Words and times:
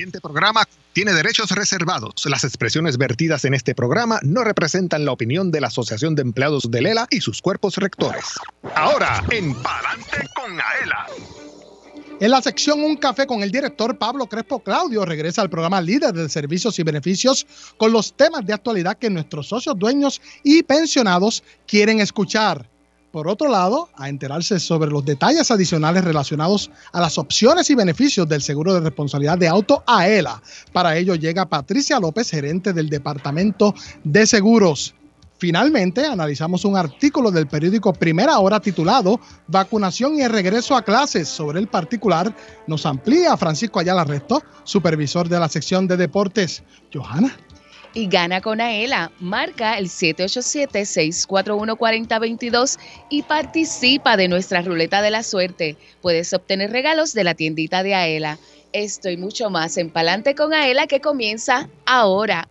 siguiente 0.00 0.22
programa 0.22 0.66
tiene 0.94 1.12
derechos 1.12 1.50
reservados. 1.50 2.24
Las 2.24 2.44
expresiones 2.44 2.96
vertidas 2.96 3.44
en 3.44 3.52
este 3.52 3.74
programa 3.74 4.18
no 4.22 4.42
representan 4.44 5.04
la 5.04 5.12
opinión 5.12 5.50
de 5.50 5.60
la 5.60 5.66
Asociación 5.66 6.14
de 6.14 6.22
Empleados 6.22 6.70
de 6.70 6.80
Lela 6.80 7.06
y 7.10 7.20
sus 7.20 7.42
cuerpos 7.42 7.76
rectores. 7.76 8.24
Ahora, 8.74 9.22
en 9.30 9.54
Palante 9.62 10.26
con 10.34 10.52
Aela. 10.52 11.06
En 12.18 12.30
la 12.30 12.40
sección 12.40 12.82
Un 12.82 12.96
Café 12.96 13.26
con 13.26 13.42
el 13.42 13.50
director 13.50 13.98
Pablo 13.98 14.26
Crespo 14.26 14.60
Claudio 14.60 15.04
regresa 15.04 15.42
al 15.42 15.50
programa 15.50 15.82
Líder 15.82 16.14
de 16.14 16.30
Servicios 16.30 16.78
y 16.78 16.82
Beneficios 16.82 17.46
con 17.76 17.92
los 17.92 18.14
temas 18.14 18.46
de 18.46 18.54
actualidad 18.54 18.96
que 18.96 19.10
nuestros 19.10 19.48
socios, 19.48 19.78
dueños 19.78 20.22
y 20.42 20.62
pensionados 20.62 21.44
quieren 21.66 22.00
escuchar. 22.00 22.66
Por 23.10 23.26
otro 23.26 23.48
lado, 23.48 23.88
a 23.96 24.08
enterarse 24.08 24.60
sobre 24.60 24.90
los 24.90 25.04
detalles 25.04 25.50
adicionales 25.50 26.04
relacionados 26.04 26.70
a 26.92 27.00
las 27.00 27.18
opciones 27.18 27.68
y 27.68 27.74
beneficios 27.74 28.28
del 28.28 28.40
seguro 28.40 28.72
de 28.74 28.80
responsabilidad 28.80 29.36
de 29.36 29.48
auto 29.48 29.82
AELA. 29.84 30.40
Para 30.72 30.96
ello 30.96 31.16
llega 31.16 31.48
Patricia 31.48 31.98
López, 31.98 32.30
gerente 32.30 32.72
del 32.72 32.88
Departamento 32.88 33.74
de 34.04 34.26
Seguros. 34.26 34.94
Finalmente, 35.38 36.04
analizamos 36.06 36.64
un 36.64 36.76
artículo 36.76 37.30
del 37.32 37.48
periódico 37.48 37.94
Primera 37.94 38.38
Hora 38.38 38.60
titulado 38.60 39.18
Vacunación 39.48 40.16
y 40.18 40.28
regreso 40.28 40.76
a 40.76 40.82
clases 40.82 41.28
sobre 41.28 41.58
el 41.58 41.66
particular. 41.66 42.32
Nos 42.66 42.86
amplía 42.86 43.36
Francisco 43.36 43.80
Ayala 43.80 44.04
Resto, 44.04 44.42
supervisor 44.62 45.28
de 45.28 45.40
la 45.40 45.48
sección 45.48 45.88
de 45.88 45.96
deportes. 45.96 46.62
Johanna 46.92 47.34
y 47.94 48.08
gana 48.08 48.40
con 48.40 48.60
Aela. 48.60 49.12
Marca 49.20 49.78
el 49.78 49.88
787-641-4022 49.88 52.78
y 53.08 53.22
participa 53.22 54.16
de 54.16 54.26
nuestra 54.28 54.62
ruleta 54.62 55.02
de 55.02 55.10
la 55.10 55.22
suerte. 55.22 55.76
Puedes 56.00 56.32
obtener 56.32 56.70
regalos 56.70 57.12
de 57.14 57.24
la 57.24 57.34
tiendita 57.34 57.82
de 57.82 57.94
Aela. 57.94 58.38
Esto 58.72 59.10
y 59.10 59.16
mucho 59.16 59.50
más 59.50 59.76
en 59.76 59.90
Palante 59.90 60.34
con 60.34 60.54
Aela 60.54 60.86
que 60.86 61.00
comienza 61.00 61.68
ahora. 61.86 62.48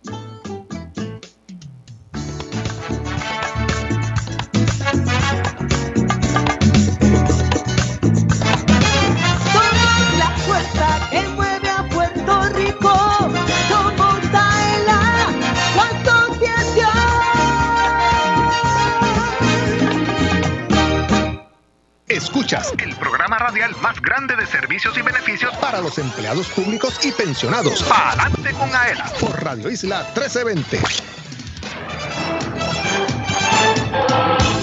Escuchas 22.10 22.72
el 22.78 22.96
programa 22.96 23.38
radial 23.38 23.70
más 23.80 24.02
grande 24.02 24.34
de 24.34 24.44
servicios 24.44 24.98
y 24.98 25.00
beneficios 25.00 25.56
para 25.58 25.80
los 25.80 25.96
empleados 25.96 26.48
públicos 26.48 26.98
y 27.04 27.12
pensionados. 27.12 27.88
Adelante 27.88 28.50
con 28.52 28.68
AELA 28.74 29.04
por 29.20 29.44
Radio 29.44 29.70
Isla 29.70 30.00
1320. 30.16 30.80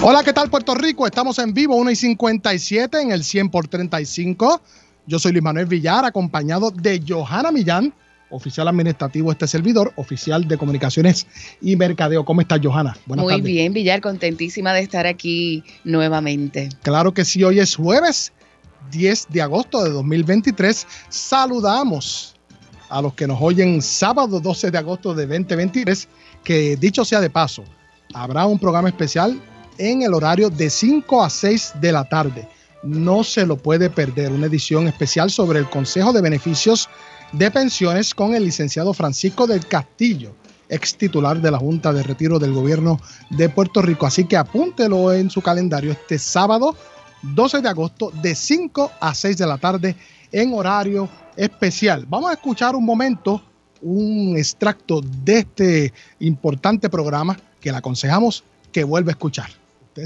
Hola, 0.02 0.22
¿qué 0.22 0.34
tal 0.34 0.50
Puerto 0.50 0.74
Rico? 0.74 1.06
Estamos 1.06 1.38
en 1.38 1.54
vivo 1.54 1.76
1 1.76 1.90
y 1.90 1.96
57 1.96 3.00
en 3.00 3.12
el 3.12 3.24
100 3.24 3.48
por 3.48 3.66
35. 3.66 4.60
Yo 5.06 5.18
soy 5.18 5.32
Luis 5.32 5.42
Manuel 5.42 5.64
Villar, 5.64 6.04
acompañado 6.04 6.70
de 6.70 7.02
Johanna 7.08 7.50
Millán 7.50 7.94
oficial 8.30 8.68
administrativo 8.68 9.32
este 9.32 9.46
servidor, 9.46 9.92
oficial 9.96 10.46
de 10.46 10.58
comunicaciones 10.58 11.26
y 11.60 11.76
mercadeo. 11.76 12.24
¿Cómo 12.24 12.40
estás, 12.40 12.60
Johanna? 12.62 12.96
Buenas 13.06 13.24
Muy 13.24 13.40
bien, 13.40 13.72
Villar, 13.72 14.00
contentísima 14.00 14.72
de 14.72 14.80
estar 14.80 15.06
aquí 15.06 15.64
nuevamente. 15.84 16.68
Claro 16.82 17.12
que 17.14 17.24
sí, 17.24 17.42
hoy 17.44 17.60
es 17.60 17.76
jueves 17.76 18.32
10 18.90 19.28
de 19.30 19.42
agosto 19.42 19.84
de 19.84 19.90
2023. 19.90 20.86
Saludamos 21.08 22.34
a 22.88 23.02
los 23.02 23.14
que 23.14 23.26
nos 23.26 23.38
oyen 23.40 23.82
sábado 23.82 24.40
12 24.40 24.70
de 24.70 24.78
agosto 24.78 25.14
de 25.14 25.26
2023, 25.26 26.08
que 26.42 26.76
dicho 26.76 27.04
sea 27.04 27.20
de 27.20 27.30
paso, 27.30 27.64
habrá 28.14 28.46
un 28.46 28.58
programa 28.58 28.88
especial 28.88 29.40
en 29.76 30.02
el 30.02 30.14
horario 30.14 30.50
de 30.50 30.70
5 30.70 31.22
a 31.22 31.30
6 31.30 31.74
de 31.80 31.92
la 31.92 32.04
tarde. 32.08 32.48
No 32.82 33.24
se 33.24 33.44
lo 33.44 33.56
puede 33.56 33.90
perder, 33.90 34.32
una 34.32 34.46
edición 34.46 34.86
especial 34.88 35.30
sobre 35.30 35.58
el 35.58 35.68
Consejo 35.68 36.12
de 36.12 36.20
Beneficios 36.20 36.88
de 37.32 37.50
pensiones 37.50 38.14
con 38.14 38.34
el 38.34 38.44
licenciado 38.44 38.94
Francisco 38.94 39.46
del 39.46 39.66
Castillo, 39.66 40.34
ex 40.68 40.96
titular 40.96 41.40
de 41.40 41.50
la 41.50 41.58
Junta 41.58 41.92
de 41.92 42.02
Retiro 42.02 42.38
del 42.38 42.52
Gobierno 42.52 43.00
de 43.30 43.48
Puerto 43.48 43.82
Rico. 43.82 44.06
Así 44.06 44.24
que 44.24 44.36
apúntelo 44.36 45.12
en 45.12 45.30
su 45.30 45.42
calendario 45.42 45.92
este 45.92 46.18
sábado 46.18 46.76
12 47.22 47.60
de 47.60 47.68
agosto 47.68 48.10
de 48.22 48.34
5 48.34 48.92
a 49.00 49.14
6 49.14 49.36
de 49.36 49.46
la 49.46 49.58
tarde 49.58 49.96
en 50.32 50.52
horario 50.54 51.08
especial. 51.36 52.06
Vamos 52.08 52.30
a 52.30 52.34
escuchar 52.34 52.74
un 52.74 52.84
momento 52.84 53.42
un 53.80 54.36
extracto 54.36 55.00
de 55.00 55.38
este 55.38 55.92
importante 56.18 56.88
programa 56.88 57.38
que 57.60 57.70
le 57.70 57.78
aconsejamos 57.78 58.42
que 58.72 58.82
vuelva 58.82 59.10
a 59.10 59.12
escuchar 59.12 59.50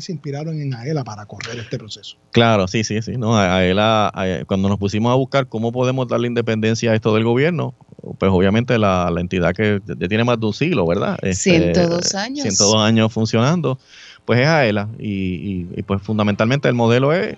se 0.01 0.13
inspiraron 0.13 0.61
en 0.61 0.75
AELA 0.75 1.05
para 1.05 1.27
correr 1.27 1.59
este 1.59 1.79
proceso. 1.79 2.17
Claro, 2.31 2.67
sí, 2.69 2.85
sí, 2.85 3.03
sí. 3.03 3.17
No, 3.17 3.37
AELA, 3.37 4.13
cuando 4.47 4.69
nos 4.69 4.79
pusimos 4.79 5.13
a 5.13 5.15
buscar 5.15 5.49
cómo 5.49 5.73
podemos 5.73 6.09
darle 6.09 6.29
independencia 6.29 6.93
a 6.93 6.95
esto 6.95 7.15
del 7.15 7.25
gobierno, 7.25 7.75
pues 8.19 8.31
obviamente 8.33 8.79
la, 8.79 9.13
entidad 9.19 9.55
que 9.55 9.81
ya 9.87 10.09
tiene 10.09 10.25
más 10.25 10.41
de 10.41 10.47
un 10.47 10.55
siglo, 10.55 10.87
¿verdad? 10.87 11.19
102 11.23 12.05
este, 12.05 12.17
años. 12.17 12.43
102 12.43 12.77
años 12.77 13.13
funcionando, 13.13 13.79
pues 14.25 14.41
es 14.41 14.47
AELA. 14.47 14.89
Y, 14.99 15.67
y, 15.77 15.83
pues 15.83 16.03
fundamentalmente 16.03 16.69
el 16.69 16.75
modelo 16.75 17.13
es 17.13 17.37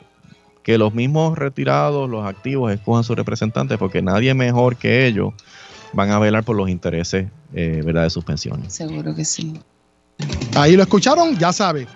que 0.63 0.79
los 0.79 0.95
mismos 0.95 1.37
retirados, 1.37 2.09
los 2.09 2.27
activos, 2.27 2.73
escojan 2.73 3.05
sus 3.05 3.17
representantes, 3.17 3.77
porque 3.79 4.01
nadie 4.01 4.33
mejor 4.33 4.77
que 4.77 5.07
ellos 5.07 5.35
van 5.93 6.11
a 6.11 6.19
velar 6.19 6.45
por 6.45 6.57
los 6.57 6.69
intereses 6.69 7.29
eh, 7.55 7.83
¿verdad? 7.85 8.05
de 8.05 8.11
sus 8.11 8.25
pensiones. 8.25 8.73
Seguro 8.73 9.15
que 9.15 9.25
sí. 9.25 9.61
Ahí 10.55 10.77
lo 10.77 10.83
escucharon, 10.83 11.37
ya 11.39 11.53
sabe, 11.53 11.87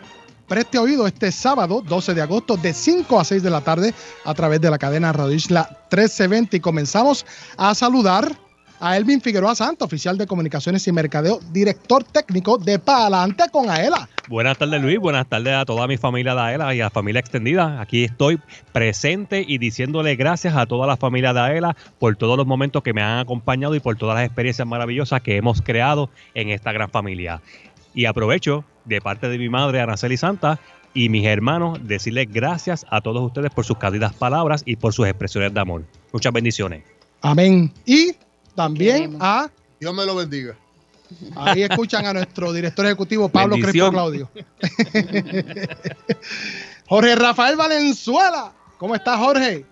Preste 0.49 0.79
oído 0.79 1.07
este 1.07 1.31
sábado 1.31 1.83
12 1.87 2.15
de 2.15 2.23
agosto 2.23 2.57
de 2.57 2.73
5 2.73 3.21
a 3.21 3.25
6 3.25 3.43
de 3.43 3.51
la 3.51 3.61
tarde 3.61 3.93
a 4.25 4.33
través 4.33 4.63
de 4.63 4.71
la 4.71 4.79
cadena 4.79 5.13
Radio 5.13 5.35
Isla 5.35 5.69
1320 5.91 6.57
y 6.57 6.61
comenzamos 6.61 7.27
a 7.59 7.75
saludar 7.75 8.35
a 8.81 8.97
Elvin 8.97 9.21
Figueroa 9.21 9.55
Santo, 9.55 9.85
oficial 9.85 10.17
de 10.17 10.27
comunicaciones 10.27 10.87
y 10.87 10.93
mercadeo, 10.93 11.41
director 11.53 12.03
técnico 12.05 12.57
de 12.57 12.79
Palante 12.79 13.45
con 13.51 13.69
Aela. 13.69 14.09
Buenas 14.29 14.57
tardes 14.57 14.81
Luis, 14.81 14.99
buenas 14.99 15.27
tardes 15.27 15.55
a 15.55 15.65
toda 15.65 15.87
mi 15.87 15.97
familia 15.97 16.35
de 16.35 16.41
Aela 16.41 16.75
y 16.75 16.81
a 16.81 16.85
la 16.85 16.91
familia 16.91 17.21
extendida. 17.21 17.81
Aquí 17.81 18.05
estoy 18.05 18.41
presente 18.73 19.45
y 19.47 19.59
diciéndole 19.59 20.17
gracias 20.17 20.57
a 20.57 20.67
toda 20.67 20.87
la 20.87 20.97
familia 20.97 21.33
de 21.33 21.41
Aela 21.41 21.77
por 21.99 22.17
todos 22.17 22.37
los 22.37 22.47
momentos 22.47 22.83
que 22.83 22.93
me 22.95 23.03
han 23.03 23.19
acompañado 23.19 23.75
y 23.75 23.81
por 23.81 23.97
todas 23.97 24.17
las 24.17 24.25
experiencias 24.25 24.67
maravillosas 24.67 25.21
que 25.23 25.37
hemos 25.37 25.61
creado 25.61 26.09
en 26.35 26.51
esta 26.51 26.73
gran 26.73 26.91
familia. 26.91 27.43
Y 27.99 28.07
aprovecho 28.07 28.65
de 28.85 29.01
parte 29.01 29.29
de 29.29 29.37
mi 29.39 29.49
madre, 29.49 29.81
Araceli 29.81 30.17
Santa, 30.17 30.61
y 30.95 31.09
mis 31.09 31.27
hermanos, 31.27 31.81
decirles 31.83 32.29
gracias 32.31 32.87
a 32.91 33.01
todos 33.01 33.21
ustedes 33.25 33.51
por 33.51 33.65
sus 33.65 33.77
cálidas 33.77 34.15
palabras 34.15 34.63
y 34.65 34.77
por 34.77 34.93
sus 34.93 35.09
expresiones 35.09 35.53
de 35.53 35.59
amor. 35.59 35.83
Muchas 36.13 36.33
bendiciones. 36.33 36.85
Amén. 37.23 37.73
Y 37.85 38.13
también 38.55 39.17
a... 39.19 39.51
Dios 39.81 39.93
me 39.93 40.07
lo 40.07 40.15
bendiga. 40.15 40.55
Ahí 41.35 41.65
escuchan 41.65 42.07
a 42.07 42.13
nuestro 42.13 42.53
director 42.53 42.87
ejecutivo 42.87 43.29
Pablo 43.31 43.57
Crespo 43.57 43.91
Claudio. 43.91 44.31
Jorge 46.87 47.17
Rafael 47.17 47.57
Valenzuela. 47.57 48.53
¿Cómo 48.79 48.95
está 48.95 49.19
Jorge? 49.19 49.67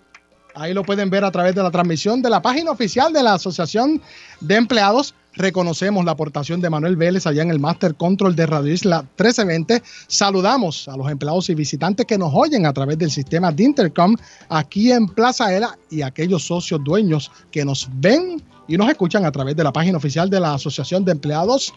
Ahí 0.53 0.75
lo 0.75 0.83
pueden 0.83 1.11
ver 1.11 1.23
a 1.23 1.31
través 1.31 1.55
de 1.55 1.63
la 1.63 1.71
transmisión 1.71 2.23
de 2.23 2.31
la 2.31 2.43
página 2.43 2.73
oficial 2.73 3.13
de 3.13 3.23
la 3.23 3.35
Asociación 3.35 4.03
de 4.41 4.57
Empleados 4.57 5.15
reconocemos 5.37 6.05
la 6.05 6.13
aportación 6.13 6.61
de 6.61 6.71
Manuel 6.71 6.97
Vélez 6.97 7.27
allá 7.27 7.43
en 7.43 7.51
el 7.51 7.61
Master 7.61 7.95
Control 7.95 8.35
de 8.35 8.47
Radio 8.47 8.73
Isla 8.73 9.03
1320. 9.03 9.83
Saludamos 10.09 10.89
a 10.89 10.97
los 10.97 11.11
empleados 11.11 11.49
y 11.51 11.55
visitantes 11.55 12.07
que 12.07 12.19
nos 12.19 12.33
oyen 12.35 12.67
a 12.67 12.73
través 12.73 12.99
del 12.99 13.11
sistema 13.11 13.53
de 13.53 13.65
Intercom 13.65 14.17
aquí 14.49 14.91
en 14.93 15.07
Plaza 15.07 15.53
Era 15.53 15.79
y 15.91 16.03
aquellos 16.03 16.45
socios 16.45 16.83
dueños 16.83 17.31
que 17.51 17.65
nos 17.65 17.89
ven 17.95 18.43
y 18.69 18.77
nos 18.77 18.89
escuchan 18.89 19.25
a 19.25 19.33
través 19.33 19.55
de 19.55 19.65
la 19.65 19.73
página 19.73 19.99
oficial 19.99 20.29
de 20.29 20.41
la 20.41 20.55
Asociación 20.55 21.05
de 21.05 21.13
Empleados 21.13 21.73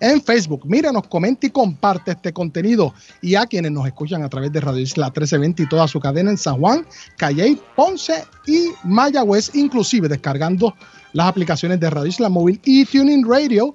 en 0.00 0.20
Facebook. 0.20 0.66
Mírenos, 0.66 1.06
comenta 1.08 1.46
y 1.46 1.50
comparte 1.50 2.12
este 2.12 2.32
contenido. 2.32 2.92
Y 3.22 3.36
a 3.36 3.46
quienes 3.46 3.72
nos 3.72 3.86
escuchan 3.86 4.22
a 4.22 4.28
través 4.28 4.52
de 4.52 4.60
Radio 4.60 4.80
Isla 4.80 5.06
1320 5.06 5.62
y 5.62 5.68
toda 5.68 5.88
su 5.88 6.00
cadena 6.00 6.30
en 6.30 6.36
San 6.36 6.58
Juan, 6.58 6.86
Calley, 7.16 7.58
Ponce 7.76 8.24
y 8.46 8.70
Mayagüez, 8.84 9.54
inclusive 9.54 10.08
descargando 10.08 10.74
las 11.14 11.28
aplicaciones 11.28 11.80
de 11.80 11.88
Radio 11.88 12.10
Isla 12.10 12.28
Móvil 12.28 12.60
y 12.64 12.84
Tuning 12.84 13.26
Radio, 13.26 13.74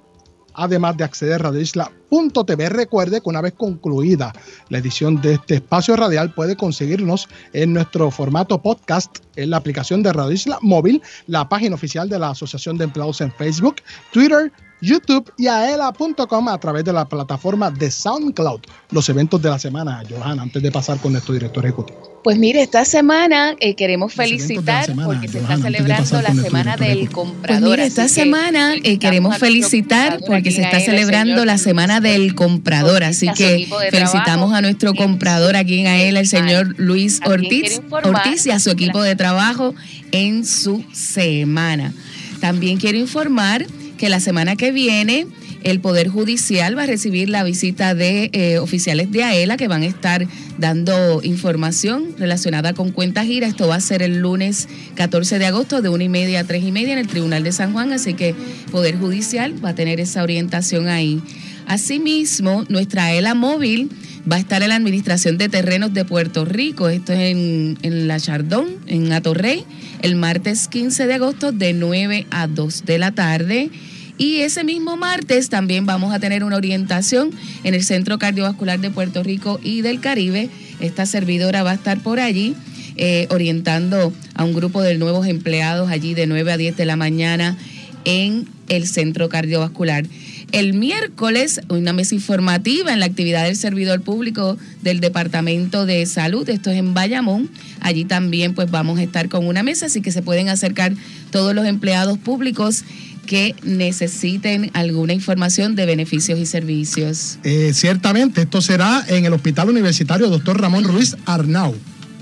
además 0.54 0.96
de 0.96 1.04
acceder 1.04 1.34
a 1.34 1.38
radioisla.com 1.38 2.00
aela.tv. 2.10 2.68
Recuerde 2.68 3.20
que 3.20 3.28
una 3.28 3.40
vez 3.40 3.54
concluida 3.54 4.32
la 4.68 4.78
edición 4.78 5.20
de 5.20 5.34
este 5.34 5.56
espacio 5.56 5.96
radial 5.96 6.34
puede 6.34 6.56
conseguirnos 6.56 7.28
en 7.52 7.72
nuestro 7.72 8.10
formato 8.10 8.60
podcast 8.60 9.18
en 9.36 9.50
la 9.50 9.58
aplicación 9.58 10.02
de 10.02 10.12
Radio 10.12 10.32
Isla 10.32 10.58
Móvil, 10.60 11.02
la 11.26 11.48
página 11.48 11.74
oficial 11.74 12.08
de 12.08 12.18
la 12.18 12.30
Asociación 12.30 12.76
de 12.76 12.84
Empleados 12.84 13.20
en 13.20 13.32
Facebook, 13.32 13.76
Twitter, 14.12 14.52
YouTube 14.80 15.32
y 15.36 15.46
aela.com 15.46 16.48
a 16.48 16.58
través 16.58 16.84
de 16.84 16.92
la 16.92 17.04
plataforma 17.04 17.70
de 17.70 17.90
SoundCloud. 17.90 18.60
Los 18.90 19.08
eventos 19.08 19.40
de 19.42 19.50
la 19.50 19.58
semana, 19.58 20.02
Johanna, 20.08 20.42
antes 20.42 20.62
de 20.62 20.70
pasar 20.70 20.98
con 20.98 21.12
nuestro 21.12 21.34
director 21.34 21.64
ejecutivo. 21.64 22.10
Pues 22.22 22.38
mire, 22.38 22.60
esta 22.60 22.84
semana 22.84 23.54
eh, 23.60 23.74
queremos 23.74 24.12
felicitar 24.12 24.92
porque 25.04 25.28
se 25.28 25.38
está 25.38 25.56
celebrando 25.56 26.20
la 26.20 26.34
semana 26.34 26.76
del 26.76 27.10
comprador. 27.10 27.46
Pues 27.46 27.60
mire, 27.62 27.86
esta 27.86 28.08
semana 28.08 28.74
eh, 28.82 28.98
queremos 28.98 29.38
felicitar 29.38 30.20
porque 30.26 30.50
se 30.50 30.62
está 30.62 30.80
celebrando 30.80 31.44
la 31.46 31.56
semana 31.56 32.00
del 32.00 32.34
comprador. 32.34 33.04
Así 33.04 33.28
que 33.34 33.68
felicitamos 33.90 34.52
a 34.52 34.60
nuestro 34.60 34.94
comprador 34.94 35.56
aquí 35.56 35.80
en 35.80 35.86
AELA, 35.86 36.20
el 36.20 36.28
señor 36.28 36.74
Luis 36.76 37.20
Ortiz, 37.24 37.80
Ortiz 37.90 38.44
y 38.46 38.50
a 38.50 38.58
su 38.58 38.70
equipo 38.70 39.02
de 39.02 39.16
trabajo 39.16 39.74
en 40.12 40.44
su 40.44 40.84
semana. 40.92 41.94
También 42.40 42.76
quiero 42.76 42.98
informar 42.98 43.66
que 44.00 44.08
la 44.08 44.18
semana 44.18 44.56
que 44.56 44.72
viene 44.72 45.26
el 45.62 45.78
Poder 45.80 46.08
Judicial 46.08 46.76
va 46.76 46.84
a 46.84 46.86
recibir 46.86 47.28
la 47.28 47.44
visita 47.44 47.94
de 47.94 48.30
eh, 48.32 48.58
oficiales 48.58 49.12
de 49.12 49.24
AELA 49.24 49.58
que 49.58 49.68
van 49.68 49.82
a 49.82 49.86
estar 49.86 50.26
dando 50.56 51.20
información 51.22 52.14
relacionada 52.16 52.72
con 52.72 52.92
cuentas 52.92 53.26
gira. 53.26 53.46
Esto 53.46 53.68
va 53.68 53.74
a 53.74 53.80
ser 53.80 54.00
el 54.00 54.20
lunes 54.20 54.70
14 54.94 55.38
de 55.38 55.44
agosto 55.44 55.82
de 55.82 55.90
una 55.90 56.04
y 56.04 56.08
media 56.08 56.40
a 56.40 56.44
tres 56.44 56.64
y 56.64 56.72
media 56.72 56.94
en 56.94 56.98
el 56.98 57.08
Tribunal 57.08 57.42
de 57.42 57.52
San 57.52 57.74
Juan, 57.74 57.92
así 57.92 58.14
que 58.14 58.34
Poder 58.72 58.96
Judicial 58.96 59.62
va 59.62 59.68
a 59.68 59.74
tener 59.74 60.00
esa 60.00 60.22
orientación 60.22 60.88
ahí. 60.88 61.20
Asimismo, 61.66 62.64
nuestra 62.70 63.04
AELA 63.04 63.34
móvil 63.34 63.90
va 64.30 64.36
a 64.36 64.38
estar 64.38 64.62
en 64.62 64.70
la 64.70 64.76
Administración 64.76 65.36
de 65.36 65.50
Terrenos 65.50 65.92
de 65.92 66.06
Puerto 66.06 66.46
Rico. 66.46 66.88
Esto 66.88 67.12
es 67.12 67.32
en, 67.32 67.76
en 67.82 68.08
La 68.08 68.18
Chardón, 68.18 68.68
en 68.86 69.12
Atorrey, 69.12 69.66
el 70.02 70.16
martes 70.16 70.68
15 70.68 71.06
de 71.06 71.14
agosto 71.14 71.52
de 71.52 71.72
9 71.72 72.26
a 72.30 72.46
2 72.46 72.84
de 72.84 72.98
la 72.98 73.12
tarde. 73.12 73.70
Y 74.18 74.40
ese 74.40 74.64
mismo 74.64 74.96
martes 74.96 75.48
también 75.48 75.86
vamos 75.86 76.12
a 76.12 76.18
tener 76.18 76.44
una 76.44 76.56
orientación 76.56 77.30
en 77.64 77.74
el 77.74 77.82
Centro 77.82 78.18
Cardiovascular 78.18 78.78
de 78.78 78.90
Puerto 78.90 79.22
Rico 79.22 79.58
y 79.62 79.80
del 79.80 80.00
Caribe. 80.00 80.50
Esta 80.80 81.06
servidora 81.06 81.62
va 81.62 81.70
a 81.70 81.74
estar 81.74 82.02
por 82.02 82.20
allí 82.20 82.54
eh, 82.96 83.26
orientando 83.30 84.12
a 84.34 84.44
un 84.44 84.52
grupo 84.52 84.82
de 84.82 84.98
nuevos 84.98 85.26
empleados 85.26 85.90
allí 85.90 86.12
de 86.12 86.26
9 86.26 86.52
a 86.52 86.56
10 86.58 86.76
de 86.76 86.84
la 86.84 86.96
mañana 86.96 87.56
en 88.04 88.46
el 88.68 88.86
Centro 88.86 89.28
Cardiovascular. 89.30 90.04
El 90.52 90.74
miércoles, 90.74 91.60
una 91.68 91.92
mesa 91.92 92.14
informativa 92.14 92.92
en 92.92 92.98
la 92.98 93.06
actividad 93.06 93.44
del 93.44 93.56
servidor 93.56 94.00
público 94.00 94.58
del 94.82 95.00
Departamento 95.00 95.86
de 95.86 96.04
Salud, 96.06 96.48
esto 96.48 96.70
es 96.70 96.78
en 96.78 96.92
Bayamón. 96.92 97.48
Allí 97.80 98.04
también 98.04 98.54
pues 98.54 98.70
vamos 98.70 98.98
a 98.98 99.02
estar 99.02 99.28
con 99.28 99.46
una 99.46 99.62
mesa, 99.62 99.86
así 99.86 100.00
que 100.00 100.10
se 100.10 100.22
pueden 100.22 100.48
acercar 100.48 100.92
todos 101.30 101.54
los 101.54 101.66
empleados 101.66 102.18
públicos 102.18 102.84
que 103.26 103.54
necesiten 103.62 104.72
alguna 104.74 105.12
información 105.12 105.76
de 105.76 105.86
beneficios 105.86 106.38
y 106.38 106.46
servicios. 106.46 107.38
Eh, 107.44 107.70
ciertamente, 107.72 108.42
esto 108.42 108.60
será 108.60 109.04
en 109.06 109.24
el 109.24 109.32
Hospital 109.32 109.68
Universitario 109.68 110.28
Dr. 110.30 110.60
Ramón 110.60 110.82
Ruiz 110.82 111.16
Arnau. 111.26 111.76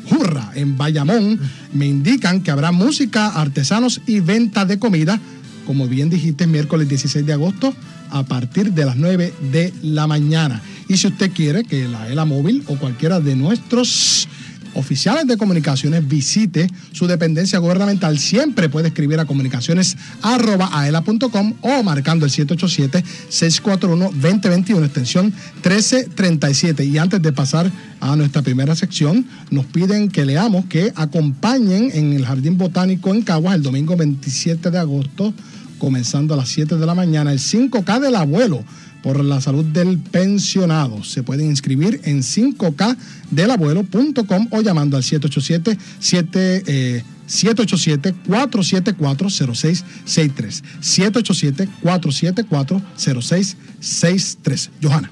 Jurra, 0.08 0.52
en 0.54 0.76
Bayamón, 0.76 1.40
me 1.72 1.86
indican 1.86 2.42
que 2.42 2.50
habrá 2.50 2.72
música, 2.72 3.28
artesanos 3.28 4.00
y 4.06 4.20
venta 4.20 4.64
de 4.64 4.78
comida, 4.78 5.20
como 5.68 5.86
bien 5.86 6.08
dijiste, 6.08 6.46
miércoles 6.46 6.88
16 6.88 7.26
de 7.26 7.34
agosto 7.34 7.74
a 8.08 8.22
partir 8.22 8.72
de 8.72 8.86
las 8.86 8.96
9 8.96 9.34
de 9.52 9.74
la 9.82 10.06
mañana. 10.06 10.62
Y 10.88 10.96
si 10.96 11.08
usted 11.08 11.30
quiere 11.30 11.62
que 11.62 11.86
la 11.86 12.08
ELA 12.08 12.24
móvil 12.24 12.64
o 12.68 12.78
cualquiera 12.78 13.20
de 13.20 13.36
nuestros 13.36 14.26
oficiales 14.72 15.26
de 15.26 15.36
comunicaciones 15.36 16.08
visite 16.08 16.68
su 16.92 17.06
dependencia 17.06 17.58
gubernamental, 17.58 18.18
siempre 18.18 18.70
puede 18.70 18.88
escribir 18.88 19.20
a 19.20 19.26
comunicaciones.aela.com 19.26 21.54
o 21.60 21.82
marcando 21.82 22.24
el 22.24 22.32
787-641-2021, 22.32 24.84
extensión 24.84 25.26
1337. 25.26 26.86
Y 26.86 26.96
antes 26.96 27.20
de 27.20 27.32
pasar 27.32 27.70
a 28.00 28.16
nuestra 28.16 28.40
primera 28.40 28.74
sección, 28.74 29.26
nos 29.50 29.66
piden 29.66 30.08
que 30.08 30.24
leamos 30.24 30.64
que 30.66 30.94
acompañen 30.94 31.90
en 31.92 32.14
el 32.14 32.24
Jardín 32.24 32.56
Botánico 32.56 33.12
en 33.12 33.20
Caguas 33.20 33.56
el 33.56 33.62
domingo 33.62 33.96
27 33.96 34.70
de 34.70 34.78
agosto, 34.78 35.34
comenzando 35.78 36.34
a 36.34 36.36
las 36.36 36.50
7 36.50 36.76
de 36.76 36.86
la 36.86 36.94
mañana, 36.94 37.32
el 37.32 37.38
5K 37.38 38.00
del 38.00 38.16
abuelo 38.16 38.62
por 39.02 39.24
la 39.24 39.40
salud 39.40 39.64
del 39.64 39.98
pensionado. 39.98 41.02
Se 41.04 41.22
pueden 41.22 41.46
inscribir 41.46 42.02
en 42.04 42.18
5kdelabuelo.com 42.20 44.48
o 44.50 44.60
llamando 44.60 44.96
al 44.96 45.02
787 45.02 45.78
787 46.00 48.14
474 48.26 49.30
0663 49.30 50.64
787 50.80 51.68
474 51.82 52.82
0663 52.96 54.70
Johanna. 54.82 55.10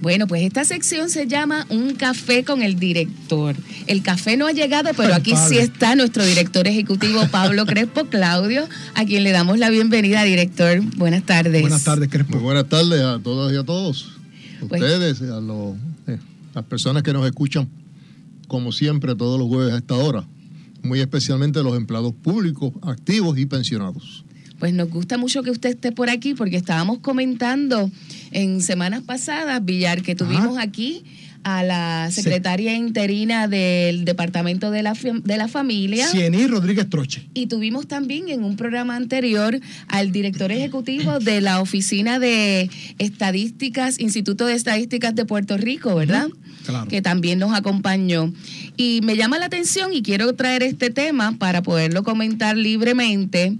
Bueno, 0.00 0.26
pues 0.26 0.42
esta 0.42 0.64
sección 0.64 1.10
se 1.10 1.26
llama 1.26 1.66
Un 1.68 1.94
café 1.94 2.42
con 2.42 2.62
el 2.62 2.78
director. 2.78 3.54
El 3.86 4.02
café 4.02 4.38
no 4.38 4.46
ha 4.46 4.52
llegado, 4.52 4.90
pero 4.96 5.14
aquí 5.14 5.34
sí 5.48 5.58
está 5.58 5.94
nuestro 5.94 6.24
director 6.24 6.66
ejecutivo 6.66 7.20
Pablo 7.30 7.66
Crespo 7.66 8.06
Claudio, 8.06 8.66
a 8.94 9.04
quien 9.04 9.24
le 9.24 9.30
damos 9.30 9.58
la 9.58 9.68
bienvenida, 9.68 10.22
director. 10.24 10.80
Buenas 10.96 11.24
tardes. 11.24 11.60
Buenas 11.60 11.84
tardes, 11.84 12.08
Crespo. 12.08 12.36
Muy 12.36 12.42
buenas 12.42 12.66
tardes 12.68 13.02
a 13.02 13.18
todas 13.18 13.52
y 13.52 13.56
a 13.56 13.64
todos. 13.64 14.18
A 14.62 14.66
pues 14.68 14.82
ustedes, 14.82 15.20
a 15.22 15.38
eh, 16.06 16.18
las 16.54 16.64
personas 16.64 17.02
que 17.02 17.12
nos 17.12 17.26
escuchan, 17.26 17.68
como 18.48 18.72
siempre, 18.72 19.14
todos 19.14 19.38
los 19.38 19.48
jueves 19.48 19.74
a 19.74 19.78
esta 19.78 19.96
hora. 19.96 20.24
Muy 20.82 21.00
especialmente 21.00 21.62
los 21.62 21.76
empleados 21.76 22.14
públicos, 22.14 22.72
activos 22.82 23.38
y 23.38 23.44
pensionados 23.44 24.24
pues 24.60 24.74
nos 24.74 24.90
gusta 24.90 25.18
mucho 25.18 25.42
que 25.42 25.50
usted 25.50 25.70
esté 25.70 25.90
por 25.90 26.10
aquí 26.10 26.34
porque 26.34 26.56
estábamos 26.56 26.98
comentando 26.98 27.90
en 28.30 28.60
semanas 28.60 29.02
pasadas, 29.02 29.64
Villar, 29.64 30.02
que 30.02 30.14
tuvimos 30.14 30.58
aquí 30.58 31.02
a 31.42 31.62
la 31.62 32.10
secretaria 32.10 32.74
interina 32.74 33.48
del 33.48 34.04
Departamento 34.04 34.70
de 34.70 34.82
la, 34.82 34.92
de 34.92 35.36
la 35.38 35.48
Familia. 35.48 36.06
Ciení 36.06 36.46
Rodríguez 36.46 36.90
Troche. 36.90 37.26
Y 37.32 37.46
tuvimos 37.46 37.88
también 37.88 38.28
en 38.28 38.44
un 38.44 38.56
programa 38.56 38.96
anterior 38.96 39.58
al 39.88 40.12
director 40.12 40.52
ejecutivo 40.52 41.18
de 41.18 41.40
la 41.40 41.62
Oficina 41.62 42.18
de 42.18 42.68
Estadísticas, 42.98 43.98
Instituto 43.98 44.44
de 44.44 44.54
Estadísticas 44.54 45.14
de 45.14 45.24
Puerto 45.24 45.56
Rico, 45.56 45.94
¿verdad? 45.94 46.28
Claro. 46.66 46.86
Que 46.88 47.00
también 47.00 47.38
nos 47.38 47.54
acompañó. 47.54 48.30
Y 48.76 49.00
me 49.02 49.16
llama 49.16 49.38
la 49.38 49.46
atención 49.46 49.94
y 49.94 50.02
quiero 50.02 50.34
traer 50.34 50.62
este 50.62 50.90
tema 50.90 51.32
para 51.38 51.62
poderlo 51.62 52.02
comentar 52.02 52.58
libremente 52.58 53.56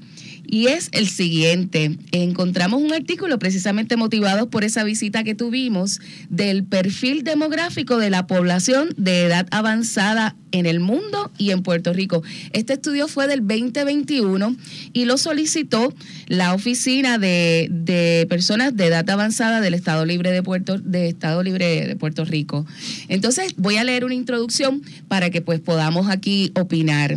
y 0.50 0.66
es 0.66 0.88
el 0.92 1.08
siguiente. 1.08 1.96
Encontramos 2.10 2.82
un 2.82 2.92
artículo 2.92 3.38
precisamente 3.38 3.96
motivado 3.96 4.50
por 4.50 4.64
esa 4.64 4.82
visita 4.82 5.22
que 5.22 5.36
tuvimos 5.36 6.00
del 6.28 6.64
perfil 6.64 7.22
demográfico 7.22 7.98
de 7.98 8.10
la 8.10 8.26
población 8.26 8.90
de 8.96 9.26
edad 9.26 9.46
avanzada 9.52 10.34
en 10.50 10.66
el 10.66 10.80
mundo 10.80 11.30
y 11.38 11.52
en 11.52 11.62
Puerto 11.62 11.92
Rico. 11.92 12.24
Este 12.52 12.72
estudio 12.72 13.06
fue 13.06 13.28
del 13.28 13.46
2021 13.46 14.56
y 14.92 15.04
lo 15.04 15.18
solicitó 15.18 15.94
la 16.26 16.52
Oficina 16.52 17.18
de, 17.18 18.26
Personas 18.28 18.76
de 18.76 18.86
Edad 18.86 19.08
Avanzada 19.08 19.60
del 19.60 19.74
Estado 19.74 20.04
Libre 20.04 20.32
de 20.32 20.42
Puerto, 20.42 20.78
de 20.78 21.08
Estado 21.08 21.44
Libre 21.44 21.86
de 21.86 21.94
Puerto 21.94 22.24
Rico. 22.24 22.66
Entonces 23.06 23.54
voy 23.56 23.76
a 23.76 23.84
leer 23.84 24.04
una 24.04 24.14
introducción 24.14 24.82
para 25.06 25.30
que 25.30 25.42
pues 25.42 25.60
podamos 25.60 26.08
aquí 26.08 26.50
opinar. 26.56 27.16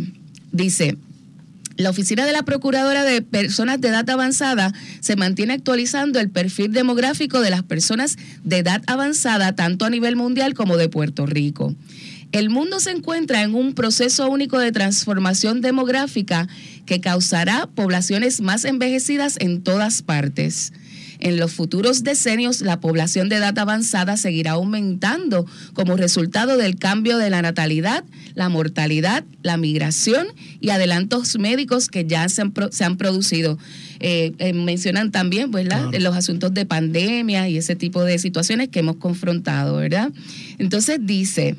Dice, 0.52 0.96
la 1.76 1.90
Oficina 1.90 2.24
de 2.24 2.32
la 2.32 2.44
Procuradora 2.44 3.04
de 3.04 3.22
Personas 3.22 3.80
de 3.80 3.88
Edad 3.88 4.08
Avanzada 4.08 4.72
se 5.00 5.16
mantiene 5.16 5.54
actualizando 5.54 6.20
el 6.20 6.30
perfil 6.30 6.72
demográfico 6.72 7.40
de 7.40 7.50
las 7.50 7.62
personas 7.62 8.16
de 8.44 8.58
edad 8.58 8.82
avanzada 8.86 9.54
tanto 9.54 9.84
a 9.84 9.90
nivel 9.90 10.16
mundial 10.16 10.54
como 10.54 10.76
de 10.76 10.88
Puerto 10.88 11.26
Rico. 11.26 11.74
El 12.32 12.50
mundo 12.50 12.80
se 12.80 12.90
encuentra 12.90 13.42
en 13.42 13.54
un 13.54 13.74
proceso 13.74 14.28
único 14.28 14.58
de 14.58 14.72
transformación 14.72 15.60
demográfica 15.60 16.48
que 16.84 17.00
causará 17.00 17.68
poblaciones 17.72 18.40
más 18.40 18.64
envejecidas 18.64 19.36
en 19.38 19.62
todas 19.62 20.02
partes. 20.02 20.72
En 21.24 21.38
los 21.38 21.54
futuros 21.54 22.04
decenios, 22.04 22.60
la 22.60 22.80
población 22.80 23.30
de 23.30 23.36
edad 23.36 23.58
avanzada 23.58 24.18
seguirá 24.18 24.52
aumentando 24.52 25.46
como 25.72 25.96
resultado 25.96 26.58
del 26.58 26.76
cambio 26.76 27.16
de 27.16 27.30
la 27.30 27.40
natalidad, 27.40 28.04
la 28.34 28.50
mortalidad, 28.50 29.24
la 29.42 29.56
migración 29.56 30.26
y 30.60 30.68
adelantos 30.68 31.38
médicos 31.38 31.88
que 31.88 32.04
ya 32.04 32.28
se 32.28 32.42
han, 32.42 32.96
producido. 32.98 33.58
Eh, 34.00 34.34
eh, 34.38 34.52
mencionan 34.52 35.12
también 35.12 35.50
pues, 35.50 35.66
los 35.98 36.14
asuntos 36.14 36.52
de 36.52 36.66
pandemia 36.66 37.48
y 37.48 37.56
ese 37.56 37.74
tipo 37.74 38.04
de 38.04 38.18
situaciones 38.18 38.68
que 38.68 38.80
hemos 38.80 38.96
confrontado, 38.96 39.78
¿verdad? 39.78 40.12
Entonces 40.58 40.98
dice... 41.00 41.56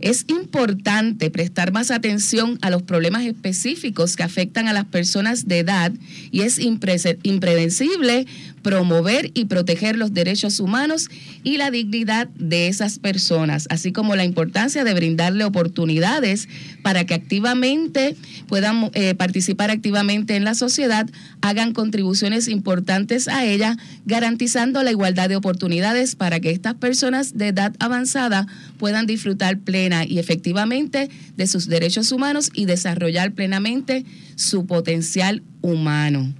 Es 0.00 0.26
importante 0.28 1.30
prestar 1.30 1.72
más 1.72 1.90
atención 1.90 2.58
a 2.60 2.68
los 2.68 2.82
problemas 2.82 3.24
específicos 3.24 4.16
que 4.16 4.22
afectan 4.22 4.68
a 4.68 4.74
las 4.74 4.84
personas 4.84 5.48
de 5.48 5.60
edad 5.60 5.92
y 6.30 6.42
es 6.42 6.58
impredecible 6.58 8.26
promover 8.64 9.30
y 9.34 9.44
proteger 9.44 9.96
los 9.96 10.14
derechos 10.14 10.58
humanos 10.58 11.10
y 11.44 11.58
la 11.58 11.70
dignidad 11.70 12.28
de 12.28 12.66
esas 12.66 12.98
personas, 12.98 13.66
así 13.68 13.92
como 13.92 14.16
la 14.16 14.24
importancia 14.24 14.84
de 14.84 14.94
brindarle 14.94 15.44
oportunidades 15.44 16.48
para 16.82 17.04
que 17.04 17.12
activamente 17.12 18.16
puedan 18.48 18.90
eh, 18.94 19.14
participar 19.14 19.70
activamente 19.70 20.34
en 20.34 20.44
la 20.44 20.54
sociedad, 20.54 21.06
hagan 21.42 21.74
contribuciones 21.74 22.48
importantes 22.48 23.28
a 23.28 23.44
ella, 23.44 23.76
garantizando 24.06 24.82
la 24.82 24.90
igualdad 24.90 25.28
de 25.28 25.36
oportunidades 25.36 26.16
para 26.16 26.40
que 26.40 26.50
estas 26.50 26.74
personas 26.74 27.36
de 27.36 27.48
edad 27.48 27.74
avanzada 27.80 28.46
puedan 28.78 29.06
disfrutar 29.06 29.58
plena 29.58 30.06
y 30.06 30.18
efectivamente 30.18 31.10
de 31.36 31.46
sus 31.46 31.68
derechos 31.68 32.10
humanos 32.12 32.50
y 32.54 32.64
desarrollar 32.64 33.32
plenamente 33.32 34.06
su 34.36 34.64
potencial 34.64 35.42
humano. 35.60 36.32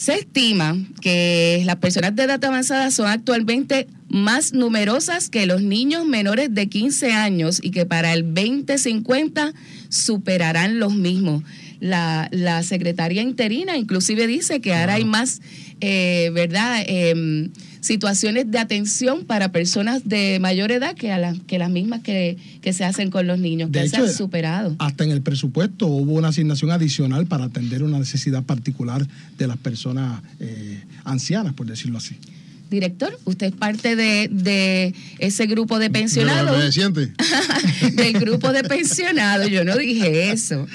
Se 0.00 0.14
estima 0.14 0.78
que 1.02 1.60
las 1.66 1.76
personas 1.76 2.16
de 2.16 2.22
edad 2.22 2.42
avanzada 2.42 2.90
son 2.90 3.08
actualmente 3.08 3.86
más 4.08 4.54
numerosas 4.54 5.28
que 5.28 5.44
los 5.44 5.60
niños 5.60 6.06
menores 6.06 6.54
de 6.54 6.70
15 6.70 7.12
años 7.12 7.60
y 7.62 7.70
que 7.70 7.84
para 7.84 8.14
el 8.14 8.24
2050 8.32 9.52
superarán 9.90 10.78
los 10.78 10.94
mismos. 10.94 11.44
La, 11.80 12.30
la 12.32 12.62
secretaria 12.62 13.20
interina 13.20 13.76
inclusive 13.76 14.26
dice 14.26 14.62
que 14.62 14.72
ahora 14.72 14.94
hay 14.94 15.04
más, 15.04 15.42
eh, 15.82 16.30
¿verdad? 16.32 16.82
Em, 16.86 17.50
situaciones 17.80 18.50
de 18.50 18.58
atención 18.58 19.24
para 19.24 19.52
personas 19.52 20.08
de 20.08 20.38
mayor 20.40 20.70
edad 20.70 20.94
que, 20.94 21.12
a 21.12 21.34
que 21.46 21.58
las 21.58 21.70
mismas 21.70 22.00
que, 22.02 22.36
se 22.72 22.84
hacen 22.84 23.10
con 23.10 23.26
los 23.26 23.38
niños, 23.38 23.70
que 23.70 23.88
se 23.88 23.96
han 23.96 24.12
superado. 24.12 24.76
Hasta 24.78 25.04
en 25.04 25.10
el 25.10 25.22
presupuesto 25.22 25.86
hubo 25.86 26.14
una 26.14 26.28
asignación 26.28 26.70
adicional 26.70 27.26
para 27.26 27.44
atender 27.44 27.82
una 27.82 27.98
necesidad 27.98 28.42
particular 28.42 29.06
de 29.38 29.46
las 29.46 29.56
personas 29.56 30.22
eh, 30.38 30.82
ancianas, 31.04 31.54
por 31.54 31.66
decirlo 31.66 31.98
así 31.98 32.16
director, 32.70 33.18
usted 33.24 33.48
es 33.48 33.52
parte 33.52 33.96
de, 33.96 34.94
ese 35.18 35.46
grupo 35.46 35.78
de 35.78 35.90
pensionados. 35.90 36.74
del 37.92 38.12
grupo 38.14 38.52
de 38.52 38.62
pensionados, 38.62 39.50
yo 39.50 39.64
no 39.64 39.76
dije 39.76 40.30
eso. 40.30 40.66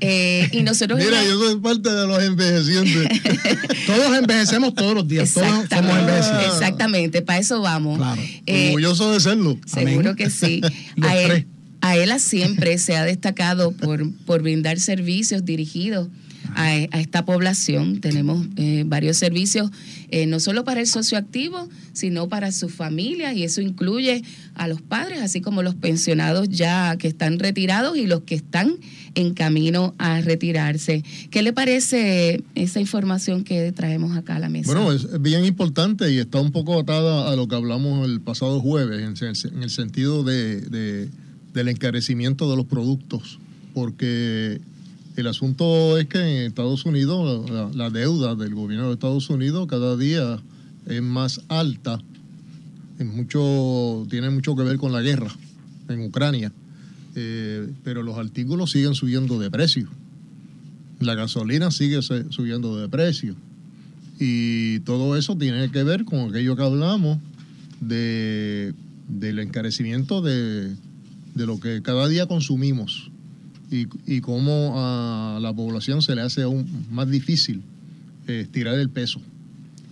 Eh, 0.00 0.48
y 0.52 0.62
nosotros. 0.62 0.98
Mira, 0.98 1.22
yo 1.24 1.38
soy 1.38 1.60
parte 1.60 1.90
de 1.90 2.06
los 2.06 2.22
envejecientes. 2.22 3.20
todos 3.86 4.16
envejecemos 4.16 4.74
todos 4.74 4.94
los 4.94 5.06
días, 5.06 5.32
todos 5.32 5.46
somos 5.68 5.98
envejecientes. 5.98 6.46
Exactamente, 6.46 7.22
para 7.22 7.38
eso 7.38 7.60
vamos. 7.60 7.98
Claro. 7.98 8.22
Eh, 8.46 8.68
Orgulloso 8.68 9.12
de 9.12 9.20
serlo. 9.20 9.58
Seguro 9.66 10.16
que 10.16 10.30
sí. 10.30 10.62
a 11.02 11.16
él, 11.16 11.46
a 11.82 11.96
él 11.96 12.18
siempre 12.18 12.78
se 12.78 12.96
ha 12.96 13.04
destacado 13.04 13.72
por, 13.72 14.10
por 14.24 14.42
brindar 14.42 14.80
servicios 14.80 15.44
dirigidos 15.44 16.08
a, 16.54 16.74
esta 16.76 17.24
población. 17.24 18.00
Tenemos 18.00 18.46
eh, 18.56 18.84
varios 18.86 19.16
servicios, 19.16 19.70
eh, 20.08 20.26
no 20.26 20.40
solo 20.40 20.64
para 20.64 20.80
el 20.80 20.86
socioactivo, 20.86 21.68
sino 21.92 22.28
para 22.28 22.52
sus 22.52 22.72
familias, 22.72 23.36
y 23.36 23.44
eso 23.44 23.60
incluye 23.60 24.22
a 24.54 24.68
los 24.68 24.82
padres, 24.82 25.20
así 25.20 25.40
como 25.40 25.62
los 25.62 25.74
pensionados 25.74 26.48
ya 26.48 26.96
que 26.96 27.08
están 27.08 27.38
retirados 27.38 27.96
y 27.96 28.06
los 28.06 28.22
que 28.22 28.34
están 28.34 28.76
en 29.14 29.34
camino 29.34 29.94
a 29.98 30.20
retirarse. 30.20 31.04
¿Qué 31.30 31.42
le 31.42 31.52
parece 31.52 32.42
esa 32.54 32.80
información 32.80 33.44
que 33.44 33.72
traemos 33.72 34.16
acá 34.16 34.36
a 34.36 34.38
la 34.38 34.48
mesa? 34.48 34.72
Bueno, 34.72 34.92
es 34.92 35.20
bien 35.20 35.44
importante 35.44 36.12
y 36.12 36.18
está 36.18 36.40
un 36.40 36.52
poco 36.52 36.80
atada 36.80 37.30
a 37.30 37.36
lo 37.36 37.48
que 37.48 37.54
hablamos 37.54 38.08
el 38.08 38.20
pasado 38.20 38.60
jueves, 38.60 39.00
en, 39.00 39.62
el 39.62 39.70
sentido 39.70 40.24
de, 40.24 41.08
del 41.52 41.68
encarecimiento 41.68 42.50
de 42.50 42.56
los 42.56 42.66
productos, 42.66 43.38
porque 43.72 44.60
el 45.16 45.26
asunto 45.28 45.96
es 45.96 46.06
que 46.06 46.18
en 46.18 46.46
Estados 46.46 46.84
Unidos 46.84 47.48
la, 47.74 47.90
deuda 47.90 48.34
del 48.34 48.54
gobierno 48.54 48.88
de 48.88 48.94
Estados 48.94 49.30
Unidos 49.30 49.66
cada 49.68 49.96
día 49.96 50.40
es 50.86 51.02
más 51.02 51.40
alta. 51.48 52.00
mucho, 52.98 54.06
tiene 54.10 54.30
mucho 54.30 54.56
que 54.56 54.64
ver 54.64 54.76
con 54.76 54.92
la 54.92 55.02
guerra 55.02 55.30
en 55.88 56.04
Ucrania. 56.04 56.52
Eh, 57.14 57.68
pero 57.84 58.02
los 58.02 58.18
artículos 58.18 58.72
siguen 58.72 58.94
subiendo 58.94 59.38
de 59.38 59.50
precio. 59.50 59.88
La 60.98 61.14
gasolina 61.14 61.70
sigue 61.70 62.02
subiendo 62.02 62.76
de 62.76 62.88
precio. 62.88 63.36
Y 64.18 64.80
todo 64.80 65.16
eso 65.16 65.36
tiene 65.36 65.70
que 65.70 65.84
ver 65.84 66.04
con 66.04 66.28
aquello 66.28 66.56
que 66.56 66.62
hablamos 66.62 67.18
de, 67.80 68.74
del 69.08 69.38
encarecimiento 69.38 70.22
de, 70.22 70.74
de 71.34 71.46
lo 71.46 71.60
que 71.60 71.82
cada 71.82 72.08
día 72.08 72.26
consumimos 72.26 73.12
y, 73.70 73.86
y 74.06 74.20
cómo 74.20 74.74
a 74.76 75.38
la 75.40 75.52
población 75.52 76.02
se 76.02 76.14
le 76.14 76.22
hace 76.22 76.42
aún 76.42 76.66
más 76.90 77.10
difícil 77.10 77.62
estirar 78.26 78.78
el 78.78 78.90
peso. 78.90 79.20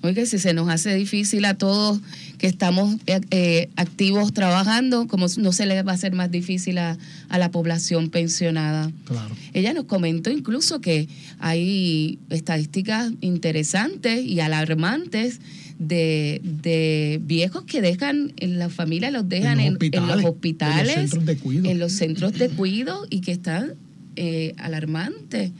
Oiga, 0.04 0.26
si 0.26 0.40
se 0.40 0.52
nos 0.52 0.68
hace 0.68 0.92
difícil 0.96 1.44
a 1.44 1.54
todos 1.54 2.00
que 2.38 2.48
estamos 2.48 2.96
eh, 3.06 3.20
eh, 3.30 3.68
activos 3.76 4.32
trabajando, 4.32 5.06
como 5.06 5.26
no 5.38 5.52
se 5.52 5.64
le 5.64 5.80
va 5.84 5.92
a 5.92 5.94
hacer 5.94 6.12
más 6.12 6.28
difícil 6.28 6.78
a, 6.78 6.98
la 7.30 7.50
población 7.52 8.10
pensionada. 8.10 8.90
Claro. 9.04 9.34
Ella 9.52 9.72
nos 9.72 9.84
comentó 9.84 10.30
incluso 10.30 10.80
que 10.80 11.08
hay 11.38 12.18
estadísticas 12.30 13.12
interesantes 13.20 14.24
y 14.24 14.40
alarmantes 14.40 15.40
de, 15.82 17.20
viejos 17.24 17.64
que 17.64 17.80
dejan, 17.80 18.32
en 18.36 18.58
la 18.58 18.68
familia 18.68 19.10
los 19.10 19.28
dejan 19.28 19.60
en, 19.60 19.78
los 19.80 20.24
hospitales, 20.24 20.96
en 20.96 21.00
los 21.02 21.10
centros 21.10 21.26
de 21.26 21.36
cuido, 21.36 21.70
en 21.70 21.78
los 21.78 21.92
centros 21.92 22.32
de 22.34 22.48
cuido 22.50 23.06
y 23.10 23.20
que 23.20 23.32
están 23.32 23.74
eh, 24.16 24.54
alarmantes. 24.58 25.52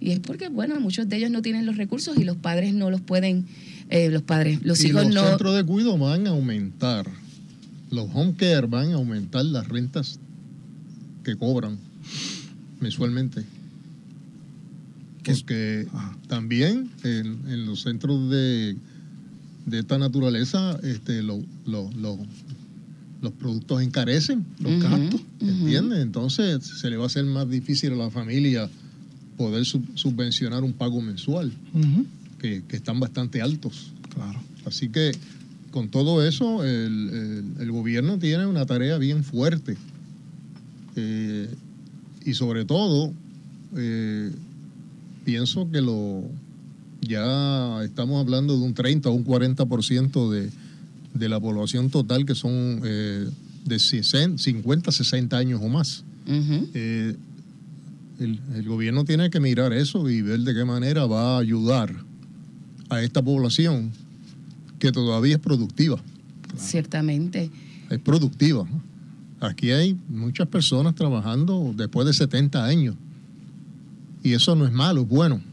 Y 0.00 0.12
es 0.12 0.20
porque, 0.20 0.48
bueno, 0.48 0.80
muchos 0.80 1.08
de 1.08 1.16
ellos 1.16 1.30
no 1.30 1.42
tienen 1.42 1.66
los 1.66 1.76
recursos 1.76 2.16
y 2.16 2.24
los 2.24 2.36
padres 2.36 2.72
no 2.72 2.90
los 2.90 3.00
pueden, 3.00 3.46
eh, 3.90 4.10
los 4.10 4.22
padres, 4.22 4.60
los 4.62 4.82
hijos 4.84 5.04
los 5.04 5.14
no. 5.14 5.20
Los 5.20 5.30
centros 5.30 5.56
de 5.56 5.64
cuido 5.64 5.98
van 5.98 6.26
a 6.26 6.30
aumentar, 6.30 7.06
los 7.90 8.08
home 8.14 8.34
care 8.36 8.66
van 8.66 8.92
a 8.92 8.94
aumentar 8.94 9.44
las 9.44 9.68
rentas 9.68 10.18
que 11.22 11.36
cobran 11.36 11.78
mensualmente. 12.80 13.44
Porque 15.22 15.86
también 16.28 16.90
en 17.04 17.66
los 17.66 17.82
centros 17.82 18.30
de 18.30 18.74
de 19.66 19.80
esta 19.80 19.98
naturaleza, 19.98 20.78
este, 20.82 21.22
los 21.22 21.40
productos 23.38 23.82
encarecen, 23.82 24.44
los 24.58 24.82
gastos, 24.82 25.20
¿entiendes? 25.40 26.00
Entonces 26.00 26.64
se 26.64 26.90
le 26.90 26.96
va 26.96 27.04
a 27.04 27.06
hacer 27.06 27.24
más 27.24 27.48
difícil 27.48 27.92
a 27.92 27.96
la 27.96 28.10
familia 28.10 28.68
poder 29.36 29.64
subvencionar 29.64 30.64
un 30.64 30.72
pago 30.72 31.00
mensual, 31.00 31.52
que, 32.38 32.62
están 32.70 33.00
bastante 33.00 33.40
altos. 33.40 33.92
Claro. 34.14 34.40
Así 34.66 34.88
que 34.88 35.12
con 35.70 35.88
todo 35.88 36.26
eso, 36.26 36.64
el, 36.64 37.70
gobierno 37.70 38.18
tiene 38.18 38.46
una 38.46 38.66
tarea 38.66 38.98
bien 38.98 39.24
fuerte. 39.24 39.76
Eh, 40.96 41.48
y 42.24 42.34
sobre 42.34 42.64
todo, 42.64 43.12
eh, 43.76 44.30
pienso 45.24 45.70
que 45.70 45.80
lo, 45.80 46.24
ya 47.00 47.82
estamos 47.82 48.20
hablando 48.20 48.56
de 48.56 48.62
un 48.62 48.74
30 48.74 49.08
o 49.08 49.12
un 49.12 49.24
40% 49.24 50.30
de, 50.30 50.50
de 51.14 51.28
la 51.28 51.40
población 51.40 51.90
total 51.90 52.24
que 52.24 52.34
son 52.34 52.80
eh, 52.84 53.28
de 53.64 53.78
50, 53.78 54.92
60 54.92 55.36
años 55.36 55.60
o 55.62 55.68
más. 55.68 56.04
Eh, 56.26 57.16
el, 58.20 58.64
gobierno 58.64 59.04
tiene 59.04 59.30
que 59.30 59.40
mirar 59.40 59.72
eso 59.72 60.08
y 60.08 60.22
ver 60.22 60.40
de 60.40 60.54
qué 60.54 60.64
manera 60.64 61.06
va 61.06 61.36
a 61.36 61.38
ayudar 61.38 61.92
a 62.88 63.02
esta 63.02 63.22
población 63.22 63.90
que 64.78 64.92
todavía 64.92 65.36
es 65.36 65.40
productiva. 65.40 66.00
Ciertamente. 66.56 67.50
Es 67.88 67.98
productiva. 67.98 68.66
Aquí 69.40 69.72
hay 69.72 69.96
muchas 70.08 70.46
personas 70.48 70.94
trabajando 70.94 71.72
después 71.76 72.06
de 72.06 72.12
70 72.12 72.64
años. 72.64 72.94
Y 74.22 74.34
eso 74.34 74.54
no 74.54 74.66
es 74.66 74.72
malo, 74.72 75.02
es 75.02 75.08
bueno 75.08 75.49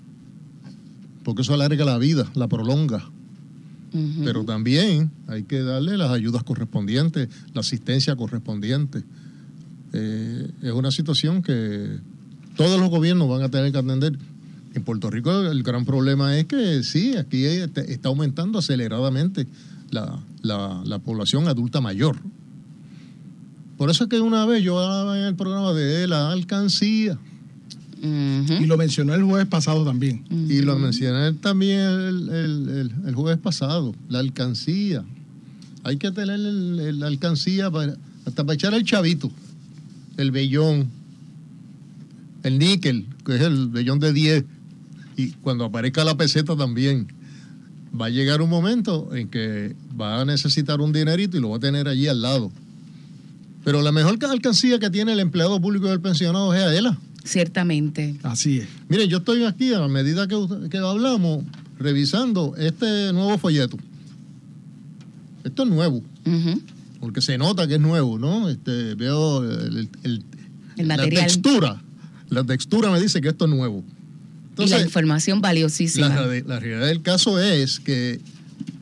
porque 1.28 1.42
eso 1.42 1.54
alarga 1.54 1.84
la 1.84 1.98
vida, 1.98 2.26
la 2.36 2.48
prolonga. 2.48 3.04
Pero 4.24 4.46
también 4.46 5.12
hay 5.28 5.44
que 5.44 5.62
darle 5.62 5.98
las 5.98 6.10
ayudas 6.10 6.42
correspondientes, 6.44 7.28
la 7.54 7.60
asistencia 7.60 8.16
correspondiente. 8.16 9.04
Eh, 9.92 10.50
es 10.62 10.72
una 10.72 10.90
situación 10.90 11.42
que 11.42 11.98
todos 12.56 12.80
los 12.80 12.90
gobiernos 12.90 13.28
van 13.28 13.42
a 13.42 13.50
tener 13.50 13.74
que 13.74 13.78
atender. 13.78 14.18
En 14.74 14.84
Puerto 14.86 15.10
Rico 15.10 15.42
el 15.42 15.64
gran 15.64 15.84
problema 15.84 16.38
es 16.38 16.46
que 16.46 16.82
sí, 16.84 17.18
aquí 17.18 17.44
está 17.44 18.08
aumentando 18.08 18.60
aceleradamente 18.60 19.48
la, 19.90 20.24
la 20.44 21.00
población 21.00 21.50
adulta 21.50 21.82
mayor. 21.82 22.16
Por 23.78 23.90
eso 23.90 24.06
es 24.06 24.10
que 24.10 24.22
una 24.22 24.46
vez 24.46 24.64
yo 24.64 24.80
hablaba 24.80 25.20
en 25.20 25.26
el 25.26 25.36
programa 25.36 25.74
de 25.74 26.08
la 26.08 26.32
alcancía, 26.32 27.20
y 28.02 28.66
lo 28.66 28.78
mencionó 28.78 29.14
el 29.14 29.24
jueves 29.24 29.48
pasado 29.48 29.84
también. 29.84 30.24
Y 30.30 30.62
lo 30.62 30.78
mencioné 30.78 31.34
también 31.34 31.80
el, 31.80 32.92
el, 33.06 33.16
jueves 33.16 33.40
pasado, 33.40 33.96
la 34.10 34.20
alcancía. 34.20 35.04
Hay 35.84 35.98
que 35.98 36.12
tener 36.12 36.40
la 36.40 37.08
alcancía 37.08 37.72
para, 37.72 37.96
hasta 38.26 38.44
para 38.44 38.54
echar 38.54 38.74
el 38.74 38.84
chavito, 38.84 39.32
el 40.18 40.32
vellón, 40.32 40.90
el 42.44 42.60
níquel, 42.60 43.06
que 43.26 43.36
es 43.36 43.42
el 43.42 43.70
vellón 43.70 44.00
de 44.00 44.14
10, 44.14 44.46
y 45.16 45.32
cuando 45.32 45.66
aparezca 45.66 46.04
la 46.04 46.16
peseta 46.16 46.56
también. 46.56 47.08
va 48.00 48.08
a 48.08 48.10
llegar 48.10 48.42
un 48.42 48.50
momento 48.50 49.16
en 49.16 49.30
que 49.30 49.76
va 50.00 50.22
a 50.22 50.26
necesitar 50.26 50.82
un 50.82 50.94
dinerito 50.94 51.38
y 51.38 51.42
lo 51.42 51.50
va 51.50 51.58
a 51.58 51.60
tener 51.60 51.88
allí 51.88 52.08
al 52.08 52.22
lado. 52.22 52.52
Pero 53.64 53.82
la 53.82 53.92
mejor 53.92 54.18
alcancía 54.30 54.80
que 54.80 54.90
tiene 54.90 55.14
el 55.14 55.20
empleado 55.20 55.60
público 55.60 55.88
del 55.88 56.00
pensionado 56.00 56.54
es 56.54 56.62
AELA. 56.62 56.98
Ciertamente. 57.28 58.16
Así 58.24 58.60
es. 58.60 58.68
Miren, 58.90 59.10
yo 59.10 59.18
estoy 59.18 59.44
aquí 59.46 59.74
a 59.74 59.88
medida 59.88 60.28
que, 60.28 60.38
que 60.70 60.78
hablamos, 60.78 61.44
revisando 61.78 62.56
este 62.58 63.12
nuevo 63.14 63.38
folleto. 63.38 63.78
Esto 65.44 65.64
es 65.64 65.70
nuevo. 65.70 66.04
Porque 67.00 67.22
se 67.22 67.38
nota 67.38 67.68
que 67.68 67.76
es 67.76 67.80
nuevo, 67.80 68.18
¿no? 68.18 68.50
Este, 68.50 68.96
veo 68.96 69.44
el, 69.44 69.90
la 70.78 70.98
textura. 70.98 71.82
La 72.30 72.44
textura 72.44 72.92
me 72.92 73.00
dice 73.00 73.22
que 73.22 73.30
esto 73.30 73.46
es 73.46 73.52
nuevo. 73.52 73.84
y 74.58 74.68
la 74.68 74.82
información 74.82 75.42
valiosísima. 75.42 76.10
La, 76.10 76.26
la 76.26 76.60
realidad 76.60 76.88
del 76.88 77.02
caso 77.02 77.40
es 77.40 77.80
que 77.80 78.20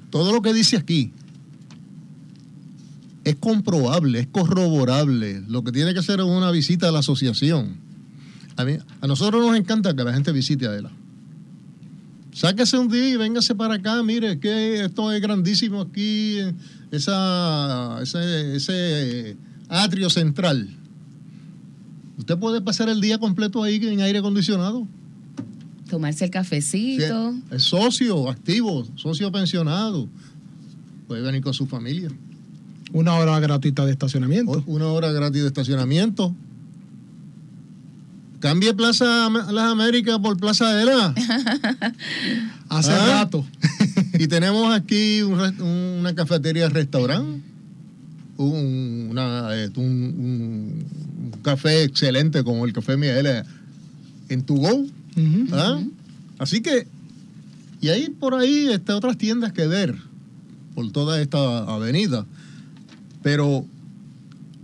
todo 0.10 0.32
lo 0.32 0.42
que 0.42 0.54
dice 0.54 0.78
aquí 0.78 1.12
es 3.26 3.36
comprobable, 3.36 4.20
es 4.20 4.28
corroborable. 4.28 5.44
Lo 5.48 5.64
que 5.64 5.72
tiene 5.72 5.94
que 5.94 6.00
hacer 6.00 6.20
es 6.20 6.26
una 6.26 6.52
visita 6.52 6.90
a 6.90 6.92
la 6.92 7.00
asociación. 7.00 7.78
A, 8.58 8.64
mí, 8.66 8.78
a 9.02 9.08
nosotros 9.08 9.46
nos 9.46 9.58
encanta 9.58 9.96
que 9.96 10.04
la 10.04 10.14
gente 10.14 10.32
visite 10.32 10.68
a 10.68 10.78
ella. 10.78 10.92
Sáquese 12.34 12.78
un 12.78 12.90
día 12.90 13.10
y 13.10 13.16
véngase 13.16 13.56
para 13.56 13.76
acá. 13.76 14.02
Mire, 14.04 14.40
que 14.40 14.84
esto 14.84 15.12
es 15.12 15.22
grandísimo 15.22 15.82
aquí, 15.82 16.38
esa, 16.92 18.00
ese, 18.02 18.56
ese 18.56 19.38
atrio 19.70 20.10
central. 20.10 20.70
Usted 22.18 22.38
puede 22.38 22.62
pasar 22.62 22.90
el 22.90 23.02
día 23.02 23.18
completo 23.20 23.64
ahí 23.64 23.76
en 23.76 24.02
aire 24.02 24.20
acondicionado. 24.20 24.88
Tomarse 25.90 26.26
el 26.26 26.32
cafecito. 26.32 27.36
es 27.52 27.64
socio 27.64 28.30
activo, 28.30 28.86
socio 28.96 29.32
pensionado. 29.32 30.10
Puede 31.08 31.22
venir 31.22 31.42
con 31.42 31.54
su 31.54 31.68
familia. 31.68 32.10
Una 32.92 33.14
hora 33.16 33.40
gratuita 33.40 33.86
de 33.86 33.92
estacionamiento. 33.92 34.64
Una 34.66 34.88
hora 34.88 35.12
gratis 35.12 35.42
de 35.42 35.48
estacionamiento. 35.48 36.34
Cambie 38.46 38.76
Plaza 38.76 39.28
Las 39.32 39.72
Américas 39.72 40.20
por 40.20 40.38
Plaza 40.38 40.72
de 40.76 40.86
la. 40.86 41.08
Hace 42.70 42.92
¿Ah? 42.92 43.24
rato. 43.24 43.44
y 44.20 44.28
tenemos 44.28 44.72
aquí 44.72 45.24
una 45.24 46.14
cafetería 46.14 46.70
restaurante. 46.70 47.42
Un, 48.38 49.16
eh, 49.18 49.72
un, 49.78 50.86
café 51.42 51.86
excelente 51.86 52.44
como 52.44 52.68
el 52.68 52.74
café 52.74 52.98
Miguel 52.98 53.46
en 54.30 54.44
Tu 54.44 54.58
Go. 54.58 54.86
¿Ah? 55.52 55.80
Así 56.38 56.62
que, 56.62 56.86
y 57.82 57.90
ahí 57.90 58.10
por 58.10 58.36
ahí 58.36 58.68
está 58.68 58.96
otras 58.96 59.18
tiendas 59.18 59.54
que 59.54 59.66
ver 59.66 59.96
por 60.76 60.92
toda 60.92 61.20
esta 61.20 61.64
avenida. 61.64 62.28
Pero 63.24 63.66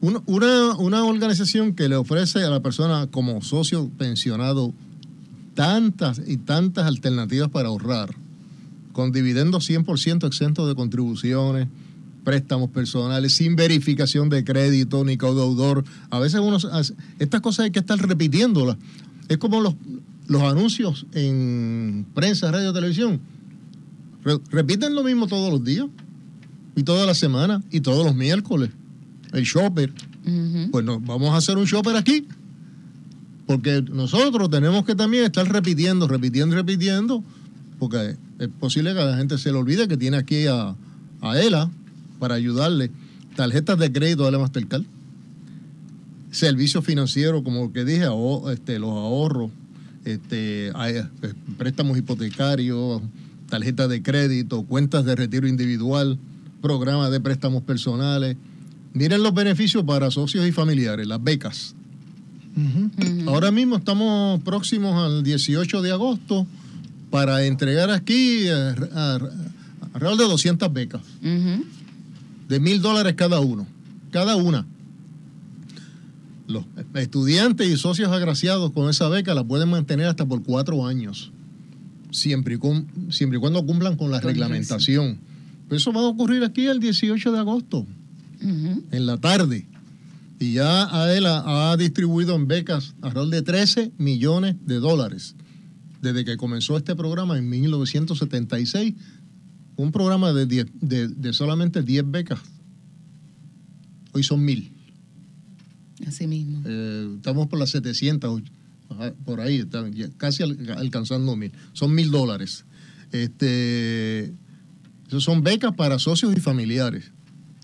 una, 0.02 0.76
una, 0.78 1.04
organización 1.06 1.76
que 1.76 1.88
le 1.88 1.96
ofrece 1.96 2.44
a 2.44 2.50
la 2.50 2.62
persona 2.62 3.08
como 3.08 3.42
socio 3.42 3.90
pensionado 3.98 4.74
tantas 5.54 6.22
y 6.26 6.38
tantas 6.38 6.88
alternativas 6.88 7.50
para 7.50 7.70
ahorrar, 7.70 8.16
con 8.94 9.12
dividendos 9.12 9.70
100% 9.70 10.26
exentos 10.26 10.68
de 10.68 10.76
contribuciones, 10.76 11.68
préstamos 12.24 12.70
personales, 12.72 13.34
sin 13.34 13.56
verificación 13.56 14.30
de 14.30 14.44
crédito 14.44 15.04
ni 15.06 15.18
codeudor. 15.18 15.84
A 16.10 16.20
veces 16.20 16.40
uno, 16.40 16.58
estas 17.20 17.42
cosas 17.42 17.66
hay 17.66 17.72
que 17.72 17.80
estar 17.80 18.00
repitiéndolas. 18.00 18.78
Es 19.30 19.38
como 19.38 19.62
los, 19.62 19.76
los 20.28 20.42
anuncios 20.44 21.06
en 21.14 22.08
prensa, 22.14 22.52
radio, 22.52 22.74
televisión. 22.74 23.20
repiten 24.50 24.96
lo 24.96 25.04
mismo 25.04 25.28
todos 25.28 25.52
los 25.52 25.64
días 25.64 25.88
y 26.76 26.84
toda 26.84 27.06
la 27.06 27.14
semana 27.14 27.62
y 27.70 27.82
todos 27.82 28.06
los 28.06 28.16
miércoles. 28.16 28.72
El 29.34 29.44
shopper. 29.44 29.92
Pues 30.72 30.86
no, 30.86 31.00
vamos 31.00 31.34
a 31.34 31.38
hacer 31.38 31.58
un 31.58 31.66
shopper 31.66 31.96
aquí. 31.96 32.28
Porque 33.46 33.82
nosotros 33.82 34.50
tenemos 34.50 34.86
que 34.86 34.96
también 34.96 35.26
estar 35.26 35.48
repitiendo, 35.52 36.08
repitiendo, 36.08 36.56
repitiendo. 36.56 37.24
Porque 37.80 38.16
es 38.40 38.48
posible 38.60 38.94
que 38.94 39.00
a 39.00 39.06
la 39.06 39.18
gente 39.18 39.38
se 39.38 39.52
le 39.52 39.58
olvide 39.58 39.88
que 39.88 39.98
tiene 39.98 40.18
aquí 40.18 40.48
a, 40.48 40.76
a 41.22 41.40
ELA 41.40 41.70
para 42.20 42.36
ayudarle. 42.36 42.92
Tarjetas 43.36 43.80
de 43.80 43.92
crédito 43.92 44.26
de 44.26 44.32
la 44.32 44.40
Mastercard. 44.40 44.84
Servicios 46.32 46.86
financieros, 46.86 47.44
como 47.44 47.74
que 47.74 47.84
dije, 47.84 48.06
este, 48.52 48.80
los 48.80 48.92
ahorros, 48.92 49.52
este, 50.06 50.68
eh, 50.70 51.06
préstamos 51.58 51.98
hipotecarios, 51.98 53.02
tarjetas 53.50 53.90
de 53.90 54.02
crédito, 54.02 54.64
cuentas 54.64 55.04
de 55.04 55.16
retiro 55.16 55.48
individual 55.48 56.18
programas 56.62 57.12
de 57.12 57.20
préstamos 57.20 57.64
personales. 57.64 58.38
Miren 58.94 59.24
los 59.24 59.34
beneficios 59.34 59.84
para 59.84 60.12
socios 60.12 60.48
y 60.48 60.52
familiares, 60.52 61.08
las 61.08 61.24
becas. 61.24 61.76
Ahora 63.28 63.52
mismo 63.52 63.78
estamos 63.78 64.42
próximos 64.42 65.02
al 65.02 65.24
18 65.24 65.82
de 65.82 65.92
agosto 65.92 66.46
para 67.10 67.46
entregar 67.46 67.90
aquí 67.90 68.48
alrededor 68.50 70.18
de 70.18 70.24
200 70.26 70.74
becas. 70.74 71.02
De 72.50 72.60
mil 72.60 72.82
dólares 72.82 73.14
cada 73.16 73.40
uno. 73.40 73.66
Cada 74.12 74.36
una. 74.36 74.66
Los 76.48 76.66
estudiantes 76.96 77.70
y 77.70 77.78
socios 77.78 78.12
agraciados 78.12 78.72
con 78.72 78.90
esa 78.90 79.08
beca 79.08 79.34
la 79.34 79.46
pueden 79.46 79.70
mantener 79.70 80.08
hasta 80.08 80.26
por 80.26 80.44
cuatro 80.44 80.86
años. 80.86 81.32
Siempre 82.12 82.56
y, 82.56 83.12
siempre 83.14 83.38
y 83.38 83.42
cuando 83.42 83.66
cumplan 83.66 83.96
con 83.96 84.12
la 84.12 84.20
reglamentación 84.20 85.20
eso 85.76 85.94
va 85.94 86.02
a 86.02 86.06
ocurrir 86.06 86.44
aquí 86.44 86.68
el 86.68 86.80
18 86.80 87.32
de 87.32 87.40
agosto, 87.40 87.86
en 88.42 89.06
la 89.06 89.18
tarde. 89.18 89.68
Y 90.40 90.54
ya 90.54 90.86
AELA 90.86 91.44
ha 91.72 91.78
distribuido 91.78 92.36
en 92.36 92.48
becas 92.48 92.96
alrededor 93.02 93.30
de 93.30 93.42
13 93.44 93.92
millones 93.98 94.56
de 94.66 94.76
dólares 94.76 95.36
desde 96.02 96.26
que 96.26 96.36
comenzó 96.36 96.78
este 96.78 96.96
programa 96.96 97.38
en 97.38 97.48
1976. 97.48 98.96
Un 99.76 99.92
programa 99.92 100.34
de, 100.34 100.66
de, 100.82 101.34
solamente 101.34 101.84
10 101.84 102.12
becas. 102.12 102.40
Hoy 104.12 104.24
son 104.24 104.44
mil. 104.44 104.72
Así 106.06 106.28
mismo. 106.28 106.62
Eh, 106.66 107.14
estamos 107.18 107.48
por 107.48 107.60
las 107.60 107.70
700, 107.70 108.42
por 109.24 109.42
ahí, 109.42 109.64
casi 110.18 110.44
alcanzando 110.44 111.36
mil. 111.36 111.52
Son 111.74 111.94
mil 111.94 112.12
dólares. 112.12 112.66
Este, 113.12 114.34
son 115.20 115.44
becas 115.44 115.74
para 115.76 116.00
socios 116.00 116.36
y 116.36 116.40
familiares. 116.40 117.12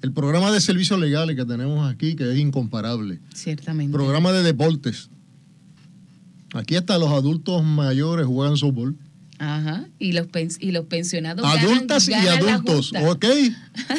El 0.02 0.12
programa 0.12 0.52
de 0.52 0.62
servicios 0.62 1.00
legales 1.00 1.36
que 1.36 1.46
tenemos 1.46 1.92
aquí, 1.92 2.16
que 2.16 2.32
es 2.32 2.38
incomparable. 2.38 3.20
Ciertamente. 3.34 3.94
Programa 3.94 4.32
de 4.32 4.44
deportes. 4.44 5.10
Aquí 6.54 6.76
hasta 6.76 6.98
los 6.98 7.10
adultos 7.10 7.64
mayores 7.64 8.26
juegan 8.26 8.58
softball. 8.58 8.96
Ajá. 9.40 9.88
Y 10.00 10.14
los, 10.14 10.28
y 10.60 10.72
los 10.72 10.86
pensionados. 10.86 11.46
Adultas 11.46 12.08
y 12.08 12.14
adultos, 12.14 12.94
ok. 12.94 13.26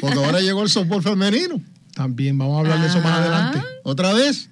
Porque 0.00 0.18
ahora 0.18 0.40
llegó 0.40 0.62
el 0.62 0.68
softball 0.68 1.02
femenino. 1.02 1.60
También 1.94 2.38
vamos 2.38 2.56
a 2.56 2.60
hablar 2.60 2.80
de 2.80 2.86
eso 2.86 3.00
más 3.00 3.20
adelante. 3.20 3.62
Otra 3.82 4.12
vez. 4.12 4.50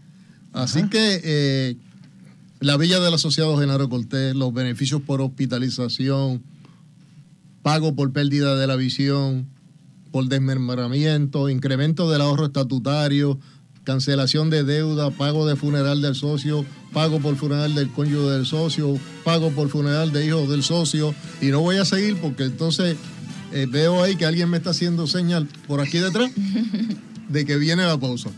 Así 0.52 0.88
que 0.88 1.20
eh, 1.22 1.76
la 2.60 2.76
Villa 2.76 2.98
del 3.00 3.14
Asociado 3.14 3.58
Genaro 3.58 3.88
Cortés, 3.88 4.34
los 4.34 4.52
beneficios 4.52 5.02
por 5.02 5.20
hospitalización, 5.20 6.42
pago 7.62 7.94
por 7.94 8.12
pérdida 8.12 8.56
de 8.56 8.66
la 8.66 8.76
visión, 8.76 9.46
por 10.16 10.30
desmembramiento, 10.30 11.50
incremento 11.50 12.10
del 12.10 12.22
ahorro 12.22 12.46
estatutario, 12.46 13.38
cancelación 13.84 14.48
de 14.48 14.64
deuda, 14.64 15.10
pago 15.10 15.46
de 15.46 15.56
funeral 15.56 16.00
del 16.00 16.14
socio, 16.14 16.64
pago 16.94 17.20
por 17.20 17.36
funeral 17.36 17.74
del 17.74 17.90
cónyuge 17.90 18.30
del 18.30 18.46
socio, 18.46 18.98
pago 19.24 19.50
por 19.50 19.68
funeral 19.68 20.12
de 20.12 20.24
hijos 20.24 20.48
del 20.48 20.62
socio. 20.62 21.14
Y 21.42 21.48
no 21.48 21.60
voy 21.60 21.76
a 21.76 21.84
seguir 21.84 22.16
porque 22.16 22.44
entonces 22.44 22.96
eh, 23.52 23.66
veo 23.68 24.02
ahí 24.02 24.16
que 24.16 24.24
alguien 24.24 24.48
me 24.48 24.56
está 24.56 24.70
haciendo 24.70 25.06
señal 25.06 25.46
por 25.68 25.82
aquí 25.82 25.98
detrás 25.98 26.30
de 27.28 27.44
que 27.44 27.58
viene 27.58 27.84
la 27.84 28.00
pausa. 28.00 28.30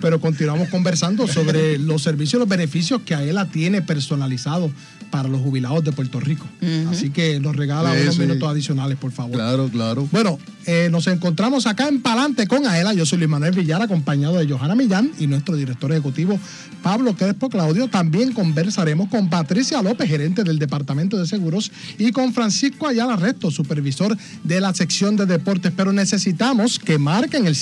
Pero 0.00 0.20
continuamos 0.20 0.68
conversando 0.68 1.26
sobre 1.26 1.78
los 1.78 2.02
servicios 2.02 2.34
y 2.34 2.38
los 2.40 2.48
beneficios 2.48 3.02
que 3.02 3.14
AELA 3.14 3.46
tiene 3.46 3.82
personalizados 3.82 4.70
para 5.10 5.28
los 5.28 5.40
jubilados 5.40 5.82
de 5.84 5.92
Puerto 5.92 6.20
Rico. 6.20 6.46
Así 6.90 7.10
que 7.10 7.40
nos 7.40 7.56
regala 7.56 7.92
unos 7.92 8.18
minutos 8.18 8.48
adicionales, 8.48 8.98
por 8.98 9.12
favor. 9.12 9.34
Claro, 9.34 9.68
claro. 9.68 10.08
Bueno, 10.12 10.38
eh, 10.66 10.88
nos 10.90 11.06
encontramos 11.06 11.66
acá 11.66 11.88
en 11.88 12.02
Palante 12.02 12.46
con 12.46 12.66
Aela. 12.66 12.92
Yo 12.92 13.06
soy 13.06 13.18
Luis 13.18 13.30
Manuel 13.30 13.54
Villar, 13.54 13.80
acompañado 13.80 14.36
de 14.36 14.46
Johanna 14.46 14.74
Millán 14.74 15.10
y 15.18 15.26
nuestro 15.26 15.56
director 15.56 15.90
ejecutivo 15.92 16.38
Pablo 16.82 17.14
Crespo 17.14 17.48
Claudio. 17.48 17.88
También 17.88 18.32
conversaremos 18.32 19.08
con 19.08 19.30
Patricia 19.30 19.82
López, 19.82 20.08
gerente 20.08 20.44
del 20.44 20.58
Departamento 20.58 21.16
de 21.16 21.26
Seguros, 21.26 21.72
y 21.98 22.12
con 22.12 22.32
Francisco 22.32 22.86
Ayala 22.86 23.16
Resto, 23.16 23.50
supervisor 23.50 24.16
de 24.44 24.60
la 24.60 24.74
sección 24.74 25.16
de 25.16 25.26
deportes. 25.26 25.72
Pero 25.74 25.92
necesitamos 25.92 26.78
que 26.78 26.98
marquen 26.98 27.46
el 27.46 27.56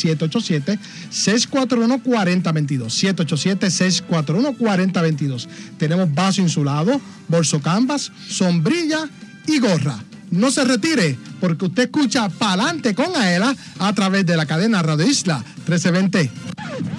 787-641-4022. 2.02 3.68
787-641-4022. 4.08 5.46
Tenemos 5.78 6.14
vaso 6.14 6.40
insulado, 6.40 7.00
bolso 7.28 7.60
canvas, 7.60 8.10
sombrilla 8.28 9.08
y 9.46 9.58
gorra. 9.58 10.02
No 10.30 10.50
se 10.50 10.64
retire, 10.64 11.18
porque 11.40 11.66
usted 11.66 11.84
escucha 11.84 12.28
Palante 12.28 12.94
con 12.94 13.14
Aela 13.14 13.54
a 13.78 13.92
través 13.92 14.26
de 14.26 14.36
la 14.36 14.46
cadena 14.46 14.82
Radio 14.82 15.06
Isla 15.06 15.44
1320. 15.68 16.30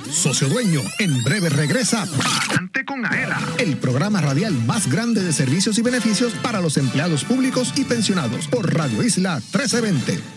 Socio 0.10 0.48
Dueño, 0.48 0.82
en 1.00 1.24
breve 1.24 1.50
regresa 1.50 2.06
Palante 2.06 2.86
con 2.86 3.06
Aela, 3.06 3.40
el 3.60 3.78
programa 3.78 4.22
radial 4.22 4.54
más 4.66 4.90
grande 4.90 5.24
de 5.24 5.34
servicios 5.34 5.78
y 5.78 5.82
beneficios 5.82 6.34
para 6.42 6.62
los 6.62 6.78
empleados 6.78 7.26
públicos 7.26 7.74
y 7.76 7.84
pensionados 7.84 8.48
por 8.48 8.74
Radio 8.74 9.04
Isla 9.04 9.36
1320. 9.36 10.37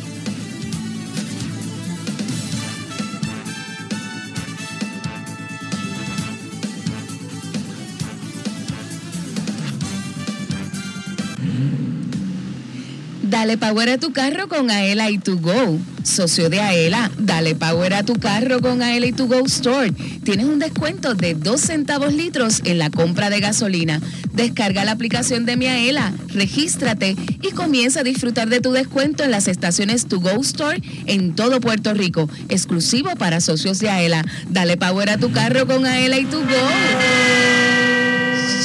Dale 13.41 13.57
power 13.57 13.89
a 13.89 13.97
tu 13.97 14.13
carro 14.13 14.47
con 14.47 14.69
Aela 14.69 15.09
y 15.09 15.17
To 15.17 15.35
Go. 15.35 15.79
Socio 16.03 16.47
de 16.51 16.59
Aela, 16.59 17.09
dale 17.17 17.55
power 17.55 17.95
a 17.95 18.03
tu 18.03 18.13
carro 18.13 18.61
con 18.61 18.83
Aela 18.83 19.07
y 19.07 19.13
To 19.13 19.25
Go 19.25 19.43
Store. 19.47 19.91
Tienes 20.23 20.45
un 20.45 20.59
descuento 20.59 21.15
de 21.15 21.33
2 21.33 21.59
centavos 21.59 22.13
litros 22.13 22.61
en 22.65 22.77
la 22.77 22.91
compra 22.91 23.31
de 23.31 23.39
gasolina. 23.39 23.99
Descarga 24.31 24.85
la 24.85 24.91
aplicación 24.91 25.47
de 25.47 25.57
mi 25.57 25.65
Aela, 25.65 26.13
regístrate 26.27 27.15
y 27.41 27.49
comienza 27.49 28.01
a 28.01 28.03
disfrutar 28.03 28.47
de 28.47 28.61
tu 28.61 28.73
descuento 28.73 29.23
en 29.23 29.31
las 29.31 29.47
estaciones 29.47 30.05
To 30.05 30.19
Go 30.19 30.39
Store 30.41 30.79
en 31.07 31.33
todo 31.33 31.59
Puerto 31.61 31.95
Rico, 31.95 32.29
exclusivo 32.49 33.15
para 33.15 33.41
socios 33.41 33.79
de 33.79 33.89
Aela. 33.89 34.23
Dale 34.51 34.77
power 34.77 35.09
a 35.09 35.17
tu 35.17 35.31
carro 35.31 35.65
con 35.65 35.87
Aela 35.87 36.19
y 36.19 36.25
To 36.25 36.41
Go 36.41 37.90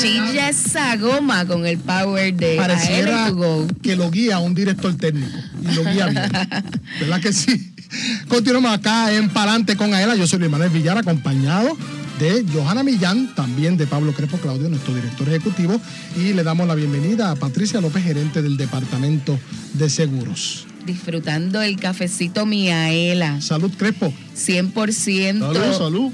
chilla 0.01 0.49
esa 0.49 0.97
goma 0.97 1.47
con 1.47 1.67
el 1.67 1.79
power 1.79 2.35
de 2.35 2.57
Pareciera 2.57 3.33
que 3.83 3.97
lo 3.97 4.11
guía 4.11 4.39
un 4.39 4.55
director 4.55 4.95
técnico 4.97 5.39
y 5.63 5.75
lo 5.75 5.85
guía 5.85 6.07
bien. 6.07 6.31
¿Verdad 7.01 7.21
que 7.21 7.33
sí? 7.33 7.73
Continuamos 8.29 8.73
acá 8.73 9.13
en 9.13 9.29
Palante 9.31 9.77
con 9.77 9.95
Aela. 9.95 10.17
Yo 10.17 10.27
soy 10.27 10.41
Luis 10.41 10.51
Manuel 10.51 10.71
Villar, 10.71 10.99
acompañado 10.99 11.77
de 12.19 12.45
Johanna 12.53 12.83
Millán, 12.83 13.35
también 13.35 13.77
de 13.77 13.87
Pablo 13.87 14.13
Crepo 14.13 14.39
Claudio, 14.39 14.69
nuestro 14.69 14.95
director 14.95 15.29
ejecutivo, 15.29 15.81
y 16.17 16.33
le 16.33 16.43
damos 16.43 16.67
la 16.67 16.75
bienvenida 16.75 17.31
a 17.31 17.37
Patricia 17.37 17.81
López, 17.81 18.03
gerente 18.05 18.43
del 18.43 18.57
Departamento 18.57 19.39
de 19.75 19.91
Seguros. 19.91 20.67
Disfrutando 20.87 21.61
el 21.61 21.77
cafecito 21.77 22.47
Miaela. 22.47 23.41
Salud, 23.41 23.73
Crepo. 23.77 24.13
100% 24.35 25.39
salud, 25.41 25.77
salud. 25.77 26.13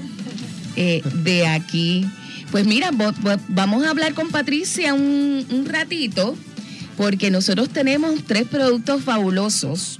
Eh, 0.75 1.03
de 1.23 1.47
aquí. 1.47 2.07
Pues 2.53 2.67
mira, 2.67 2.91
vamos 3.47 3.83
a 3.83 3.89
hablar 3.89 4.13
con 4.13 4.29
Patricia 4.29 4.93
un, 4.93 5.65
ratito, 5.67 6.37
porque 6.97 7.31
nosotros 7.31 7.69
tenemos 7.69 8.23
tres 8.25 8.47
productos 8.47 9.01
fabulosos 9.01 9.99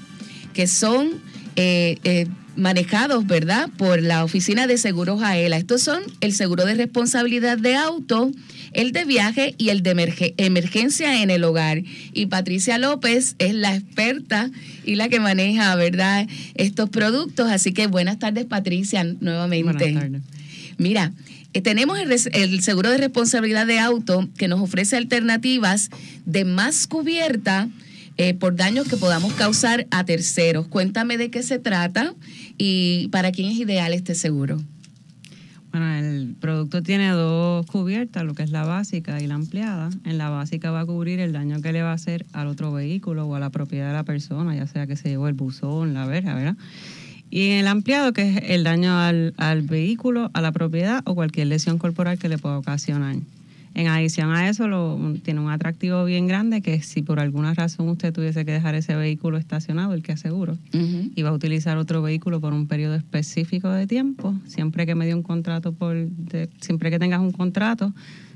que 0.53 0.67
son 0.67 1.13
eh, 1.55 1.97
eh, 2.03 2.27
manejados, 2.55 3.25
¿verdad?, 3.25 3.71
por 3.75 4.03
la 4.03 4.23
Oficina 4.23 4.67
de 4.67 4.77
Seguros 4.77 5.23
AELA. 5.23 5.57
Estos 5.57 5.81
son 5.81 6.03
el 6.21 6.31
seguro 6.31 6.63
de 6.65 6.75
responsabilidad 6.75 7.57
de 7.57 7.73
auto, 7.75 8.29
el 8.73 8.91
de 8.91 9.05
viaje 9.05 9.55
y 9.57 9.69
el 9.69 9.81
de 9.81 10.33
emergencia 10.37 11.23
en 11.23 11.31
el 11.31 11.45
hogar. 11.45 11.81
Y 12.13 12.27
Patricia 12.27 12.77
López 12.77 13.33
es 13.39 13.55
la 13.55 13.75
experta 13.75 14.51
y 14.85 14.93
la 14.93 15.09
que 15.09 15.19
maneja, 15.19 15.75
¿verdad?, 15.75 16.27
estos 16.53 16.91
productos. 16.91 17.49
Así 17.49 17.73
que 17.73 17.87
buenas 17.87 18.19
tardes, 18.19 18.45
Patricia, 18.45 19.03
nuevamente. 19.03 19.63
Buenas 19.63 20.03
tardes. 20.03 20.21
Mira, 20.77 21.13
tenemos 21.61 21.99
el, 21.99 22.61
seguro 22.61 22.89
de 22.89 22.97
responsabilidad 22.97 23.67
de 23.67 23.79
auto 23.79 24.27
que 24.37 24.47
nos 24.47 24.59
ofrece 24.61 24.97
alternativas 24.97 25.89
de 26.25 26.45
más 26.45 26.87
cubierta 26.87 27.69
eh, 28.17 28.33
por 28.33 28.55
daños 28.55 28.87
que 28.87 28.97
podamos 28.97 29.33
causar 29.33 29.87
a 29.91 30.03
terceros. 30.03 30.67
Cuéntame 30.67 31.17
de 31.17 31.29
qué 31.29 31.43
se 31.43 31.59
trata 31.59 32.13
y 32.57 33.07
para 33.09 33.31
quién 33.31 33.49
es 33.49 33.57
ideal 33.57 33.93
este 33.93 34.15
seguro. 34.15 34.61
Bueno, 35.71 35.91
el 35.95 36.35
producto 36.39 36.83
tiene 36.83 37.09
dos 37.09 37.65
cubiertas, 37.65 38.23
lo 38.23 38.35
que 38.35 38.43
es 38.43 38.51
la 38.51 38.63
básica 38.63 39.19
y 39.19 39.25
la 39.25 39.33
ampliada. 39.33 39.89
En 40.05 40.19
la 40.19 40.29
básica 40.29 40.69
va 40.69 40.81
a 40.81 40.85
cubrir 40.85 41.19
el 41.19 41.33
daño 41.33 41.61
que 41.63 41.73
le 41.73 41.81
va 41.81 41.89
a 41.89 41.95
hacer 41.95 42.27
al 42.31 42.45
otro 42.45 42.71
vehículo 42.71 43.25
o 43.25 43.33
a 43.33 43.39
la 43.39 43.49
propiedad 43.49 43.87
de 43.87 43.93
la 43.93 44.03
persona, 44.03 44.55
ya 44.55 44.67
sea 44.67 44.85
que 44.85 44.95
se 44.95 45.09
llevó 45.09 45.27
el 45.27 45.33
buzón, 45.33 45.95
la 45.95 46.05
verja, 46.05 46.35
¿verdad? 46.35 46.57
Y 47.35 47.49
en 47.49 47.57
el 47.57 47.67
ampliado, 47.67 48.13
que 48.13 48.29
es 48.29 48.43
el 48.51 48.63
daño 48.63 48.95
al, 48.95 49.33
al 49.37 49.63
vehículo, 49.63 50.29
a 50.35 50.41
la 50.41 50.51
propiedad 50.51 51.01
o 51.05 51.15
cualquier 51.15 51.47
lesión 51.47 51.79
corporal 51.79 52.19
que 52.19 52.29
le 52.29 52.37
pueda 52.37 52.59
ocasionar. 52.59 53.15
En 53.73 53.87
adición 53.87 54.31
a 54.31 54.47
eso, 54.49 54.67
lo, 54.67 54.99
tiene 55.23 55.39
un 55.39 55.49
atractivo 55.49 56.05
bien 56.05 56.27
grande 56.27 56.61
que 56.61 56.83
si 56.83 57.01
por 57.01 57.19
alguna 57.19 57.55
razón 57.55 57.89
usted 57.89 58.13
tuviese 58.13 58.45
que 58.45 58.51
dejar 58.51 58.75
ese 58.75 58.95
vehículo 58.95 59.39
estacionado, 59.39 59.95
el 59.95 60.03
que 60.03 60.11
aseguro, 60.11 60.59
y 60.73 61.19
va 61.23 61.29
a 61.29 61.33
utilizar 61.33 61.75
otro 61.77 62.03
vehículo 62.03 62.39
por 62.39 62.53
un 62.53 62.67
periodo 62.67 62.93
específico 62.93 63.67
de 63.71 63.87
tiempo, 63.87 64.35
siempre 64.45 64.85
que 64.85 64.93
me 64.93 65.07
dio 65.07 65.17
un 65.17 65.23
contrato 65.23 65.71
por, 65.73 65.95
siempre 66.61 66.91
que 66.91 66.99
tengas 66.99 67.19
un 67.19 67.31
contrato, 67.31 67.95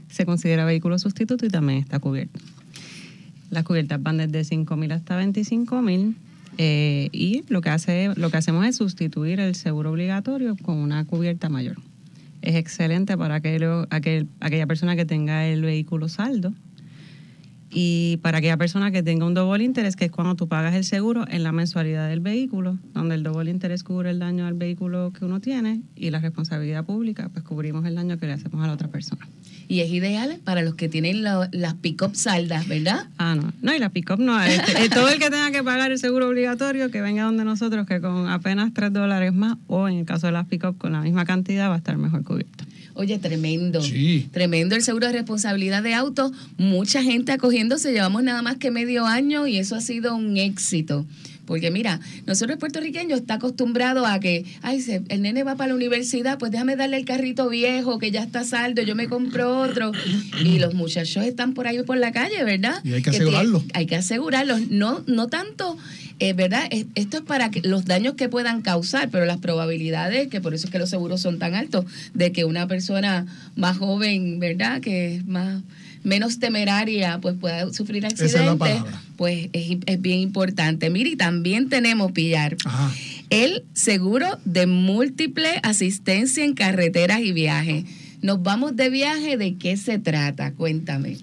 se 0.09 0.25
considera 0.25 0.65
vehículo 0.65 0.97
sustituto 0.97 1.45
y 1.45 1.49
también 1.49 1.77
está 1.77 1.99
cubierto. 1.99 2.39
Las 3.51 3.63
cubiertas 3.63 4.01
van 4.01 4.17
desde 4.17 4.41
5.000 4.41 4.91
hasta 4.91 5.21
25.000 5.21 6.15
eh, 6.57 7.09
y 7.11 7.43
lo 7.49 7.61
que, 7.61 7.69
hace, 7.69 8.11
lo 8.15 8.29
que 8.29 8.37
hacemos 8.37 8.65
es 8.65 8.75
sustituir 8.75 9.39
el 9.39 9.55
seguro 9.55 9.91
obligatorio 9.91 10.55
con 10.61 10.77
una 10.77 11.05
cubierta 11.05 11.49
mayor. 11.49 11.77
Es 12.41 12.55
excelente 12.55 13.17
para 13.17 13.35
aquel, 13.35 13.87
aquella 13.89 14.67
persona 14.67 14.95
que 14.95 15.05
tenga 15.05 15.45
el 15.47 15.61
vehículo 15.61 16.07
saldo 16.09 16.53
y 17.69 18.17
para 18.17 18.37
aquella 18.37 18.57
persona 18.57 18.91
que 18.91 19.03
tenga 19.03 19.25
un 19.25 19.33
doble 19.33 19.63
interés, 19.63 19.95
que 19.95 20.05
es 20.05 20.11
cuando 20.11 20.35
tú 20.35 20.47
pagas 20.47 20.73
el 20.75 20.83
seguro 20.83 21.25
en 21.29 21.43
la 21.43 21.51
mensualidad 21.51 22.07
del 22.07 22.21
vehículo, 22.21 22.77
donde 22.93 23.15
el 23.15 23.23
doble 23.23 23.51
interés 23.51 23.83
cubre 23.83 24.09
el 24.09 24.19
daño 24.19 24.45
al 24.45 24.53
vehículo 24.53 25.11
que 25.11 25.25
uno 25.25 25.41
tiene 25.41 25.81
y 25.95 26.09
la 26.09 26.19
responsabilidad 26.19 26.85
pública, 26.85 27.29
pues 27.31 27.43
cubrimos 27.43 27.85
el 27.85 27.95
daño 27.95 28.17
que 28.17 28.27
le 28.27 28.33
hacemos 28.33 28.63
a 28.63 28.67
la 28.67 28.73
otra 28.73 28.87
persona. 28.87 29.27
Y 29.69 29.81
es 29.81 29.91
ideal 29.91 30.39
para 30.45 30.61
los 30.61 30.75
que 30.75 30.87
tienen 30.87 31.23
las 31.23 31.73
pick-up 31.81 32.15
saldas, 32.15 32.69
¿verdad? 32.69 33.07
Ah, 33.17 33.35
no. 33.35 33.51
No, 33.61 33.75
y 33.75 33.79
la 33.79 33.89
pick-up 33.89 34.17
no. 34.17 34.41
Este, 34.41 34.87
todo 34.89 35.09
el 35.09 35.19
que 35.19 35.29
tenga 35.29 35.51
que 35.51 35.61
pagar 35.61 35.91
el 35.91 35.99
seguro 35.99 36.29
obligatorio, 36.29 36.89
que 36.89 37.01
venga 37.01 37.23
donde 37.23 37.43
nosotros, 37.43 37.85
que 37.85 37.99
con 37.99 38.29
apenas 38.29 38.73
3 38.73 38.93
dólares 38.93 39.33
más, 39.33 39.57
o 39.67 39.89
en 39.89 39.97
el 39.97 40.05
caso 40.05 40.27
de 40.27 40.31
las 40.31 40.47
pick-up 40.47 40.77
con 40.77 40.93
la 40.93 41.01
misma 41.01 41.25
cantidad, 41.25 41.69
va 41.69 41.75
a 41.75 41.77
estar 41.79 41.97
mejor 41.97 42.23
cubierto. 42.23 42.63
Oye, 42.97 43.19
tremendo. 43.19 43.79
Sí. 43.79 44.27
Tremendo 44.31 44.75
el 44.75 44.81
seguro 44.81 45.05
de 45.05 45.13
responsabilidad 45.13 45.83
de 45.83 45.93
auto. 45.93 46.31
Mucha 46.57 47.03
gente 47.03 47.31
acogiéndose. 47.31 47.91
Llevamos 47.91 48.23
nada 48.23 48.41
más 48.41 48.57
que 48.57 48.71
medio 48.71 49.05
año 49.05 49.45
y 49.45 49.59
eso 49.59 49.75
ha 49.75 49.81
sido 49.81 50.15
un 50.15 50.35
éxito. 50.37 51.05
Porque 51.47 51.71
mira, 51.71 51.99
nosotros 52.27 52.59
puertorriqueños 52.59 53.21
está 53.21 53.35
acostumbrado 53.35 54.05
a 54.05 54.19
que, 54.19 54.45
ay, 54.61 54.83
el 55.07 55.21
nene 55.21 55.43
va 55.43 55.55
para 55.55 55.69
la 55.69 55.75
universidad, 55.75 56.37
pues 56.37 56.51
déjame 56.51 56.75
darle 56.75 56.97
el 56.97 57.05
carrito 57.05 57.49
viejo 57.49 57.97
que 57.97 58.11
ya 58.11 58.21
está 58.21 58.43
saldo, 58.43 58.83
yo 58.83 58.93
me 58.93 59.07
compro 59.07 59.61
otro. 59.61 59.91
Y 60.43 60.59
los 60.59 60.75
muchachos 60.75 61.23
están 61.23 61.53
por 61.53 61.65
ahí 61.65 61.81
por 61.83 61.97
la 61.97 62.11
calle, 62.11 62.43
¿verdad? 62.43 62.81
Y 62.83 62.93
hay 62.93 63.01
que, 63.01 63.11
asegurarlos. 63.11 63.63
Hay 63.73 63.85
que 63.87 63.95
asegurarlos. 63.95 64.69
No, 64.69 65.03
no 65.07 65.27
tanto 65.27 65.77
eh, 66.19 66.33
¿verdad? 66.33 66.67
Esto 66.95 67.17
es 67.17 67.23
para 67.23 67.51
que 67.51 67.61
los 67.61 67.85
daños 67.85 68.15
que 68.15 68.27
puedan 68.27 68.63
causar, 68.63 69.09
pero 69.09 69.25
las 69.25 69.37
probabilidades, 69.37 70.29
que 70.29 70.41
por 70.41 70.55
eso 70.55 70.65
es 70.65 70.71
que 70.71 70.79
los 70.79 70.89
seguros 70.89 71.21
son 71.21 71.37
tan 71.37 71.53
altos, 71.53 71.85
de 72.15 72.31
que 72.31 72.43
una 72.43 72.67
persona 72.67 73.27
más 73.55 73.77
joven, 73.77 74.39
¿verdad? 74.39 74.81
Que 74.81 75.17
es 75.17 75.27
más 75.27 75.61
menos 76.07 76.39
temeraria, 76.39 77.19
pues 77.21 77.35
pueda 77.35 77.71
sufrir 77.73 78.05
accidentes, 78.05 78.81
pues 79.17 79.49
es, 79.53 80.01
bien 80.01 80.19
importante. 80.19 80.89
Mire, 80.89 81.11
y 81.11 81.15
también 81.15 81.69
tenemos, 81.69 82.13
Pillar, 82.13 82.55
el 83.29 83.63
seguro 83.73 84.39
de 84.45 84.67
múltiple 84.67 85.59
asistencia 85.63 86.43
en 86.43 86.53
carreteras 86.53 87.19
y 87.19 87.33
viajes. 87.33 87.83
Nos 88.21 88.41
vamos 88.41 88.75
de 88.75 88.89
viaje, 88.89 89.37
¿de 89.37 89.55
qué 89.57 89.77
se 89.77 89.99
trata? 89.99 90.53
Cuéntame. 90.53 91.17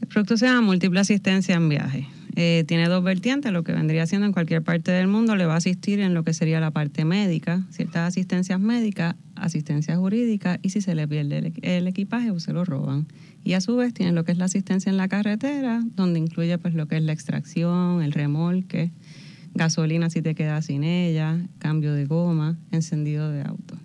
El 0.00 0.08
producto 0.08 0.36
se 0.36 0.46
llama 0.46 0.60
múltiple 0.60 1.00
asistencia 1.00 1.54
en 1.54 1.68
viaje. 1.68 2.06
Eh, 2.42 2.64
tiene 2.66 2.88
dos 2.88 3.04
vertientes, 3.04 3.52
lo 3.52 3.64
que 3.64 3.72
vendría 3.72 4.06
siendo 4.06 4.26
en 4.26 4.32
cualquier 4.32 4.62
parte 4.62 4.90
del 4.92 5.08
mundo, 5.08 5.36
le 5.36 5.44
va 5.44 5.52
a 5.52 5.56
asistir 5.58 6.00
en 6.00 6.14
lo 6.14 6.24
que 6.24 6.32
sería 6.32 6.58
la 6.58 6.70
parte 6.70 7.04
médica, 7.04 7.66
ciertas 7.68 8.08
asistencias 8.08 8.58
médicas, 8.58 9.14
asistencia 9.34 9.94
jurídica 9.98 10.58
y 10.62 10.70
si 10.70 10.80
se 10.80 10.94
le 10.94 11.06
pierde 11.06 11.52
el, 11.60 11.86
equipaje 11.86 12.30
o 12.30 12.40
se 12.40 12.54
lo 12.54 12.64
roban. 12.64 13.06
Y 13.44 13.52
a 13.52 13.60
su 13.60 13.76
vez 13.76 13.92
tiene 13.92 14.12
lo 14.12 14.24
que 14.24 14.32
es 14.32 14.38
la 14.38 14.46
asistencia 14.46 14.88
en 14.88 14.96
la 14.96 15.06
carretera, 15.06 15.82
donde 15.96 16.18
incluye 16.18 16.56
pues 16.56 16.72
lo 16.72 16.88
que 16.88 16.96
es 16.96 17.02
la 17.02 17.12
extracción, 17.12 18.00
el 18.00 18.12
remolque, 18.12 18.90
gasolina 19.52 20.08
si 20.08 20.22
te 20.22 20.34
quedas 20.34 20.64
sin 20.64 20.82
ella, 20.82 21.38
cambio 21.58 21.92
de 21.92 22.06
goma, 22.06 22.56
encendido 22.72 23.30
de 23.30 23.42
auto. 23.42 23.76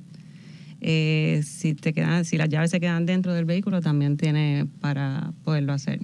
Eh, 0.80 1.41
si, 1.44 1.74
te 1.74 1.91
quedan, 1.91 2.24
si 2.24 2.38
las 2.38 2.48
llaves 2.48 2.72
se 2.72 2.80
quedan 2.80 3.06
dentro 3.06 3.34
del 3.34 3.44
vehículo, 3.44 3.82
también 3.82 4.15
tiene 4.15 4.65
para 4.80 5.34
poderlo 5.44 5.74
hacer. 5.74 6.00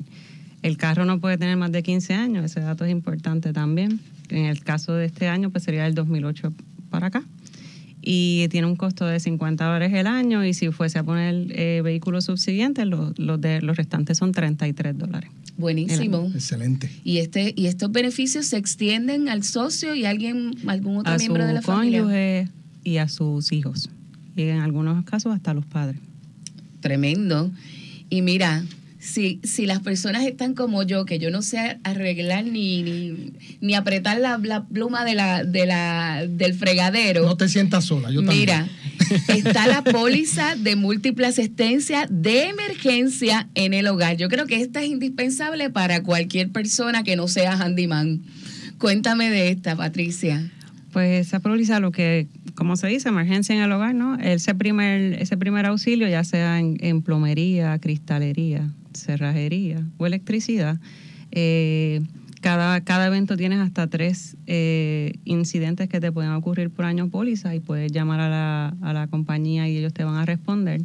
El 0.63 0.77
carro 0.77 1.05
no 1.05 1.19
puede 1.19 1.37
tener 1.37 1.57
más 1.57 1.71
de 1.71 1.81
15 1.81 2.13
años, 2.13 2.45
ese 2.45 2.59
dato 2.59 2.85
es 2.85 2.91
importante 2.91 3.51
también. 3.53 3.99
En 4.29 4.45
el 4.45 4.63
caso 4.63 4.93
de 4.93 5.05
este 5.05 5.27
año, 5.27 5.49
pues 5.49 5.63
sería 5.63 5.83
del 5.83 5.95
2008 5.95 6.53
para 6.89 7.07
acá. 7.07 7.23
Y 8.01 8.47
tiene 8.49 8.67
un 8.67 8.75
costo 8.75 9.05
de 9.05 9.19
50 9.19 9.63
dólares 9.63 9.93
el 9.93 10.07
año 10.07 10.43
y 10.43 10.53
si 10.53 10.71
fuese 10.71 10.99
a 10.99 11.03
poner 11.03 11.47
eh, 11.49 11.81
vehículos 11.83 12.25
subsiguientes, 12.25 12.87
los, 12.87 13.13
de, 13.41 13.61
los 13.61 13.77
restantes 13.77 14.17
son 14.17 14.31
33 14.31 14.97
dólares. 14.97 15.29
Buenísimo. 15.57 16.31
Excelente. 16.33 16.89
¿Y 17.03 17.17
este 17.17 17.53
y 17.55 17.67
estos 17.67 17.91
beneficios 17.91 18.47
se 18.47 18.57
extienden 18.57 19.29
al 19.29 19.43
socio 19.43 19.93
y 19.93 20.05
a 20.05 20.09
alguien, 20.09 20.55
algún 20.65 20.97
otro 20.97 21.15
miembro 21.17 21.45
de 21.45 21.53
la 21.53 21.61
familia? 21.61 22.49
Y 22.83 22.97
a 22.97 23.07
sus 23.07 23.51
hijos. 23.51 23.89
Y 24.35 24.43
en 24.43 24.59
algunos 24.59 25.03
casos 25.05 25.35
hasta 25.35 25.53
los 25.53 25.65
padres. 25.65 25.99
Tremendo. 26.79 27.51
Y 28.09 28.23
mira, 28.23 28.63
si, 29.01 29.39
si 29.43 29.65
las 29.65 29.79
personas 29.79 30.23
están 30.25 30.53
como 30.53 30.83
yo, 30.83 31.05
que 31.05 31.17
yo 31.17 31.31
no 31.31 31.41
sé 31.41 31.79
arreglar 31.83 32.45
ni, 32.45 33.33
ni, 33.59 33.73
apretar 33.73 34.19
la, 34.19 34.63
pluma 34.71 35.03
de 35.03 35.15
la, 35.15 35.43
de 35.43 35.65
la, 35.65 36.27
del 36.29 36.53
fregadero. 36.53 37.25
No 37.25 37.35
te 37.35 37.49
sientas 37.49 37.85
sola, 37.85 38.11
yo 38.11 38.19
también. 38.23 38.39
Mira, 38.39 38.69
está 39.27 39.65
la 39.65 39.83
póliza 39.83 40.55
de 40.55 40.75
múltiple 40.75 41.25
asistencia 41.25 42.05
de 42.11 42.49
emergencia 42.49 43.49
en 43.55 43.73
el 43.73 43.87
hogar. 43.87 44.17
Yo 44.17 44.29
creo 44.29 44.45
que 44.45 44.61
esta 44.61 44.83
es 44.83 44.89
indispensable 44.89 45.71
para 45.71 46.03
cualquier 46.03 46.51
persona 46.51 47.03
que 47.03 47.15
no 47.15 47.27
sea 47.27 47.53
handyman. 47.53 48.21
Cuéntame 48.77 49.31
de 49.31 49.49
esta, 49.49 49.75
Patricia. 49.75 50.51
Pues 50.93 51.27
esa 51.27 51.39
póliza 51.39 51.79
lo 51.79 51.91
que, 51.91 52.27
como 52.55 52.75
se 52.75 52.87
dice, 52.87 53.09
emergencia 53.09 53.55
en 53.55 53.61
el 53.61 53.71
hogar, 53.71 53.95
¿no? 53.95 54.15
Ese 54.15 54.55
primer, 54.55 55.13
ese 55.21 55.37
primer 55.37 55.65
auxilio, 55.65 56.07
ya 56.07 56.23
sea 56.23 56.59
en, 56.59 57.01
plomería, 57.01 57.77
cristalería, 57.79 58.71
cerrajería 58.93 59.85
o 59.97 60.05
electricidad, 60.05 60.79
eh, 61.31 62.01
cada, 62.41 62.81
cada 62.81 63.07
evento 63.07 63.37
tienes 63.37 63.59
hasta 63.59 63.87
tres 63.87 64.35
eh, 64.47 65.13
incidentes 65.25 65.87
que 65.87 65.99
te 65.99 66.11
pueden 66.11 66.31
ocurrir 66.31 66.71
por 66.71 66.85
año 66.85 67.09
póliza 67.09 67.53
y 67.55 67.59
puedes 67.59 67.91
llamar 67.91 68.19
a 68.19 68.29
la, 68.29 68.75
a 68.81 68.93
la 68.93 69.07
compañía 69.07 69.69
y 69.69 69.77
ellos 69.77 69.93
te 69.93 70.03
van 70.03 70.15
a 70.15 70.25
responder. 70.25 70.81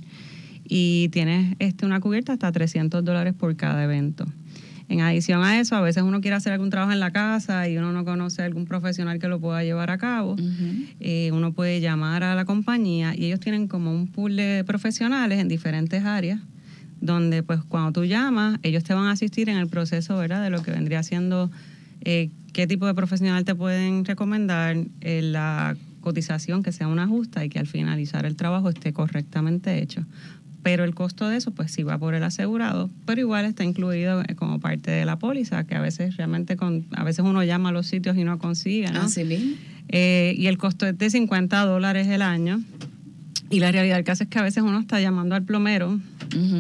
Y 0.69 1.09
tienes 1.11 1.57
este, 1.59 1.87
una 1.87 2.01
cubierta 2.01 2.33
hasta 2.33 2.51
300 2.53 3.05
dólares 3.05 3.35
por 3.35 3.57
cada 3.57 3.85
evento. 3.85 4.27
En 4.89 5.01
adición 5.01 5.43
a 5.43 5.59
eso, 5.59 5.75
a 5.75 5.81
veces 5.81 6.03
uno 6.03 6.21
quiere 6.21 6.37
hacer 6.37 6.53
algún 6.53 6.71
trabajo 6.71 6.93
en 6.93 7.01
la 7.01 7.11
casa 7.11 7.69
y 7.69 7.77
uno 7.77 7.93
no 7.93 8.05
conoce 8.05 8.43
a 8.43 8.45
algún 8.45 8.67
profesional 8.67 9.19
que 9.19 9.29
lo 9.29 9.41
pueda 9.41 9.65
llevar 9.65 9.91
a 9.91 9.99
cabo. 9.99 10.37
Eh, 11.01 11.31
uno 11.33 11.53
puede 11.53 11.81
llamar 11.81 12.23
a 12.23 12.35
la 12.35 12.45
compañía 12.45 13.15
y 13.15 13.27
ellos 13.27 13.41
tienen 13.41 13.67
como 13.67 13.93
un 13.93 14.07
pool 14.07 14.37
de 14.37 14.63
profesionales 14.67 15.41
en 15.41 15.49
diferentes 15.49 16.05
áreas 16.05 16.41
donde 17.01 17.43
pues 17.43 17.61
cuando 17.63 17.93
tú 17.93 18.05
llamas, 18.05 18.59
ellos 18.63 18.83
te 18.85 18.95
van 18.95 19.07
a 19.07 19.13
asistir 19.13 19.49
en 19.49 19.59
el 19.59 19.69
proceso, 19.69 20.17
¿verdad? 20.17 20.43
De 20.43 20.51
lo 20.51 20.63
que 20.63 20.71
vendría 20.71 21.03
siendo 21.03 21.51
eh, 22.01 22.31
qué 22.53 22.67
tipo 22.67 22.87
de 22.87 22.95
profesional 22.95 23.45
te 23.45 23.55
pueden 23.55 24.05
recomendar, 24.05 24.77
eh, 25.01 25.23
la 25.23 25.77
cotización 26.01 26.63
que 26.63 26.73
sea 26.73 26.89
una 26.89 27.07
justa 27.07 27.45
y 27.45 27.49
que 27.49 27.59
al 27.59 27.67
finalizar 27.67 28.27
el 28.27 28.37
trabajo 28.37 28.69
esté 28.69 28.93
correctamente 28.93 29.83
hecho. 29.83 30.05
Pero 30.67 30.83
el 30.83 30.97
costo 30.97 31.29
de 31.29 31.37
eso, 31.37 31.53
pues 31.53 31.71
sí 31.71 31.85
va 31.85 31.97
por 31.97 32.17
el 32.17 32.25
asegurado, 32.25 32.91
pero 33.05 33.21
igual 33.21 33.45
está 33.45 33.63
incluido 33.63 34.23
eh, 34.23 34.35
como 34.35 34.59
parte 34.59 34.91
de 34.91 35.05
la 35.05 35.17
póliza, 35.17 35.63
que 35.63 35.77
a 35.77 35.81
veces 35.81 36.17
realmente, 36.17 36.57
con, 36.57 36.87
a 36.97 37.05
veces 37.05 37.25
uno 37.25 37.45
llama 37.45 37.69
a 37.69 37.73
los 37.73 37.87
sitios 37.87 38.17
y 38.17 38.25
no 38.25 38.41
consigue, 38.41 38.91
¿no? 38.91 39.03
Así 39.03 39.23
mismo. 39.23 39.55
y 39.89 40.47
el 40.49 40.59
costo 40.59 40.85
es 40.85 40.99
de 40.99 41.09
50 41.09 41.65
dólares 41.65 42.09
el 42.09 42.21
año. 42.21 42.61
Y 43.49 43.61
la 43.61 43.71
realidad 43.71 43.95
del 43.95 44.05
caso 44.05 44.25
es 44.25 44.29
que 44.29 44.41
a 44.41 44.43
veces 44.43 44.65
uno 44.65 44.81
está 44.81 45.01
llamando 45.01 45.37
al 45.37 45.45
plomero 45.45 46.01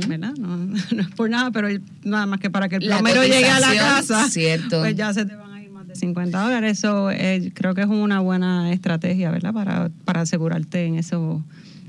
¿verdad? 0.07 0.35
No, 0.39 0.77
es 0.77 1.09
por 1.17 1.29
nada, 1.29 1.51
pero 1.51 1.69
nada 2.05 2.27
más 2.27 2.39
que 2.39 2.49
para 2.49 2.69
que 2.69 2.77
el 2.77 2.87
plomero 2.87 3.25
llegue 3.25 3.51
a 3.51 3.59
la 3.59 3.75
casa, 3.75 4.29
cierto. 4.31 4.81
pues 4.81 4.95
ya 4.95 5.13
se 5.13 5.27
te 5.27 5.35
van 5.35 5.53
a 5.53 5.61
ir 5.61 5.71
más 5.71 5.89
de 5.89 5.97
50 5.97 6.41
dólares. 6.41 6.79
Eso 6.79 7.11
eh, 7.11 7.51
creo 7.55 7.75
que 7.75 7.81
es 7.81 7.89
una 7.89 8.21
buena 8.21 8.73
estrategia, 8.73 9.33
¿verdad? 9.33 9.53
Para, 9.53 9.91
para 10.05 10.21
asegurarte 10.21 10.87
en 10.87 10.95
eso 10.95 11.45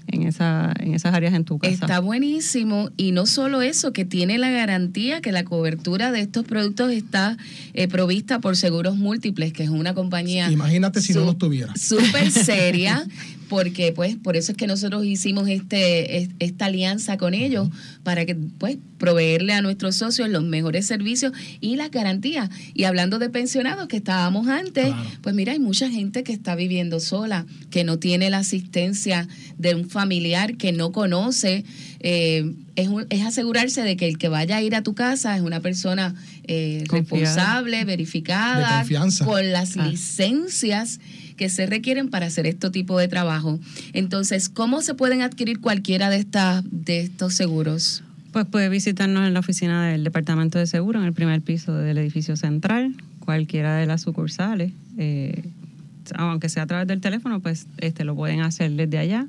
en, 0.08 0.24
esa, 0.24 0.74
en 0.80 0.94
esas 0.94 1.14
áreas 1.14 1.34
en 1.34 1.46
tu 1.46 1.60
casa. 1.60 1.74
Está 1.74 2.00
buenísimo 2.00 2.90
y 2.98 3.12
no 3.12 3.26
solo 3.26 3.62
eso, 3.62 3.94
que 3.94 4.06
tiene 4.06 4.38
la 4.38 4.50
garantía 4.50 5.22
que 5.22 5.32
la 5.32 5.44
cobertura 5.44 6.12
de 6.12 6.22
estos 6.22 6.46
productos 6.46 6.92
está 6.92 7.38
eh, 7.74 7.88
provista 7.88 8.40
por 8.40 8.56
Seguros 8.58 8.96
Múltiples, 8.98 9.54
que 9.54 9.64
es 9.64 9.70
una 9.70 9.94
compañía... 9.94 10.52
Imagínate 10.52 11.02
si 11.02 11.14
no 11.14 11.26
lo 11.26 11.36
tuviera. 11.36 11.76
Súper 11.76 12.32
seria, 12.32 13.06
porque 13.50 13.92
pues 13.92 14.16
por 14.16 14.36
eso 14.36 14.52
es 14.52 14.58
que 14.58 14.68
nosotros 14.68 15.06
hicimos 15.06 15.48
este 15.50 16.30
esta 16.40 16.66
alianza 16.66 17.18
con 17.18 17.34
ellos 17.34 17.70
para 18.04 18.26
que 18.26 18.36
pues 18.36 18.78
proveerle 18.98 19.54
a 19.54 19.62
nuestros 19.62 19.96
socios 19.96 20.30
los 20.30 20.44
mejores 20.44 20.86
servicios 20.86 21.32
y 21.62 21.76
las 21.76 21.92
garantías. 21.92 22.50
Y 22.74 22.86
hablando 22.86 23.20
de 23.20 23.30
pensionados 23.30 23.88
que 23.88 23.98
estábamos 23.98 24.48
antes, 24.48 24.94
pues 25.22 25.36
mira, 25.36 25.54
hay 25.54 25.60
mucha 25.60 25.90
gente 25.90 26.24
que 26.24 26.34
está 26.34 26.56
viviendo 26.56 27.00
sola, 27.00 27.46
que 27.70 27.84
no 27.84 28.00
tiene 28.00 28.30
la 28.30 28.40
asistencia 28.40 29.28
de 29.58 29.76
un 29.76 29.90
familiar 29.90 30.58
que 30.58 30.72
no 30.72 30.92
conoce. 30.92 31.64
Eh, 32.00 32.54
es, 32.76 32.90
es, 33.10 33.26
asegurarse 33.26 33.82
de 33.82 33.98
que 33.98 34.08
el 34.08 34.18
que 34.18 34.30
vaya 34.30 34.58
a 34.58 34.62
ir 34.62 34.76
a 34.76 34.84
tu 34.84 34.94
casa 34.94 35.36
es 35.36 35.42
una 35.42 35.62
persona 35.62 36.14
eh, 36.44 36.84
responsable, 36.90 37.86
verificada, 37.86 38.86
con 39.26 39.52
las 39.52 39.76
licencias 39.76 41.00
que 41.38 41.50
se 41.50 41.66
requieren 41.66 42.10
para 42.10 42.26
hacer 42.26 42.46
este 42.46 42.70
tipo 42.70 43.00
de 43.00 43.08
trabajo. 43.08 43.60
Entonces, 43.94 44.50
¿cómo 44.50 44.82
se 44.82 44.94
pueden 44.94 45.22
adquirir 45.22 45.62
cualquiera 45.62 46.10
de, 46.10 46.18
estas 46.18 46.64
de 46.70 47.02
estos 47.02 47.34
seguros? 47.34 48.04
Pues 48.34 48.46
puede 48.46 48.68
visitarnos 48.70 49.26
en 49.26 49.34
la 49.34 49.40
oficina 49.40 49.88
del 49.88 50.04
Departamento 50.04 50.60
de 50.60 50.68
Seguro, 50.68 51.00
en 51.00 51.06
el 51.06 51.14
primer 51.14 51.42
piso 51.42 51.74
del 51.74 51.98
edificio 51.98 52.36
central, 52.36 52.94
cualquiera 53.20 53.78
de 53.78 53.86
las 53.86 54.02
sucursales. 54.02 54.74
Eh, 54.98 55.44
aunque 56.16 56.50
sea 56.50 56.64
a 56.64 56.68
través 56.68 56.88
del 56.88 57.02
teléfono, 57.02 57.40
pues 57.40 57.68
este 57.78 58.04
lo 58.04 58.16
pueden 58.16 58.42
hacer 58.42 58.72
desde 58.72 58.98
allá 58.98 59.28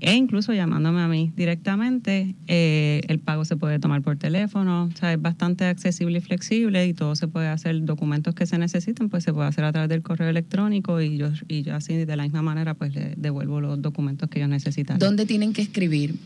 e 0.00 0.14
incluso 0.14 0.52
llamándome 0.52 1.00
a 1.00 1.08
mí 1.08 1.32
directamente, 1.36 2.34
eh, 2.46 3.02
el 3.08 3.18
pago 3.20 3.44
se 3.44 3.56
puede 3.56 3.78
tomar 3.78 4.02
por 4.02 4.16
teléfono, 4.16 4.84
o 4.84 4.96
sea, 4.96 5.12
es 5.12 5.20
bastante 5.20 5.64
accesible 5.64 6.18
y 6.18 6.20
flexible 6.20 6.86
y 6.86 6.94
todo 6.94 7.16
se 7.16 7.28
puede 7.28 7.48
hacer, 7.48 7.84
documentos 7.84 8.34
que 8.34 8.46
se 8.46 8.58
necesiten, 8.58 9.08
pues 9.08 9.24
se 9.24 9.32
puede 9.32 9.48
hacer 9.48 9.64
a 9.64 9.72
través 9.72 9.88
del 9.88 10.02
correo 10.02 10.28
electrónico 10.28 11.00
y 11.00 11.16
yo, 11.16 11.30
y 11.48 11.62
yo 11.62 11.74
así 11.74 11.94
de 11.94 12.16
la 12.16 12.24
misma 12.24 12.42
manera 12.42 12.74
pues 12.74 12.94
le 12.94 13.14
devuelvo 13.16 13.60
los 13.60 13.80
documentos 13.80 14.28
que 14.28 14.40
ellos 14.40 14.50
necesitan. 14.50 14.98
¿Dónde 14.98 15.26
tienen 15.26 15.52
que 15.52 15.62
escribir? 15.62 16.16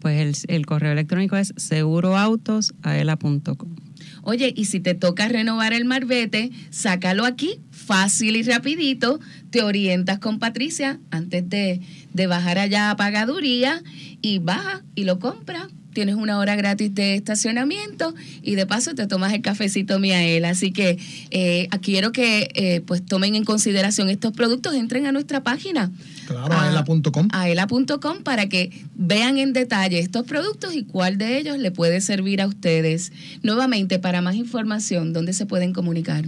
Pues 0.00 0.44
el, 0.48 0.56
el 0.56 0.66
correo 0.66 0.92
electrónico 0.92 1.36
es 1.36 1.52
seguroautosaela.com. 1.56 3.76
Oye, 4.22 4.52
y 4.56 4.64
si 4.64 4.80
te 4.80 4.94
toca 4.94 5.28
renovar 5.28 5.72
el 5.72 5.84
marbete, 5.84 6.50
sácalo 6.70 7.24
aquí, 7.24 7.60
fácil 7.70 8.36
y 8.36 8.42
rapidito. 8.42 9.20
Te 9.50 9.62
orientas 9.62 10.18
con 10.18 10.38
Patricia 10.38 11.00
antes 11.10 11.48
de, 11.48 11.80
de 12.16 12.26
bajar 12.26 12.58
allá 12.58 12.90
a 12.90 12.96
pagaduría 12.96 13.82
y 14.20 14.38
baja 14.38 14.82
y 14.94 15.04
lo 15.04 15.18
compra 15.18 15.68
tienes 15.96 16.16
una 16.16 16.38
hora 16.38 16.56
gratis 16.56 16.94
de 16.94 17.14
estacionamiento 17.14 18.14
y 18.42 18.54
de 18.54 18.66
paso 18.66 18.94
te 18.94 19.06
tomas 19.06 19.32
el 19.32 19.40
cafecito 19.40 19.98
Miael. 19.98 20.44
Así 20.44 20.70
que 20.70 20.98
eh, 21.30 21.68
quiero 21.80 22.12
que 22.12 22.50
eh, 22.52 22.82
pues 22.82 23.02
tomen 23.02 23.34
en 23.34 23.46
consideración 23.46 24.10
estos 24.10 24.32
productos, 24.32 24.74
entren 24.74 25.06
a 25.06 25.12
nuestra 25.12 25.42
página. 25.42 25.90
Claro, 26.26 26.52
aela.com. 26.52 27.28
Aela.com 27.32 28.18
para 28.24 28.46
que 28.46 28.84
vean 28.94 29.38
en 29.38 29.54
detalle 29.54 29.98
estos 29.98 30.26
productos 30.26 30.74
y 30.74 30.84
cuál 30.84 31.16
de 31.16 31.38
ellos 31.38 31.56
le 31.56 31.70
puede 31.70 32.02
servir 32.02 32.42
a 32.42 32.46
ustedes. 32.46 33.10
Nuevamente, 33.42 33.98
para 33.98 34.20
más 34.20 34.34
información, 34.34 35.14
¿dónde 35.14 35.32
se 35.32 35.46
pueden 35.46 35.72
comunicar? 35.72 36.26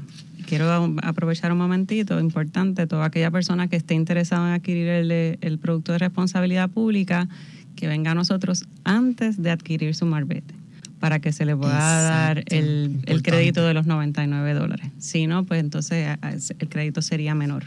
quiero 0.51 0.69
aprovechar 1.01 1.53
un 1.53 1.60
momentito, 1.60 2.19
importante, 2.19 2.86
toda 2.86 3.05
aquella 3.05 3.31
persona 3.31 3.69
que 3.69 3.77
esté 3.77 3.93
interesada 3.93 4.49
en 4.49 4.55
adquirir 4.55 4.89
el, 4.89 5.60
producto 5.60 5.93
de 5.93 5.99
responsabilidad 5.99 6.69
pública, 6.69 7.29
que 7.77 7.88
venga 7.88 8.12
a 8.12 8.15
nosotros 8.15 8.65
antes 8.84 9.41
de 9.41 9.49
adquirir 9.49 9.95
su 9.95 10.05
marbete 10.05 10.53
para 10.99 11.19
que 11.19 11.31
se 11.31 11.45
le 11.45 11.55
pueda 11.55 12.01
dar 12.01 12.43
el, 12.47 12.99
el, 13.05 13.23
crédito 13.23 13.65
de 13.65 13.73
los 13.73 13.88
99 13.88 14.53
dólares. 14.53 14.88
Si 14.99 15.25
no, 15.25 15.45
pues 15.45 15.62
entonces 15.62 16.17
el 16.60 16.67
crédito 16.67 17.01
sería 17.01 17.34
menor. 17.34 17.63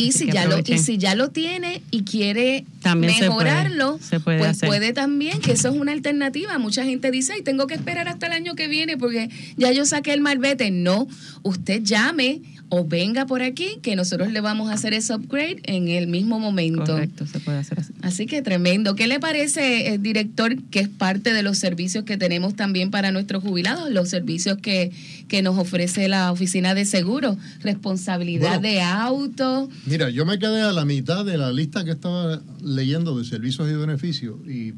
Y 0.00 0.12
si, 0.12 0.30
ya 0.30 0.46
lo, 0.46 0.60
y 0.64 0.78
si 0.78 0.96
ya 0.96 1.16
lo 1.16 1.30
tiene 1.30 1.82
y 1.90 2.04
quiere 2.04 2.64
mejorarlo, 2.96 3.98
pues 4.22 4.60
puede 4.60 4.92
también, 4.92 5.40
que 5.40 5.52
eso 5.52 5.70
es 5.70 5.74
una 5.74 5.90
alternativa. 5.90 6.56
Mucha 6.58 6.84
gente 6.84 7.10
dice, 7.10 7.32
ay, 7.32 7.42
tengo 7.42 7.66
que 7.66 7.74
esperar 7.74 8.06
hasta 8.08 8.28
el 8.28 8.32
año 8.32 8.54
que 8.54 8.68
viene 8.68 8.96
porque 8.96 9.28
ya 9.56 9.72
yo 9.72 9.84
saqué 9.84 10.12
el 10.12 10.20
malvete. 10.20 10.70
No, 10.70 11.08
usted 11.42 11.82
llame 11.82 12.42
o 12.70 12.84
venga 12.84 13.26
por 13.26 13.42
aquí 13.42 13.78
que 13.82 13.96
nosotros 13.96 14.32
le 14.32 14.40
vamos 14.40 14.70
a 14.70 14.74
hacer 14.74 14.92
ese 14.92 15.14
upgrade 15.14 15.60
en 15.64 15.88
el 15.88 16.06
mismo 16.06 16.38
momento. 16.38 16.84
Correcto, 16.84 17.26
se 17.26 17.40
puede 17.40 17.58
hacer 17.58 17.80
así. 17.80 17.92
Así 18.02 18.26
que 18.26 18.42
tremendo. 18.42 18.94
¿Qué 18.94 19.06
le 19.06 19.20
parece, 19.20 19.94
eh, 19.94 19.98
director, 19.98 20.56
que 20.70 20.80
es 20.80 20.88
parte 20.88 21.32
de 21.32 21.42
los 21.42 21.58
servicios 21.58 22.04
que 22.04 22.16
tenemos 22.16 22.54
también 22.54 22.90
para 22.90 23.10
nuestros 23.10 23.42
jubilados, 23.42 23.90
los 23.90 24.08
servicios 24.08 24.58
que, 24.58 24.92
que 25.28 25.42
nos 25.42 25.58
ofrece 25.58 26.08
la 26.08 26.30
oficina 26.30 26.74
de 26.74 26.84
seguro, 26.84 27.36
responsabilidad 27.60 28.60
de 28.60 28.80
auto? 28.82 29.68
Mira, 29.86 30.10
yo 30.10 30.26
me 30.26 30.38
quedé 30.38 30.62
a 30.62 30.72
la 30.72 30.84
mitad 30.84 31.24
de 31.24 31.38
la 31.38 31.52
lista 31.52 31.84
que 31.84 31.92
estaba 31.92 32.40
leyendo 32.62 33.18
de 33.18 33.24
servicios 33.24 33.70
y 33.70 33.74
beneficios 33.74 34.36
y 34.46 34.74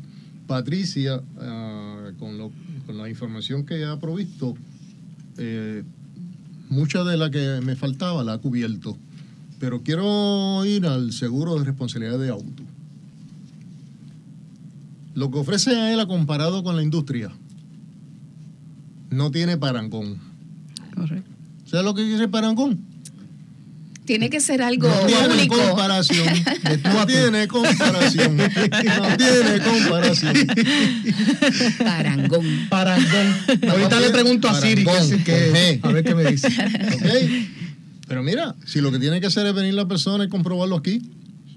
Patricia, 0.46 1.20
ah, 1.38 2.10
con, 2.18 2.36
lo, 2.36 2.50
con 2.84 2.98
la 2.98 3.08
información 3.08 3.64
que 3.64 3.84
ha 3.84 4.00
provisto, 4.00 4.56
eh, 5.38 5.84
mucha 6.70 7.04
de 7.04 7.18
la 7.18 7.30
que 7.30 7.60
me 7.62 7.76
faltaba 7.76 8.24
la 8.24 8.34
ha 8.34 8.38
cubierto. 8.38 8.96
Pero 9.58 9.82
quiero 9.82 10.64
ir 10.64 10.86
al 10.86 11.12
seguro 11.12 11.58
de 11.58 11.64
responsabilidad 11.66 12.18
de 12.18 12.30
auto. 12.30 12.62
Lo 15.14 15.30
que 15.30 15.38
ofrece 15.38 15.76
a 15.76 15.92
él 15.92 16.06
comparado 16.06 16.62
con 16.62 16.76
la 16.76 16.82
industria 16.82 17.30
no 19.10 19.30
tiene 19.30 19.58
parangón. 19.58 20.18
Correcto. 20.94 21.30
¿Sabes 21.66 21.84
lo 21.84 21.94
que 21.94 22.02
dice 22.02 22.28
parangón? 22.28 22.89
Tiene 24.10 24.28
que 24.28 24.40
ser 24.40 24.60
algo 24.60 24.88
no 24.88 25.06
tiene 25.06 25.46
comparación. 25.46 26.26
no 26.82 27.06
tiene 27.06 27.46
comparación. 27.46 28.36
No 28.38 29.16
tiene 29.16 29.60
comparación. 29.64 30.34
Parangón. 31.78 32.44
Parangón. 32.68 33.36
Ahorita 33.70 34.00
le 34.00 34.10
pregunto 34.10 34.48
a 34.48 34.60
Siri 34.60 34.84
que, 35.24 35.78
a 35.80 35.92
ver 35.92 36.02
qué 36.02 36.16
me 36.16 36.24
dice. 36.24 36.48
Okay. 37.00 37.54
Pero 38.08 38.24
mira, 38.24 38.56
si 38.66 38.80
lo 38.80 38.90
que 38.90 38.98
tiene 38.98 39.20
que 39.20 39.28
hacer 39.28 39.46
es 39.46 39.54
venir 39.54 39.74
la 39.74 39.86
persona 39.86 40.24
y 40.24 40.28
comprobarlo 40.28 40.74
aquí. 40.74 41.02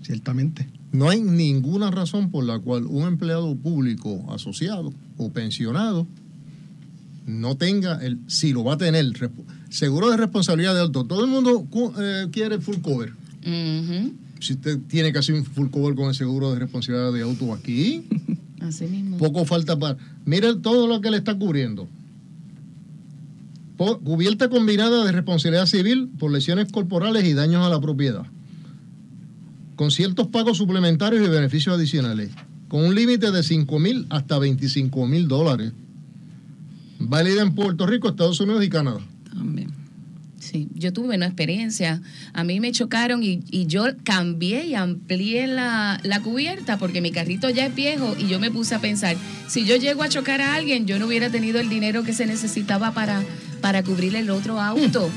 Ciertamente. 0.03 0.69
No 0.91 1.09
hay 1.09 1.21
ninguna 1.21 1.89
razón 1.89 2.29
por 2.29 2.43
la 2.43 2.59
cual 2.59 2.85
un 2.85 3.07
empleado 3.07 3.55
público 3.55 4.31
asociado 4.31 4.93
o 5.17 5.31
pensionado 5.31 6.05
no 7.25 7.57
tenga 7.57 7.99
el, 8.05 8.19
si 8.27 8.53
lo 8.53 8.63
va 8.63 8.75
a 8.75 8.77
tener, 8.77 9.11
seguro 9.73 10.12
de 10.12 10.17
responsabilidad 10.17 10.75
de 10.75 10.81
auto. 10.81 11.05
Todo 11.05 11.23
el 11.23 11.29
mundo 11.29 11.67
eh, 11.99 12.27
quiere 12.31 12.59
full 12.59 12.77
cover. 12.81 13.12
Si 14.39 14.53
usted 14.53 14.79
tiene 14.88 15.12
que 15.12 15.19
hacer 15.19 15.36
un 15.36 15.43
full 15.43 15.69
cover 15.69 15.95
con 15.95 16.09
el 16.09 16.15
seguro 16.15 16.53
de 16.53 16.59
responsabilidad 16.59 17.12
de 17.12 17.21
auto 17.21 17.53
aquí, 17.53 18.03
Así 18.62 18.86
mismo. 18.86 19.17
poco 19.17 19.45
falta 19.45 19.77
para. 19.77 19.97
Mire 20.25 20.55
todo 20.55 20.88
lo 20.88 21.01
que 21.01 21.12
le 21.12 21.17
está 21.17 21.38
cubriendo. 21.38 21.88
cubierta 24.03 24.47
combinada 24.49 25.03
de 25.05 25.12
responsabilidad 25.12 25.65
civil 25.65 26.09
por 26.19 26.31
lesiones 26.31 26.71
corporales 26.71 27.25
y 27.25 27.33
daños 27.33 27.65
a 27.65 27.69
la 27.69 27.81
propiedad. 27.81 28.25
Con 29.75 29.89
ciertos 29.89 30.27
pagos 30.27 30.57
suplementarios 30.57 31.25
y 31.25 31.29
beneficios 31.29 31.75
adicionales. 31.75 32.29
Con 32.69 32.86
un 32.86 32.95
límite 32.95 33.31
de 33.31 33.43
5 33.43 33.79
mil 33.79 34.05
hasta 34.09 34.38
25 34.38 35.07
mil 35.07 35.27
dólares. 35.27 35.73
Válida 36.99 37.41
en 37.41 37.55
Puerto 37.55 37.86
Rico, 37.88 38.07
Estados 38.07 38.39
Unidos 38.39 38.63
y 38.63 38.69
Canadá. 38.69 39.01
También. 39.34 39.72
Sí, 40.39 40.67
yo 40.76 40.91
tuve 40.91 41.15
una 41.15 41.28
experiencia. 41.28 42.02
A 42.34 42.43
mí 42.43 42.60
me 42.60 42.74
chocaron 42.74 43.24
y, 43.24 43.39
yo 43.67 43.86
cambié 44.04 44.65
y 44.65 44.76
amplié 44.76 45.48
la, 45.48 46.00
cubierta 46.22 46.78
porque 46.78 47.00
mi 47.00 47.12
carrito 47.12 47.50
ya 47.50 47.67
es 47.67 47.76
viejo 47.76 48.13
y 48.19 48.28
yo 48.28 48.39
me 48.39 48.52
puse 48.52 48.76
a 48.76 48.80
pensar, 48.80 49.15
si 49.48 49.65
yo 49.65 49.78
llego 49.78 50.04
a 50.04 50.10
chocar 50.10 50.41
a 50.41 50.56
alguien, 50.56 50.86
yo 50.86 51.00
no 51.00 51.08
hubiera 51.08 51.30
tenido 51.30 51.62
el 51.62 51.69
dinero 51.69 52.04
que 52.04 52.13
se 52.13 52.26
necesitaba 52.26 52.93
para, 52.93 53.24
para 53.62 53.84
cubrir 53.84 54.15
el 54.15 54.30
otro 54.30 54.60
auto. 54.60 55.10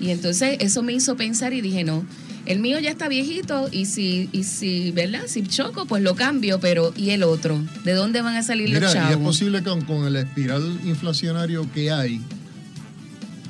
Y 0.00 0.10
entonces 0.10 0.58
eso 0.60 0.84
me 0.84 0.92
hizo 0.92 1.16
pensar 1.16 1.52
y 1.52 1.60
dije, 1.60 1.82
no, 1.82 2.04
el 2.48 2.60
mío 2.60 2.78
ya 2.78 2.90
está 2.90 3.08
viejito 3.08 3.68
y 3.70 3.84
si, 3.86 4.30
y 4.32 4.44
si, 4.44 4.90
¿verdad? 4.92 5.22
Si 5.26 5.42
choco, 5.42 5.86
pues 5.86 6.02
lo 6.02 6.14
cambio, 6.14 6.60
pero 6.60 6.94
¿y 6.96 7.10
el 7.10 7.22
otro? 7.22 7.62
¿De 7.84 7.92
dónde 7.92 8.22
van 8.22 8.36
a 8.36 8.42
salir 8.42 8.70
los 8.70 8.92
chavos? 8.92 9.10
Y 9.10 9.12
es 9.12 9.18
posible 9.18 9.62
que 9.62 9.84
con, 9.84 10.06
el 10.06 10.16
espiral 10.16 10.80
inflacionario 10.84 11.70
que 11.72 11.90
hay, 11.90 12.22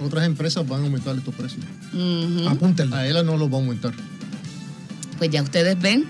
otras 0.01 0.24
empresas 0.26 0.66
van 0.66 0.80
a 0.80 0.84
aumentar 0.84 1.16
estos 1.16 1.34
precios. 1.34 1.64
Uh 1.92 2.94
A 2.94 3.07
ella 3.07 3.22
no 3.22 3.36
los 3.36 3.49
va 3.49 3.57
a 3.57 3.61
aumentar. 3.61 3.92
Pues 5.18 5.30
ya 5.30 5.42
ustedes 5.42 5.80
ven. 5.80 6.05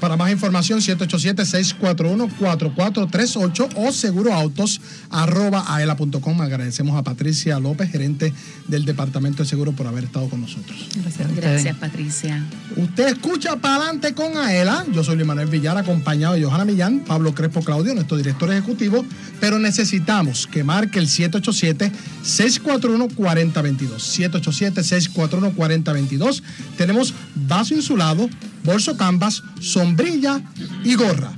Para 0.00 0.16
más 0.16 0.30
información, 0.30 0.80
787-641-4438 0.80 3.68
o 3.76 3.92
seguroautos.aela.com. 3.92 6.42
Agradecemos 6.42 6.96
a 6.96 7.02
Patricia 7.02 7.58
López, 7.58 7.90
gerente 7.90 8.34
del 8.68 8.84
Departamento 8.84 9.42
de 9.42 9.48
Seguro, 9.48 9.72
por 9.72 9.86
haber 9.86 10.04
estado 10.04 10.28
con 10.28 10.42
nosotros. 10.42 10.76
Gracias, 10.96 11.34
Gracias 11.34 11.78
Patricia. 11.78 12.44
Usted 12.76 13.08
escucha 13.08 13.56
para 13.56 13.76
adelante 13.76 14.12
con 14.14 14.36
Aela. 14.36 14.84
Yo 14.92 15.02
soy 15.02 15.16
Luis 15.16 15.26
Manuel 15.26 15.48
Villar, 15.48 15.78
acompañado 15.78 16.34
de 16.34 16.44
Johanna 16.44 16.66
Millán, 16.66 17.00
Pablo 17.00 17.34
Crespo 17.34 17.62
Claudio, 17.62 17.94
nuestro 17.94 18.18
director 18.18 18.52
ejecutivo, 18.52 19.02
pero 19.40 19.58
necesitamos 19.58 20.46
que 20.46 20.62
marque 20.62 20.98
el 20.98 21.08
787-641-4022. 21.08 23.96
787-641-4022. 23.96 26.42
Tenemos 26.76 27.14
vaso 27.34 27.74
insulado 27.74 28.28
bolso 28.66 28.96
canvas, 28.96 29.42
sombrilla 29.86 30.42
y 30.82 30.96
gorra. 30.96 31.30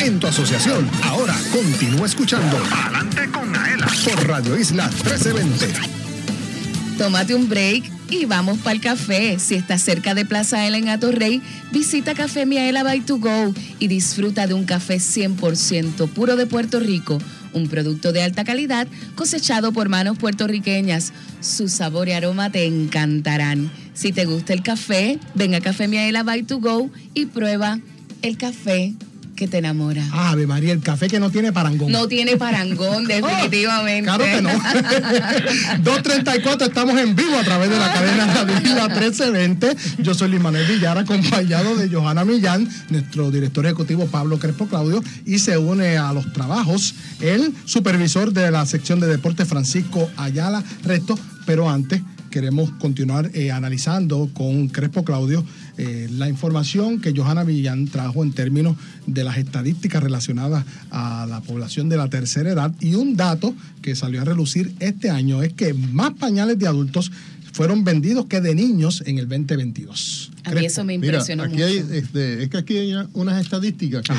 En 0.00 0.18
tu 0.18 0.26
asociación. 0.26 0.88
Ahora 1.02 1.34
continúa 1.52 2.06
escuchando 2.06 2.58
Adelante 2.72 3.30
con 3.30 3.54
Aela 3.54 3.86
por 4.04 4.26
Radio 4.26 4.58
Isla 4.58 4.88
1320. 4.88 5.66
Tómate 6.96 7.34
un 7.34 7.48
break 7.48 7.84
y 8.08 8.24
vamos 8.24 8.58
para 8.58 8.74
el 8.74 8.80
café. 8.80 9.38
Si 9.38 9.54
estás 9.54 9.82
cerca 9.82 10.14
de 10.14 10.24
Plaza 10.24 10.58
Aela 10.58 10.78
en 10.78 10.88
Atorrey, 10.88 11.42
visita 11.70 12.14
Café 12.14 12.46
Miaela 12.46 12.82
by 12.82 13.00
to 13.00 13.18
go 13.18 13.54
y 13.78 13.88
disfruta 13.88 14.46
de 14.46 14.54
un 14.54 14.64
café 14.64 14.96
100% 14.96 16.08
puro 16.08 16.36
de 16.36 16.46
Puerto 16.46 16.80
Rico, 16.80 17.18
un 17.52 17.68
producto 17.68 18.12
de 18.12 18.22
alta 18.22 18.44
calidad 18.44 18.88
cosechado 19.16 19.72
por 19.72 19.90
manos 19.90 20.18
puertorriqueñas. 20.18 21.12
Su 21.40 21.68
sabor 21.68 22.08
y 22.08 22.12
aroma 22.12 22.50
te 22.50 22.64
encantarán. 22.64 23.70
Si 23.92 24.12
te 24.12 24.24
gusta 24.24 24.54
el 24.54 24.62
café, 24.62 25.18
ven 25.34 25.54
a 25.54 25.60
Café 25.60 25.88
Miaela 25.88 26.22
by 26.22 26.42
to 26.44 26.58
go 26.58 26.90
y 27.12 27.26
prueba 27.26 27.78
el 28.22 28.38
café 28.38 28.94
que 29.40 29.48
te 29.48 29.56
enamora. 29.56 30.06
Ave 30.12 30.46
María, 30.46 30.70
el 30.74 30.80
café 30.80 31.08
que 31.08 31.18
no 31.18 31.30
tiene 31.30 31.50
parangón. 31.50 31.90
No 31.90 32.06
tiene 32.08 32.36
parangón, 32.36 33.06
definitivamente. 33.08 34.02
claro 34.04 34.24
que 34.24 34.42
no. 34.42 34.50
234, 35.82 36.66
estamos 36.66 37.00
en 37.00 37.16
vivo 37.16 37.38
a 37.38 37.42
través 37.42 37.70
de 37.70 37.78
la 37.78 37.90
cadena 37.90 38.26
Radio 38.26 38.54
1320. 38.56 39.76
Yo 40.02 40.12
soy 40.12 40.28
Luis 40.28 40.42
Manuel 40.42 40.66
Villar, 40.66 40.98
acompañado 40.98 41.74
de 41.74 41.88
Johanna 41.88 42.26
Millán, 42.26 42.68
nuestro 42.90 43.30
director 43.30 43.64
ejecutivo 43.64 44.04
Pablo 44.08 44.38
Crespo 44.38 44.66
Claudio, 44.66 45.02
y 45.24 45.38
se 45.38 45.56
une 45.56 45.96
a 45.96 46.12
los 46.12 46.30
trabajos 46.34 46.94
el 47.20 47.54
supervisor 47.64 48.34
de 48.34 48.50
la 48.50 48.66
sección 48.66 49.00
de 49.00 49.06
deporte 49.06 49.46
Francisco 49.46 50.10
Ayala 50.18 50.62
Resto, 50.84 51.18
pero 51.46 51.70
antes 51.70 52.02
queremos 52.30 52.70
continuar 52.72 53.30
eh, 53.34 53.50
analizando 53.50 54.30
con 54.34 54.68
Crespo 54.68 55.04
Claudio 55.04 55.44
eh, 55.82 56.08
la 56.10 56.28
información 56.28 57.00
que 57.00 57.14
Johanna 57.16 57.42
Villán 57.42 57.86
trajo 57.86 58.22
en 58.22 58.32
términos 58.32 58.76
de 59.06 59.24
las 59.24 59.38
estadísticas 59.38 60.02
relacionadas 60.02 60.66
a 60.90 61.24
la 61.26 61.40
población 61.40 61.88
de 61.88 61.96
la 61.96 62.10
tercera 62.10 62.50
edad 62.50 62.74
y 62.80 62.96
un 62.96 63.16
dato 63.16 63.54
que 63.80 63.96
salió 63.96 64.20
a 64.20 64.24
relucir 64.24 64.74
este 64.78 65.08
año 65.08 65.42
es 65.42 65.54
que 65.54 65.72
más 65.72 66.12
pañales 66.12 66.58
de 66.58 66.66
adultos 66.66 67.10
fueron 67.54 67.82
vendidos 67.82 68.26
que 68.26 68.42
de 68.42 68.54
niños 68.54 69.02
en 69.06 69.16
el 69.16 69.26
2022. 69.26 70.32
A 70.44 70.50
mí 70.50 70.66
eso 70.66 70.84
me 70.84 70.92
impresionó 70.92 71.44
aquí 71.44 71.62
Hay, 71.62 71.78
este, 71.92 72.42
es 72.42 72.50
que 72.50 72.58
aquí 72.58 72.76
hay 72.76 72.92
unas 73.14 73.42
estadísticas 73.42 74.02
que 74.02 74.12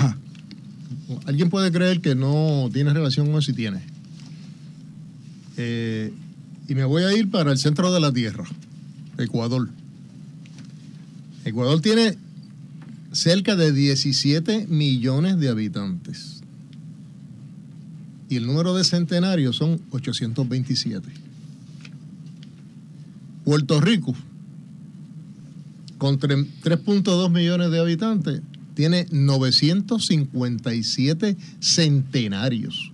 alguien 1.27 1.51
puede 1.51 1.71
creer 1.71 2.01
que 2.01 2.15
no 2.15 2.71
tiene 2.73 2.91
relación 2.91 3.31
con 3.31 3.39
si 3.43 3.53
tiene. 3.53 3.81
Eh, 5.57 6.11
y 6.67 6.73
me 6.73 6.85
voy 6.85 7.03
a 7.03 7.15
ir 7.15 7.29
para 7.29 7.51
el 7.51 7.59
centro 7.59 7.93
de 7.93 7.99
la 7.99 8.11
Tierra, 8.11 8.45
Ecuador. 9.19 9.69
Ecuador 11.45 11.79
tiene 11.81 12.17
cerca 13.11 13.55
de 13.55 13.73
17 13.73 14.65
millones 14.67 15.39
de 15.39 15.49
habitantes. 15.49 16.41
Y 18.29 18.37
el 18.37 18.47
número 18.47 18.73
de 18.75 18.83
centenarios 18.83 19.55
son 19.57 19.79
827. 19.91 21.07
Puerto 23.43 23.81
Rico, 23.81 24.15
con 25.97 26.19
3.2 26.19 27.31
millones 27.31 27.71
de 27.71 27.79
habitantes, 27.79 28.41
tiene 28.73 29.05
957 29.11 31.35
centenarios. 31.59 32.93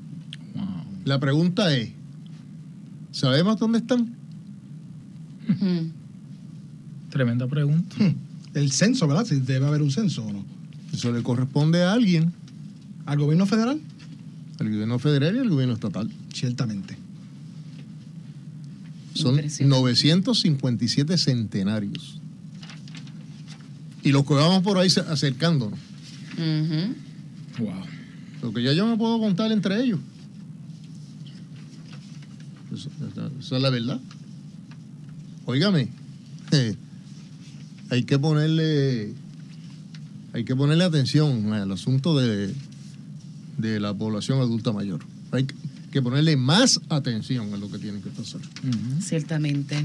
La 1.06 1.20
pregunta 1.20 1.76
es, 1.76 1.92
¿sabemos 3.12 3.60
dónde 3.60 3.78
están? 3.80 4.16
Tremenda 7.10 7.48
pregunta. 7.48 7.96
El 8.58 8.72
censo, 8.72 9.08
¿verdad? 9.08 9.24
Si 9.24 9.36
debe 9.40 9.68
haber 9.68 9.84
un 9.84 9.92
censo 9.92 10.26
o 10.26 10.34
no. 10.34 10.44
Eso 10.92 11.12
le 11.12 11.22
corresponde 11.22 11.84
a 11.84 11.94
alguien. 11.94 12.34
¿Al 13.06 13.20
gobierno 13.20 13.46
federal? 13.46 13.80
Al 14.60 14.70
gobierno 14.72 14.98
federal 14.98 15.36
y 15.36 15.40
al 15.40 15.50
gobierno 15.50 15.76
estatal. 15.76 16.10
Ciertamente. 16.34 16.98
Son 19.14 19.36
957 19.36 21.18
centenarios. 21.20 22.20
Y 24.02 24.12
los 24.12 24.26
que 24.26 24.34
vamos 24.34 24.64
por 24.64 24.80
ahí 24.80 24.90
acercándonos. 25.08 25.78
Wow. 27.60 27.74
Lo 28.42 28.54
que 28.54 28.64
ya 28.64 28.74
yo 28.74 28.88
me 28.88 28.98
puedo 28.98 29.20
contar 29.20 29.52
entre 29.52 29.84
ellos. 29.84 30.00
Esa, 32.74 33.56
es 33.56 33.62
la 33.62 33.70
verdad. 33.70 34.00
Óigame, 35.46 35.90
hay 37.90 38.04
que 38.04 38.20
ponerle 38.20 39.14
hay 40.34 40.44
que 40.44 40.56
ponerle 40.56 40.84
atención 40.84 41.54
al 41.54 41.72
asunto 41.72 42.18
de, 42.18 42.54
de 43.58 43.80
la 43.80 43.94
población 43.94 44.40
adulta 44.40 44.72
mayor. 44.72 45.00
Hay 45.32 45.48
que 45.92 46.02
ponerle 46.02 46.38
más 46.38 46.80
atención 46.90 47.54
a 47.54 47.58
lo 47.58 47.72
que 47.72 47.80
tienen 47.80 48.02
que 48.02 48.10
pasar. 48.10 48.42
Ciertamente. 49.02 49.84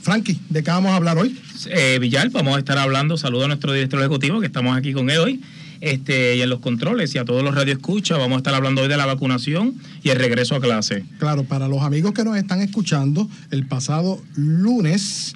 Frankie, 0.00 0.38
¿de 0.50 0.62
qué 0.62 0.70
vamos 0.70 0.92
a 0.92 0.96
hablar 0.96 1.18
hoy? 1.18 1.36
Eh, 1.66 1.98
Villar, 2.00 2.30
vamos 2.30 2.56
a 2.56 2.58
estar 2.58 2.78
hablando, 2.78 3.16
saludo 3.16 3.44
a 3.44 3.48
nuestro 3.48 3.72
director 3.72 3.98
ejecutivo 4.00 4.40
que 4.40 4.46
estamos 4.46 4.76
aquí 4.76 4.92
con 4.92 5.10
él 5.10 5.18
hoy. 5.18 5.40
Este, 5.80 6.36
y 6.36 6.42
en 6.42 6.48
los 6.48 6.60
controles 6.60 7.12
y 7.16 7.18
a 7.18 7.24
todos 7.24 7.42
los 7.42 7.56
radioescuchas. 7.56 8.16
Vamos 8.16 8.36
a 8.36 8.38
estar 8.38 8.54
hablando 8.54 8.82
hoy 8.82 8.88
de 8.88 8.96
la 8.96 9.04
vacunación 9.04 9.74
y 10.04 10.10
el 10.10 10.18
regreso 10.18 10.54
a 10.54 10.60
clase. 10.60 11.04
Claro, 11.18 11.42
para 11.42 11.66
los 11.66 11.82
amigos 11.82 12.12
que 12.12 12.22
nos 12.22 12.36
están 12.36 12.60
escuchando, 12.60 13.28
el 13.50 13.66
pasado 13.66 14.22
lunes. 14.36 15.34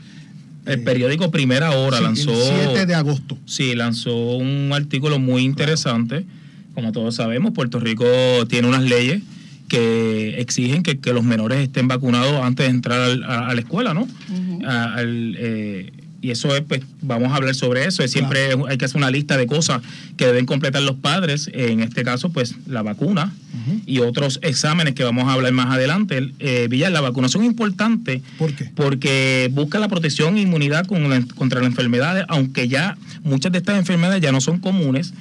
El 0.67 0.83
periódico 0.83 1.31
Primera 1.31 1.71
Hora 1.71 2.01
lanzó. 2.01 2.33
El 2.33 2.69
7 2.69 2.87
de 2.87 2.95
agosto. 2.95 3.39
Sí, 3.47 3.75
lanzó 3.75 4.37
un 4.37 4.71
artículo 4.73 5.19
muy 5.19 5.43
interesante. 5.43 6.27
Como 6.75 6.93
todos 6.93 7.15
sabemos, 7.15 7.53
Puerto 7.53 7.81
Rico 7.81 8.05
tiene 8.49 8.69
unas 8.69 8.83
leyes 8.83 9.23
que 9.69 10.41
exigen 10.41 10.83
que, 10.83 11.13
los 11.13 11.25
menores 11.25 11.61
estén 11.61 11.89
vacunados 11.89 12.43
antes 12.43 12.67
de 12.67 12.71
entrar 12.71 13.01
a, 13.01 13.55
la 13.55 13.61
escuela, 13.61 13.95
¿no? 13.95 14.07
Eh, 14.69 15.93
y 16.27 16.33
eso 16.33 16.57
es, 16.57 16.63
pues, 16.63 16.81
vamos 17.03 17.31
a 17.31 17.37
hablar 17.37 17.55
sobre 17.55 17.85
eso. 17.85 18.03
Es 18.03 18.11
siempre 18.11 18.49
hay 18.69 18.79
que 18.79 18.85
hacer 18.85 18.97
una 18.97 19.13
lista 19.13 19.37
de 19.37 19.47
cosas 19.47 19.81
que 20.17 20.27
deben 20.27 20.45
completar 20.45 20.83
los 20.83 20.97
padres. 20.97 21.49
En 21.53 21.79
este 21.79 22.03
caso, 22.03 22.31
pues, 22.31 22.57
la 22.67 22.83
vacuna 22.83 23.33
y 23.87 24.01
otros 24.01 24.41
exámenes 24.43 24.95
que 24.95 25.05
vamos 25.05 25.29
a 25.29 25.35
hablar 25.35 25.53
más 25.53 25.73
adelante. 25.73 26.33
Eh, 26.41 26.67
Villar, 26.69 26.91
la 26.91 27.01
vacunación 27.01 27.45
es 27.45 27.51
importante. 27.51 28.23
¿Por 28.39 28.53
qué? 28.55 28.65
Porque 28.75 29.49
busca 29.53 29.79
la 29.79 29.87
protección 29.87 30.37
e 30.37 30.41
inmunidad 30.41 30.85
contra 30.87 31.61
las 31.61 31.69
enfermedades, 31.69 32.25
aunque 32.27 32.67
ya 32.67 32.99
muchas 33.23 33.53
de 33.53 33.59
estas 33.59 33.79
enfermedades 33.79 34.21
ya 34.21 34.33
no 34.33 34.41
son 34.41 34.59
comunes, 34.59 35.15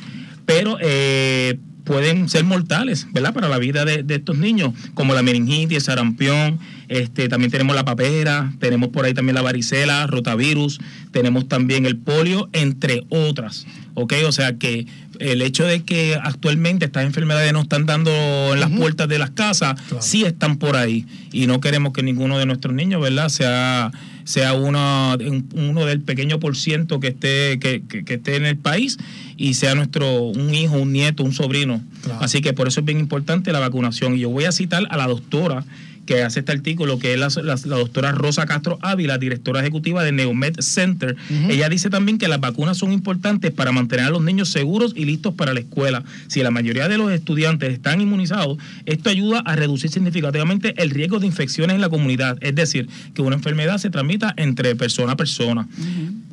pero 0.48 0.80
eh, 0.82 1.60
pueden 1.86 2.28
ser 2.28 2.44
mortales, 2.44 3.08
¿verdad? 3.14 3.34
Para 3.34 3.48
la 3.48 3.58
vida 3.60 3.86
de, 3.86 4.04
estos 4.10 4.38
niños, 4.38 4.74
como 4.94 5.14
la 5.14 5.22
meningitis, 5.22 5.84
sarampión, 5.84 6.60
este, 6.88 7.30
también 7.30 7.52
tenemos 7.52 7.76
la 7.76 7.86
papera, 7.86 8.52
tenemos 8.60 8.90
por 8.90 9.06
ahí 9.06 9.14
también 9.14 9.36
la 9.36 9.42
varicela, 9.42 10.08
rotavirus, 10.08 10.80
tenemos 11.12 11.48
también 11.48 11.86
el 11.86 11.96
polio, 11.98 12.50
entre 12.52 13.06
otras, 13.10 13.66
¿ok? 13.94 14.14
O 14.28 14.32
sea 14.32 14.58
que 14.58 14.88
el 15.20 15.42
hecho 15.42 15.66
de 15.66 15.84
que 15.84 16.20
actualmente 16.22 16.86
estas 16.86 17.06
enfermedades 17.06 17.54
no 17.54 17.62
están 17.62 17.86
dando 17.86 18.12
en 18.54 18.60
las 18.60 18.72
puertas 18.72 19.08
de 19.08 19.20
las 19.20 19.30
casas, 19.30 19.80
sí 20.00 20.26
están 20.26 20.58
por 20.58 20.76
ahí 20.76 21.06
y 21.32 21.48
no 21.48 21.62
queremos 21.62 21.94
que 21.94 22.04
ninguno 22.04 22.38
de 22.38 22.46
nuestros 22.46 22.74
niños, 22.74 23.02
¿verdad? 23.02 23.30
Sea 23.30 23.92
sea 24.26 24.54
uno, 24.54 25.16
uno 25.54 25.86
del 25.86 26.02
pequeño 26.02 26.40
por 26.40 26.58
ciento 26.58 27.00
que 27.00 27.10
esté, 27.10 27.60
que, 27.60 27.82
esté 28.08 28.36
en 28.36 28.46
el 28.46 28.58
país 28.58 28.98
y 29.38 29.54
sea 29.54 29.76
nuestro 29.76 30.24
un 30.24 30.54
hijo, 30.54 30.76
un 30.76 30.92
nieto, 30.92 31.24
un 31.24 31.32
sobrino. 31.32 31.82
Así 32.20 32.42
que 32.42 32.52
por 32.52 32.68
eso 32.68 32.82
es 32.82 32.86
bien 32.86 33.00
importante 33.00 33.52
la 33.52 33.60
vacunación. 33.60 34.16
Y 34.16 34.20
yo 34.20 34.30
voy 34.30 34.46
a 34.46 34.52
citar 34.52 34.86
a 34.90 34.98
la 34.98 35.08
doctora 35.08 35.64
que 36.06 36.24
hace 36.24 36.40
este 36.40 36.52
artículo, 36.52 37.00
que 37.00 37.14
es 37.14 37.20
la, 37.20 37.56
doctora 37.56 38.12
Rosa 38.12 38.46
Castro 38.46 38.78
Ávila, 38.82 39.18
directora 39.18 39.62
ejecutiva 39.62 40.04
de 40.04 40.12
Neomed 40.12 40.60
Center. 40.60 41.16
Ella 41.50 41.70
dice 41.70 41.90
también 41.90 42.18
que 42.18 42.28
las 42.28 42.40
vacunas 42.40 42.78
son 42.78 42.92
importantes 42.92 43.52
para 43.52 43.72
mantener 43.72 44.06
a 44.06 44.10
los 44.10 44.24
niños 44.24 44.50
seguros 44.50 44.94
y 44.96 45.06
listos 45.06 45.34
para 45.34 45.54
la 45.54 45.62
escuela. 45.62 46.04
Si 46.28 46.42
la 46.42 46.52
mayoría 46.52 46.88
de 46.88 46.98
los 46.98 47.12
estudiantes 47.12 47.74
están 47.74 48.02
inmunizados, 48.02 48.58
esto 48.86 49.10
ayuda 49.10 49.40
a 49.40 49.56
reducir 49.56 49.90
significativamente 49.90 50.74
el 50.82 50.92
riesgo 50.92 51.20
de 51.20 51.28
infecciones 51.28 51.76
en 51.76 51.82
la 51.82 51.90
comunidad, 51.90 52.38
es 52.42 52.56
decir, 52.56 52.88
que 53.14 53.22
una 53.22 53.36
enfermedad 53.36 53.78
se 53.78 53.90
transmita 53.90 54.34
entre 54.38 54.76
persona 54.76 55.14
a 55.14 55.18
persona. 55.18 55.68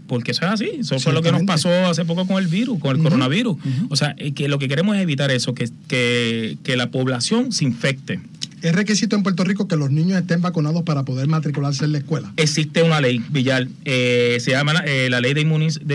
Porque 0.07 0.33
eso 0.33 0.45
es 0.45 0.53
así, 0.53 0.71
eso 0.81 0.99
fue 0.99 1.13
lo 1.13 1.23
que 1.23 1.33
nos 1.33 1.43
pasó 1.45 1.71
hace 1.87 2.05
poco 2.05 2.27
con 2.27 2.43
el 2.43 2.49
virus, 2.49 2.79
con 2.79 2.95
el 2.95 3.03
coronavirus. 3.03 3.57
O 3.89 3.97
sea, 3.97 4.15
eh, 4.19 4.33
que 4.33 4.49
lo 4.49 4.59
que 4.59 4.69
queremos 4.69 4.97
es 4.97 5.03
evitar 5.03 5.31
eso, 5.31 5.55
que, 5.55 5.71
que, 5.89 6.59
que 6.63 6.77
la 6.77 6.91
población 6.91 7.53
se 7.53 7.65
infecte. 7.65 8.21
¿Es 8.63 8.73
requisito 8.77 9.17
en 9.17 9.25
Puerto 9.25 9.43
Rico 9.43 9.67
que 9.67 9.77
los 9.77 9.91
niños 9.91 10.21
estén 10.21 10.41
vacunados 10.41 10.85
para 10.85 11.03
poder 11.03 11.27
matricularse 11.27 11.85
en 11.85 11.93
la 11.93 11.99
escuela? 11.99 12.33
Existe 12.37 12.85
una 12.85 13.01
ley, 13.01 13.21
Villar, 13.31 13.67
eh, 13.85 14.39
se 14.41 14.53
llama 14.53 14.85
eh, 14.87 15.09
la 15.11 15.21
Ley 15.21 15.35
de, 15.35 15.41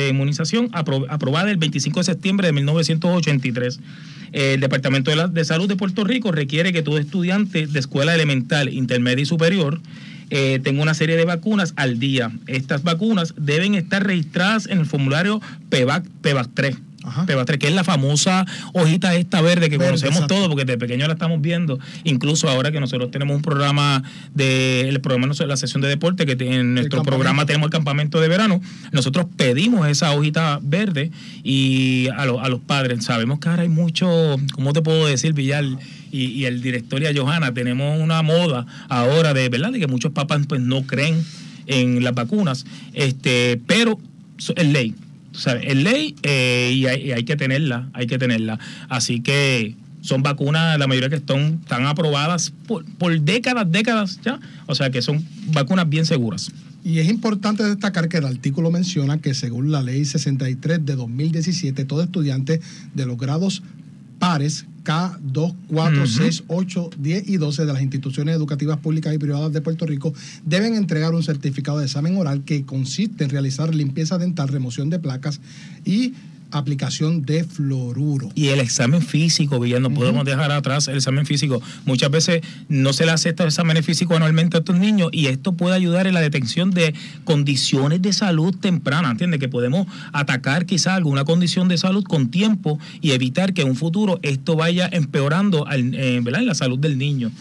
Inmunización, 0.09 0.69
aprobada 0.73 1.49
el 1.49 1.55
25 1.55 2.01
de 2.01 2.03
septiembre 2.03 2.47
de 2.47 2.53
1983. 2.53 3.79
el 4.33 4.59
Departamento 4.59 5.11
de, 5.29 5.45
Salud 5.45 5.69
de 5.69 5.77
Puerto 5.77 6.03
Rico 6.03 6.33
requiere 6.33 6.73
que 6.73 6.83
todo 6.83 6.97
estudiante 6.97 7.67
de 7.67 7.79
escuela 7.79 8.13
elemental, 8.13 8.67
intermedia 8.67 9.23
y 9.23 9.25
superior 9.25 9.79
eh, 10.29 10.59
tenga 10.61 10.81
una 10.81 10.93
serie 10.93 11.15
de 11.15 11.23
vacunas 11.23 11.71
al 11.77 11.99
día. 11.99 12.33
Estas 12.47 12.83
vacunas 12.83 13.33
deben 13.37 13.75
estar 13.75 14.05
registradas 14.05 14.67
en 14.67 14.79
el 14.79 14.85
formulario 14.85 15.41
PEVAC, 15.69 16.05
PEVAC 16.21 16.49
3 16.53 16.75
que 17.59 17.67
es 17.67 17.73
la 17.73 17.83
famosa 17.83 18.45
hojita 18.73 19.15
esta 19.15 19.41
verde 19.41 19.69
que 19.69 19.77
conocemos 19.77 20.27
todos, 20.27 20.47
porque 20.47 20.65
de 20.65 20.77
pequeño 20.77 21.07
la 21.07 21.13
estamos 21.13 21.41
viendo. 21.41 21.79
Incluso 22.03 22.49
ahora 22.49 22.71
que 22.71 22.79
nosotros 22.79 23.11
tenemos 23.11 23.35
un 23.35 23.41
programa 23.41 24.03
de 24.33 24.87
el 24.87 25.01
programa 25.01 25.33
de 25.33 25.47
la 25.47 25.57
sesión 25.57 25.81
de 25.81 25.87
deporte, 25.87 26.25
que 26.25 26.37
en 26.43 26.75
nuestro 26.75 27.03
programa 27.03 27.45
tenemos 27.45 27.67
el 27.67 27.71
campamento 27.71 28.19
de 28.19 28.27
verano, 28.27 28.61
nosotros 28.91 29.27
pedimos 29.35 29.87
esa 29.87 30.11
hojita 30.11 30.59
verde 30.61 31.11
y 31.43 32.07
a, 32.09 32.23
a 32.23 32.49
los 32.49 32.59
padres. 32.61 33.03
Sabemos 33.05 33.39
que 33.39 33.49
ahora 33.49 33.63
hay 33.63 33.69
mucho, 33.69 34.37
¿cómo 34.53 34.73
te 34.73 34.81
puedo 34.81 35.05
decir, 35.07 35.33
Villar? 35.33 35.65
Y, 36.11 36.45
el 36.45 36.61
director 36.61 37.01
y 37.01 37.05
a 37.05 37.13
Johanna, 37.13 37.53
tenemos 37.53 37.99
una 37.99 38.21
moda 38.21 38.65
ahora 38.87 39.33
de 39.33 39.49
verdad 39.49 39.71
de 39.71 39.79
que 39.79 39.87
muchos 39.87 40.13
papás 40.13 40.41
pues 40.47 40.61
no 40.61 40.83
creen 40.83 41.23
en 41.65 42.03
las 42.03 42.15
vacunas, 42.15 42.65
este, 42.93 43.59
pero 43.67 43.99
es 44.37 44.67
ley 44.67 44.95
es 45.45 45.75
ley 45.75 46.15
eh, 46.23 46.71
y, 46.73 46.85
hay, 46.85 47.23
que 47.23 47.35
tenerla, 47.35 47.89
hay 47.93 48.07
que 48.07 48.17
tenerla. 48.17 48.59
Así 48.89 49.21
que 49.21 49.75
son 50.01 50.23
vacunas, 50.23 50.77
la 50.79 50.87
mayoría 50.87 51.09
que 51.09 51.15
están, 51.15 51.59
están 51.61 51.85
aprobadas 51.85 52.53
por, 52.67 53.21
décadas, 53.21 53.71
décadas 53.71 54.19
ya. 54.23 54.39
O 54.65 54.75
sea 54.75 54.89
que 54.89 55.01
son 55.01 55.23
vacunas 55.53 55.87
bien 55.89 56.05
seguras. 56.05 56.51
Y 56.83 56.99
es 56.99 57.09
importante 57.09 57.63
destacar 57.63 58.07
que 58.07 58.17
el 58.17 58.25
artículo 58.25 58.71
menciona 58.71 59.19
que 59.19 59.33
según 59.33 59.71
la 59.71 59.81
ley 59.81 60.05
63 60.05 60.85
de 60.85 60.95
2017, 60.95 61.85
todo 61.85 62.01
estudiante 62.01 62.61
de 62.93 63.05
los 63.05 63.17
grados 63.17 63.61
pares 64.19 64.65
K, 64.83 65.19
2, 65.21 65.53
4, 65.67 66.07
6, 66.07 66.43
8, 66.47 66.89
10 66.97 67.27
y 67.27 67.35
12 67.35 67.65
de 67.65 67.73
las 67.73 67.81
instituciones 67.81 68.35
educativas 68.35 68.77
públicas 68.77 69.13
y 69.13 69.17
privadas 69.17 69.51
de 69.51 69.59
Puerto 69.59 69.85
Rico 69.85 70.13
deben 70.45 70.75
entregar 70.75 71.13
un 71.13 71.23
certificado 71.23 71.79
de 71.79 71.85
examen 71.85 72.15
oral 72.15 72.43
que 72.45 72.63
consiste 72.63 73.25
en 73.25 73.29
realizar 73.29 73.75
limpieza 73.75 74.17
dental, 74.17 74.47
remoción 74.47 74.89
de 74.89 74.99
placas 74.99 75.41
y 75.83 76.13
aplicación 76.51 77.23
de 77.23 77.43
fluoruro. 77.43 78.29
Y 78.35 78.47
el 78.47 78.59
examen 78.59 79.01
físico, 79.01 79.59
Villar, 79.59 79.81
no 79.81 79.91
podemos 79.91 80.25
dejar 80.25 80.51
atrás 80.51 80.87
el 80.87 80.97
examen 80.97 81.25
físico. 81.25 81.61
Muchas 81.85 82.09
veces 82.09 82.41
no 82.69 82.93
se 82.93 83.05
le 83.05 83.11
hace 83.11 83.29
estos 83.29 83.47
exámenes 83.47 83.85
físicos 83.85 84.15
anualmente 84.15 84.57
a 84.57 84.59
estos 84.59 84.77
niños 84.77 85.09
y 85.11 85.27
esto 85.27 85.53
puede 85.53 85.75
ayudar 85.75 86.07
en 86.07 86.13
la 86.13 86.21
detección 86.21 86.71
de 86.71 86.93
condiciones 87.23 88.01
de 88.01 88.13
salud 88.13 88.55
temprana, 88.55 89.11
¿entiendes? 89.11 89.39
Que 89.39 89.49
podemos 89.49 89.87
atacar 90.13 90.65
quizá 90.65 90.95
alguna 90.95 91.25
condición 91.25 91.67
de 91.67 91.77
salud 91.77 92.03
con 92.03 92.29
tiempo 92.29 92.79
y 93.01 93.11
evitar 93.11 93.53
que 93.53 93.61
en 93.61 93.69
un 93.69 93.75
futuro 93.75 94.19
esto 94.21 94.55
vaya 94.55 94.89
empeorando 94.91 95.65
eh, 95.71 96.21
en 96.25 96.45
la 96.45 96.55
salud 96.55 96.79
del 96.79 96.97
niño. 96.97 97.31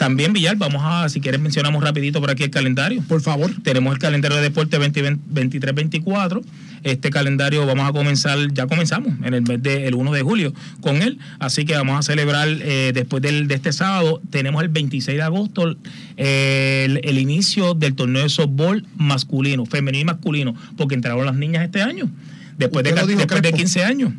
También, 0.00 0.32
Villar, 0.32 0.56
vamos 0.56 0.80
a, 0.82 1.10
si 1.10 1.20
quieres, 1.20 1.42
mencionamos 1.42 1.84
rapidito 1.84 2.22
por 2.22 2.30
aquí 2.30 2.44
el 2.44 2.50
calendario. 2.50 3.02
Por 3.06 3.20
favor. 3.20 3.50
Tenemos 3.62 3.92
el 3.92 3.98
calendario 3.98 4.38
de 4.38 4.44
deporte 4.44 4.80
23-24. 4.80 6.42
Este 6.84 7.10
calendario 7.10 7.66
vamos 7.66 7.86
a 7.86 7.92
comenzar, 7.92 8.38
ya 8.54 8.66
comenzamos 8.66 9.12
en 9.22 9.34
el 9.34 9.42
mes 9.42 9.62
de 9.62 9.92
1 9.92 10.12
de 10.12 10.22
julio 10.22 10.54
con 10.80 11.02
él. 11.02 11.18
Así 11.38 11.66
que 11.66 11.74
vamos 11.74 11.98
a 11.98 12.02
celebrar 12.02 12.48
eh, 12.48 12.92
después 12.94 13.22
del, 13.22 13.46
de 13.46 13.56
este 13.56 13.74
sábado. 13.74 14.22
Tenemos 14.30 14.62
el 14.62 14.70
26 14.70 15.18
de 15.18 15.22
agosto 15.22 15.76
el, 16.16 17.18
inicio 17.18 17.74
del 17.74 17.94
torneo 17.94 18.22
de 18.22 18.30
softball 18.30 18.86
masculino, 18.96 19.66
femenino 19.66 20.00
y 20.00 20.04
masculino, 20.06 20.54
porque 20.78 20.94
entraron 20.94 21.26
las 21.26 21.34
niñas 21.34 21.62
este 21.62 21.82
año. 21.82 22.08
Después, 22.56 22.84
de, 22.84 22.94
después 22.94 23.42
de 23.42 23.52
15 23.52 23.84
años 23.84 24.12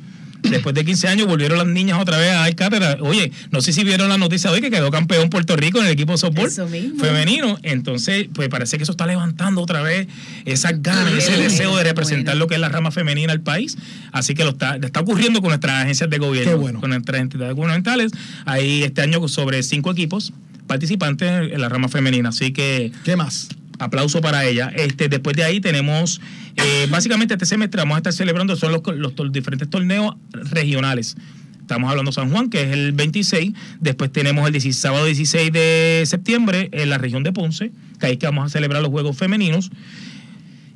después 0.44 0.76
de 0.76 0.86
15 0.86 1.08
años 1.08 1.28
volvieron 1.28 1.58
las 1.58 1.68
niñas 1.68 2.00
otra 2.00 2.18
vez 2.18 2.32
a 2.32 2.40
dar 2.42 2.56
cátedra. 2.56 2.98
Oye, 3.02 3.32
no 3.52 3.62
sé 3.62 3.74
si 3.74 3.84
vieron 3.84 4.10
la 4.10 4.18
noticia 4.18 4.52
hoy 4.52 4.62
que 4.62 4.72
quedó 4.72 4.92
campeón 4.92 5.30
Puerto 5.30 5.56
Rico 5.56 5.80
en 5.80 5.86
el 5.86 5.92
equipo 5.92 6.14
de 6.14 6.18
softball 6.18 6.50
femenino. 6.50 7.58
Entonces, 7.64 8.28
pues 8.34 8.50
parece 8.50 8.78
que 8.78 8.84
eso 8.84 8.92
está 8.92 9.06
levantando 9.06 9.62
otra 9.62 9.82
vez 9.82 10.08
esas 10.46 10.82
ganas, 10.82 11.14
ese 11.14 11.38
deseo 11.38 11.76
de 11.78 11.84
representar 11.84 12.36
lo 12.38 12.48
que 12.48 12.56
es 12.56 12.62
la 12.62 12.70
rama 12.70 12.92
femenina 12.92 13.32
del 13.34 13.42
país. 13.42 13.78
Así 14.12 14.34
que 14.34 14.44
lo 14.44 14.52
está, 14.52 14.76
está 14.76 15.00
ocurriendo 15.02 15.42
con 15.42 15.50
nuestras 15.50 15.84
agencias 15.84 16.10
de 16.10 16.18
gobierno, 16.18 16.80
con 16.80 16.90
nuestras 16.90 17.22
entidades 17.22 17.56
gubernamentales. 17.56 18.12
Hay 18.46 18.84
este 18.84 19.02
año 19.02 19.28
sobre 19.28 19.64
cinco 19.64 19.92
equipos 19.92 20.34
participantes 20.68 21.52
en 21.52 21.62
la 21.62 21.70
rama 21.70 21.90
femenina. 21.90 22.30
Así 22.30 22.52
que. 22.54 22.92
¿Qué 23.04 23.16
más? 23.16 23.50
Aplauso 23.82 24.22
para 24.22 24.46
ella. 24.46 24.72
Este, 24.76 25.10
después 25.10 25.36
de 25.36 25.44
ahí 25.44 25.60
tenemos, 25.60 26.22
eh, 26.56 26.88
básicamente 26.90 27.34
este 27.34 27.46
semestre 27.46 27.82
vamos 27.82 27.96
a 27.96 27.98
estar 27.98 28.14
celebrando 28.14 28.56
son 28.56 28.72
los, 28.72 29.32
diferentes 29.32 29.70
torneos 29.70 30.16
regionales. 30.32 31.18
Estamos 31.60 31.90
hablando 31.90 32.12
de 32.12 32.16
San 32.16 32.30
Juan, 32.30 32.50
que 32.50 32.62
es 32.62 32.74
el 32.74 32.92
26. 32.92 33.54
Después 33.80 34.12
tenemos 34.12 34.48
el 34.48 34.74
sábado 34.74 35.06
16 35.06 35.52
de 35.52 36.04
septiembre 36.06 36.70
en 36.74 36.90
la 36.90 36.98
región 36.98 37.24
de 37.24 37.32
Ponce, 37.32 37.72
que 38.00 38.06
ahí 38.06 38.18
que 38.18 38.28
vamos 38.28 38.46
a 38.46 38.50
celebrar 38.50 38.82
los 38.82 38.92
Juegos 38.92 39.18
Femeninos. 39.18 39.72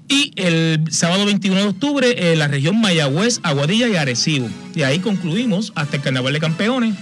Y 0.08 0.32
el 0.36 0.84
sábado 0.90 1.26
21 1.26 1.60
de 1.60 1.68
octubre 1.68 2.32
en 2.32 2.40
la 2.40 2.48
región 2.48 2.80
Mayagüez, 2.80 3.40
Aguadilla 3.44 3.88
y 3.88 3.96
Arecibo. 3.96 4.50
Y 4.76 4.84
ahí 4.84 5.00
concluimos 5.00 5.74
hasta 5.76 5.98
el 5.98 6.04
Carnaval 6.04 6.34
de 6.34 6.40
Campeones, 6.40 6.96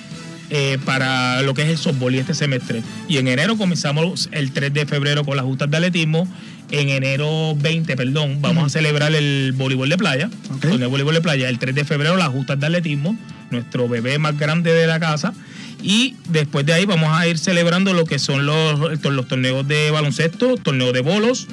eh, 0.56 0.78
para 0.86 1.42
lo 1.42 1.56
que 1.56 1.64
es 1.64 1.70
el 1.70 1.80
softball 1.80 2.14
y 2.14 2.20
este 2.20 2.36
semestre. 2.36 2.84
Y 3.08 3.18
en 3.18 3.28
enero 3.28 3.58
comenzamos 3.58 4.30
el 4.32 4.52
3 4.52 4.72
de 4.72 4.86
febrero 4.86 5.26
con 5.26 5.36
las 5.36 5.48
justas 5.48 5.72
de 5.72 5.78
atletismo. 5.78 6.28
En 6.70 6.90
enero 6.90 7.56
20, 7.56 7.96
perdón, 7.96 8.40
vamos 8.40 8.68
a 8.68 8.70
celebrar 8.70 9.16
el 9.16 9.54
voleibol 9.54 9.90
de 9.90 9.98
playa. 9.98 10.30
Con 10.62 10.80
el 10.80 10.88
voleibol 10.90 11.16
de 11.16 11.22
playa. 11.22 11.50
El 11.50 11.58
3 11.58 11.74
de 11.74 11.86
febrero 11.86 12.18
las 12.18 12.28
justas 12.28 12.60
de 12.60 12.68
atletismo, 12.68 13.18
nuestro 13.50 13.90
bebé 13.90 14.20
más 14.20 14.38
grande 14.38 14.76
de 14.76 14.86
la 14.86 15.00
casa. 15.00 15.34
Y 15.82 16.18
después 16.30 16.68
de 16.68 16.74
ahí 16.74 16.86
vamos 16.86 17.10
a 17.12 17.26
ir 17.28 17.40
celebrando 17.40 17.92
lo 17.94 18.06
que 18.06 18.20
son 18.20 18.46
los, 18.46 19.02
los 19.04 19.28
torneos 19.28 19.68
de 19.68 19.90
baloncesto, 19.90 20.58
torneos 20.58 20.94
de 20.94 21.02
bolos 21.02 21.48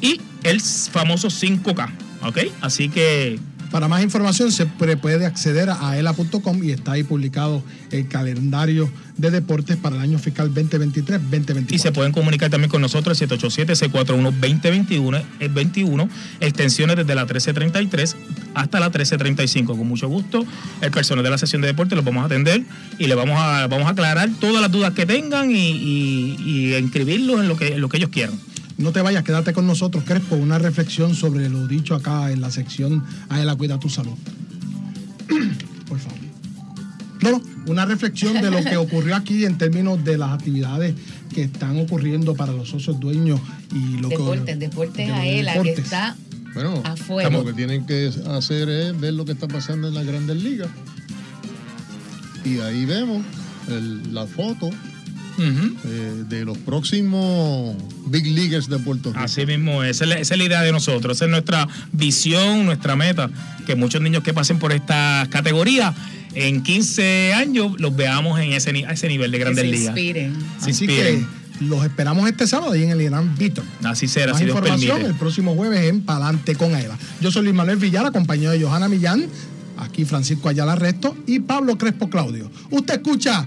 y 0.00 0.20
el 0.44 0.60
famoso 0.60 1.26
5K. 1.26 1.90
¿Ok? 2.22 2.38
Así 2.60 2.88
que 2.88 3.40
Para 3.70 3.88
más 3.88 4.02
información 4.02 4.52
se 4.52 4.66
puede 4.66 5.26
acceder 5.26 5.70
a 5.70 5.90
aela.com 5.90 6.62
y 6.62 6.70
está 6.70 6.92
ahí 6.92 7.02
publicado 7.02 7.62
el 7.90 8.06
calendario 8.08 8.90
de 9.16 9.30
deportes 9.30 9.76
para 9.76 9.94
el 9.96 10.02
año 10.02 10.18
fiscal 10.18 10.52
2023-2024. 10.54 11.72
Y 11.72 11.78
se 11.78 11.92
pueden 11.92 12.12
comunicar 12.12 12.50
también 12.50 12.70
con 12.70 12.80
nosotros 12.80 13.20
787-641-2021, 13.22 15.22
21, 15.52 16.08
extensiones 16.40 16.96
desde 16.96 17.14
la 17.14 17.20
1333 17.22 18.16
hasta 18.54 18.80
la 18.80 18.86
1335. 18.86 19.76
Con 19.76 19.86
mucho 19.86 20.08
gusto, 20.08 20.44
el 20.80 20.90
personal 20.90 21.22
de 21.24 21.30
la 21.30 21.38
sesión 21.38 21.62
de 21.62 21.68
deportes 21.68 21.94
los 21.96 22.04
vamos 22.04 22.22
a 22.22 22.26
atender 22.26 22.64
y 22.98 23.06
le 23.06 23.14
vamos 23.14 23.38
a, 23.38 23.68
vamos 23.68 23.86
a 23.86 23.90
aclarar 23.90 24.28
todas 24.40 24.60
las 24.60 24.72
dudas 24.72 24.92
que 24.94 25.06
tengan 25.06 25.50
y, 25.50 25.54
y, 25.56 26.74
inscribirlos 26.76 27.40
en 27.40 27.48
lo 27.48 27.56
que, 27.56 27.74
en 27.74 27.80
lo 27.80 27.88
que 27.88 27.98
ellos 27.98 28.10
quieran. 28.10 28.34
No 28.76 28.92
te 28.92 29.00
vayas, 29.00 29.22
quédate 29.22 29.52
con 29.52 29.66
nosotros, 29.66 30.04
Crespo, 30.04 30.34
una 30.34 30.58
reflexión 30.58 31.14
sobre 31.14 31.48
lo 31.48 31.66
dicho 31.66 31.94
acá 31.94 32.32
en 32.32 32.40
la 32.40 32.50
sección 32.50 33.04
la 33.30 33.54
Cuida 33.56 33.78
tu 33.78 33.88
Salud. 33.88 34.14
Por 35.88 35.98
favor. 35.98 36.18
No, 37.22 37.40
una 37.66 37.86
reflexión 37.86 38.34
de 38.34 38.50
lo 38.50 38.62
que 38.62 38.76
ocurrió 38.76 39.16
aquí 39.16 39.44
en 39.44 39.56
términos 39.56 40.04
de 40.04 40.18
las 40.18 40.32
actividades 40.32 40.94
que 41.32 41.42
están 41.42 41.78
ocurriendo 41.78 42.34
para 42.34 42.52
los 42.52 42.68
socios 42.68 43.00
dueños 43.00 43.40
y 43.72 43.98
lo 43.98 44.08
deportes, 44.08 44.44
que... 44.44 44.56
Deportes, 44.56 45.10
Aela, 45.10 45.62
que 45.62 45.72
está 45.72 46.16
bueno, 46.52 46.82
afuera. 46.84 47.30
Lo 47.30 47.44
que 47.44 47.52
tienen 47.52 47.86
que 47.86 48.10
hacer 48.28 48.68
es 48.68 49.00
ver 49.00 49.14
lo 49.14 49.24
que 49.24 49.32
está 49.32 49.48
pasando 49.48 49.88
en 49.88 49.94
las 49.94 50.04
grandes 50.04 50.42
ligas. 50.42 50.68
Y 52.44 52.58
ahí 52.58 52.84
vemos 52.84 53.24
la 54.12 54.26
foto 54.26 54.70
eh, 55.38 56.24
de 56.28 56.44
los 56.44 56.58
próximos 56.58 57.76
Big 58.06 58.26
Leaguers 58.26 58.68
de 58.68 58.78
Puerto 58.78 59.10
Rico. 59.10 59.24
Así 59.24 59.46
mismo, 59.46 59.82
esa 59.82 60.04
es, 60.04 60.30
la, 60.30 60.44
idea 60.44 60.62
de 60.62 60.72
nosotros, 60.72 61.16
esa 61.16 61.24
es 61.24 61.30
nuestra 61.30 61.68
visión, 61.92 62.66
nuestra 62.66 62.96
meta, 62.96 63.30
que 63.66 63.74
muchos 63.74 64.00
niños 64.00 64.22
que 64.22 64.34
pasen 64.34 64.58
por 64.58 64.72
esta 64.72 65.26
categoría 65.30 65.94
en 66.34 66.62
15 66.62 67.34
años 67.34 67.72
los 67.78 67.94
veamos 67.94 68.38
en 68.40 68.52
ese, 68.52 68.70
ese 68.90 69.08
nivel 69.08 69.30
de 69.30 69.38
grandes 69.38 69.64
ligas. 69.64 69.88
Inspiren. 69.88 70.36
Así 70.60 70.86
que 70.86 71.24
los 71.60 71.84
esperamos 71.84 72.28
este 72.28 72.46
sábado 72.46 72.72
ahí 72.72 72.82
en 72.82 72.90
el 72.90 73.00
Irán 73.00 73.36
Víctor. 73.36 73.64
Así 73.84 74.08
será, 74.08 74.32
Más 74.32 74.42
información 74.42 75.02
el 75.02 75.14
próximo 75.14 75.54
jueves 75.54 75.84
en 75.84 76.02
Palante 76.02 76.54
con 76.56 76.74
Eva. 76.76 76.96
Yo 77.20 77.30
soy 77.30 77.44
Luis 77.44 77.54
Manuel 77.54 77.76
Villar, 77.76 78.06
acompañado 78.06 78.52
de 78.52 78.62
Johanna 78.62 78.88
Millán, 78.88 79.26
aquí 79.78 80.04
Francisco 80.04 80.48
Ayala 80.48 80.74
Resto 80.74 81.16
y 81.26 81.40
Pablo 81.40 81.78
Crespo 81.78 82.10
Claudio. 82.10 82.50
Usted 82.70 82.94
escucha 82.94 83.46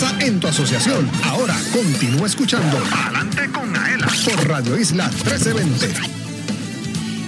Pasa 0.00 0.16
en 0.24 0.38
tu 0.38 0.46
asociación. 0.46 1.10
Ahora 1.24 1.56
continúa 1.72 2.28
escuchando 2.28 2.78
Adelante 2.92 3.50
con 3.50 3.76
Aela 3.76 4.06
por 4.24 4.48
Radio 4.48 4.78
Isla 4.78 5.08
1320. 5.08 5.88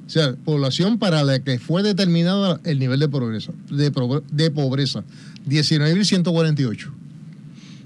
o 0.06 0.10
sea, 0.10 0.36
población 0.36 0.98
para 0.98 1.24
la 1.24 1.40
que 1.40 1.58
fue 1.58 1.84
determinada 1.84 2.60
el 2.66 2.80
nivel 2.80 3.00
de 3.00 3.08
pobreza, 3.08 3.54
de, 3.70 3.92
de 4.32 4.52
pobreza, 4.52 5.06
19.148. 5.48 6.90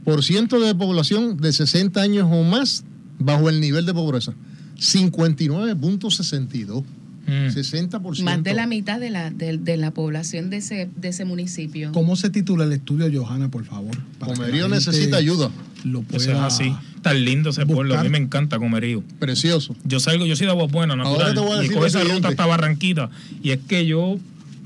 Por 0.04 0.24
ciento 0.24 0.60
de 0.60 0.74
población 0.74 1.38
de 1.38 1.54
60 1.54 2.02
años 2.02 2.28
o 2.32 2.44
más 2.44 2.84
bajo 3.20 3.50
el 3.50 3.62
nivel 3.62 3.86
de 3.86 3.94
pobreza. 3.94 4.34
59.62. 4.78 6.84
60%. 7.28 8.20
Mm. 8.20 8.24
Más 8.24 8.44
de 8.44 8.54
la 8.54 8.68
mitad 8.68 9.00
de 9.00 9.10
la, 9.10 9.32
de, 9.32 9.78
la 9.78 9.92
población 9.92 10.50
de 10.50 10.58
ese, 10.58 10.90
de 10.96 11.10
ese 11.10 11.26
municipio. 11.26 11.92
¿Cómo 11.92 12.16
se 12.16 12.30
titula 12.30 12.66
el 12.66 12.74
estudio, 12.74 13.10
Johanna, 13.12 13.50
por 13.50 13.66
favor? 13.66 13.96
Comerío 14.20 14.68
necesita 14.68 15.18
ayuda. 15.18 15.50
Lo 15.84 16.02
pueda 16.02 16.24
es 16.24 16.54
así. 16.54 16.76
Tan 17.02 17.24
lindo 17.24 17.52
ese 17.52 17.66
pueblo. 17.66 17.98
A 17.98 18.04
mí 18.04 18.10
me 18.10 18.18
encanta 18.18 18.58
Comerío. 18.58 19.04
Precioso. 19.20 19.76
Yo 19.84 20.00
salgo, 20.00 20.26
yo 20.26 20.36
soy 20.36 20.46
de 20.46 20.52
Agua 20.52 20.68
Buena, 20.68 20.96
natural. 20.96 21.22
Ahora 21.22 21.34
te 21.34 21.40
voy 21.40 21.52
a 21.52 21.56
decir 21.58 21.72
y 21.72 21.74
cojo 21.76 21.86
esa 21.86 22.04
ruta 22.04 22.30
hasta 22.30 22.46
Barranquita. 22.46 23.10
Y 23.44 23.52
es 23.52 23.60
que 23.68 23.86
yo 23.86 24.18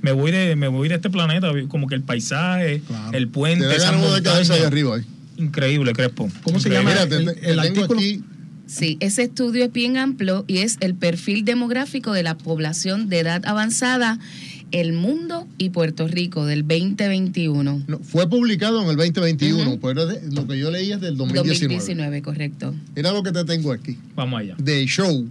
me 0.01 0.11
voy 0.11 0.31
de, 0.31 0.55
me 0.55 0.69
voy 0.69 0.87
de 0.87 0.95
este 0.95 1.09
planeta, 1.09 1.51
como 1.67 1.87
que 1.87 1.95
el 1.95 2.03
paisaje, 2.03 2.81
el 3.11 3.27
puente. 3.27 3.67
Te 3.67 3.75
esa 3.75 3.91
de 3.91 4.21
cabeza 4.21 4.53
ahí 4.53 4.63
arriba. 4.63 4.95
Ahí. 4.95 5.03
Increíble, 5.37 5.93
Crespo. 5.93 6.29
¿Cómo 6.43 6.59
se 6.59 6.69
llama? 6.69 6.93
el, 6.93 7.29
el 7.41 7.59
artículo? 7.59 7.99
Aquí 7.99 8.21
Sí, 8.69 8.97
ese 8.99 9.23
estudio 9.23 9.65
es 9.65 9.73
bien 9.73 9.97
amplio 9.97 10.45
y 10.47 10.59
es 10.59 10.77
el 10.79 10.93
perfil 10.93 11.43
demográfico 11.43 12.13
de 12.13 12.21
la 12.21 12.37
población 12.37 13.09
de 13.09 13.21
edad 13.21 13.43
avanzada, 13.47 14.19
el 14.71 14.93
mundo 14.93 15.47
y 15.57 15.71
Puerto 15.71 16.07
Rico 16.07 16.45
del 16.45 16.61
2021. 16.67 17.81
fue 18.03 18.29
publicado 18.29 18.83
en 18.83 18.89
el 18.89 18.95
2021, 18.95 19.79
pero 19.81 20.05
lo 20.31 20.45
que 20.45 20.59
yo 20.59 20.69
leí 20.69 20.91
es 20.91 21.01
del 21.01 21.17
2019. 21.17 21.49
2019, 21.49 22.21
correcto. 22.21 22.75
Mira 22.95 23.11
lo 23.11 23.23
que 23.23 23.31
te 23.31 23.43
tengo 23.43 23.71
aquí. 23.71 23.97
Vamos 24.15 24.39
allá. 24.39 24.55
De 24.59 24.85
show. 24.85 25.27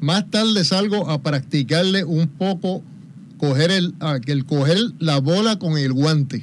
Más 0.00 0.28
tarde 0.28 0.64
salgo 0.64 1.08
a 1.08 1.22
practicarle 1.22 2.02
un 2.02 2.26
poco 2.26 2.82
coger 3.38 3.70
el, 3.70 3.94
el 4.26 4.44
coger 4.44 4.78
la 4.98 5.20
bola 5.20 5.60
con 5.60 5.78
el 5.78 5.92
guante. 5.92 6.42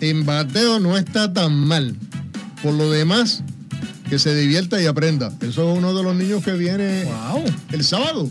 En 0.00 0.24
bateo 0.24 0.80
no 0.80 0.96
está 0.96 1.34
tan 1.34 1.54
mal. 1.54 1.94
Por 2.62 2.72
lo 2.72 2.90
demás, 2.90 3.44
que 4.10 4.18
se 4.18 4.34
divierta 4.34 4.82
y 4.82 4.86
aprenda. 4.86 5.32
Eso 5.40 5.70
es 5.70 5.78
uno 5.78 5.94
de 5.94 6.02
los 6.02 6.16
niños 6.16 6.44
que 6.44 6.52
viene 6.52 7.08
el 7.70 7.84
sábado. 7.84 8.28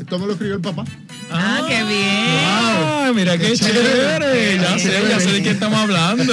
esto 0.00 0.18
me 0.18 0.26
lo 0.26 0.32
escribió 0.32 0.54
el 0.54 0.62
papá. 0.62 0.86
Ah, 1.34 1.62
qué 1.68 1.84
bien. 1.84 2.42
Ah, 2.44 3.12
mira 3.14 3.38
qué, 3.38 3.52
chévere. 3.52 4.58
Ya 4.58 4.78
sé, 4.78 5.02
ya 5.08 5.20
sé 5.20 5.32
de 5.32 5.42
qué 5.42 5.50
estamos 5.50 5.78
hablando. 5.78 6.32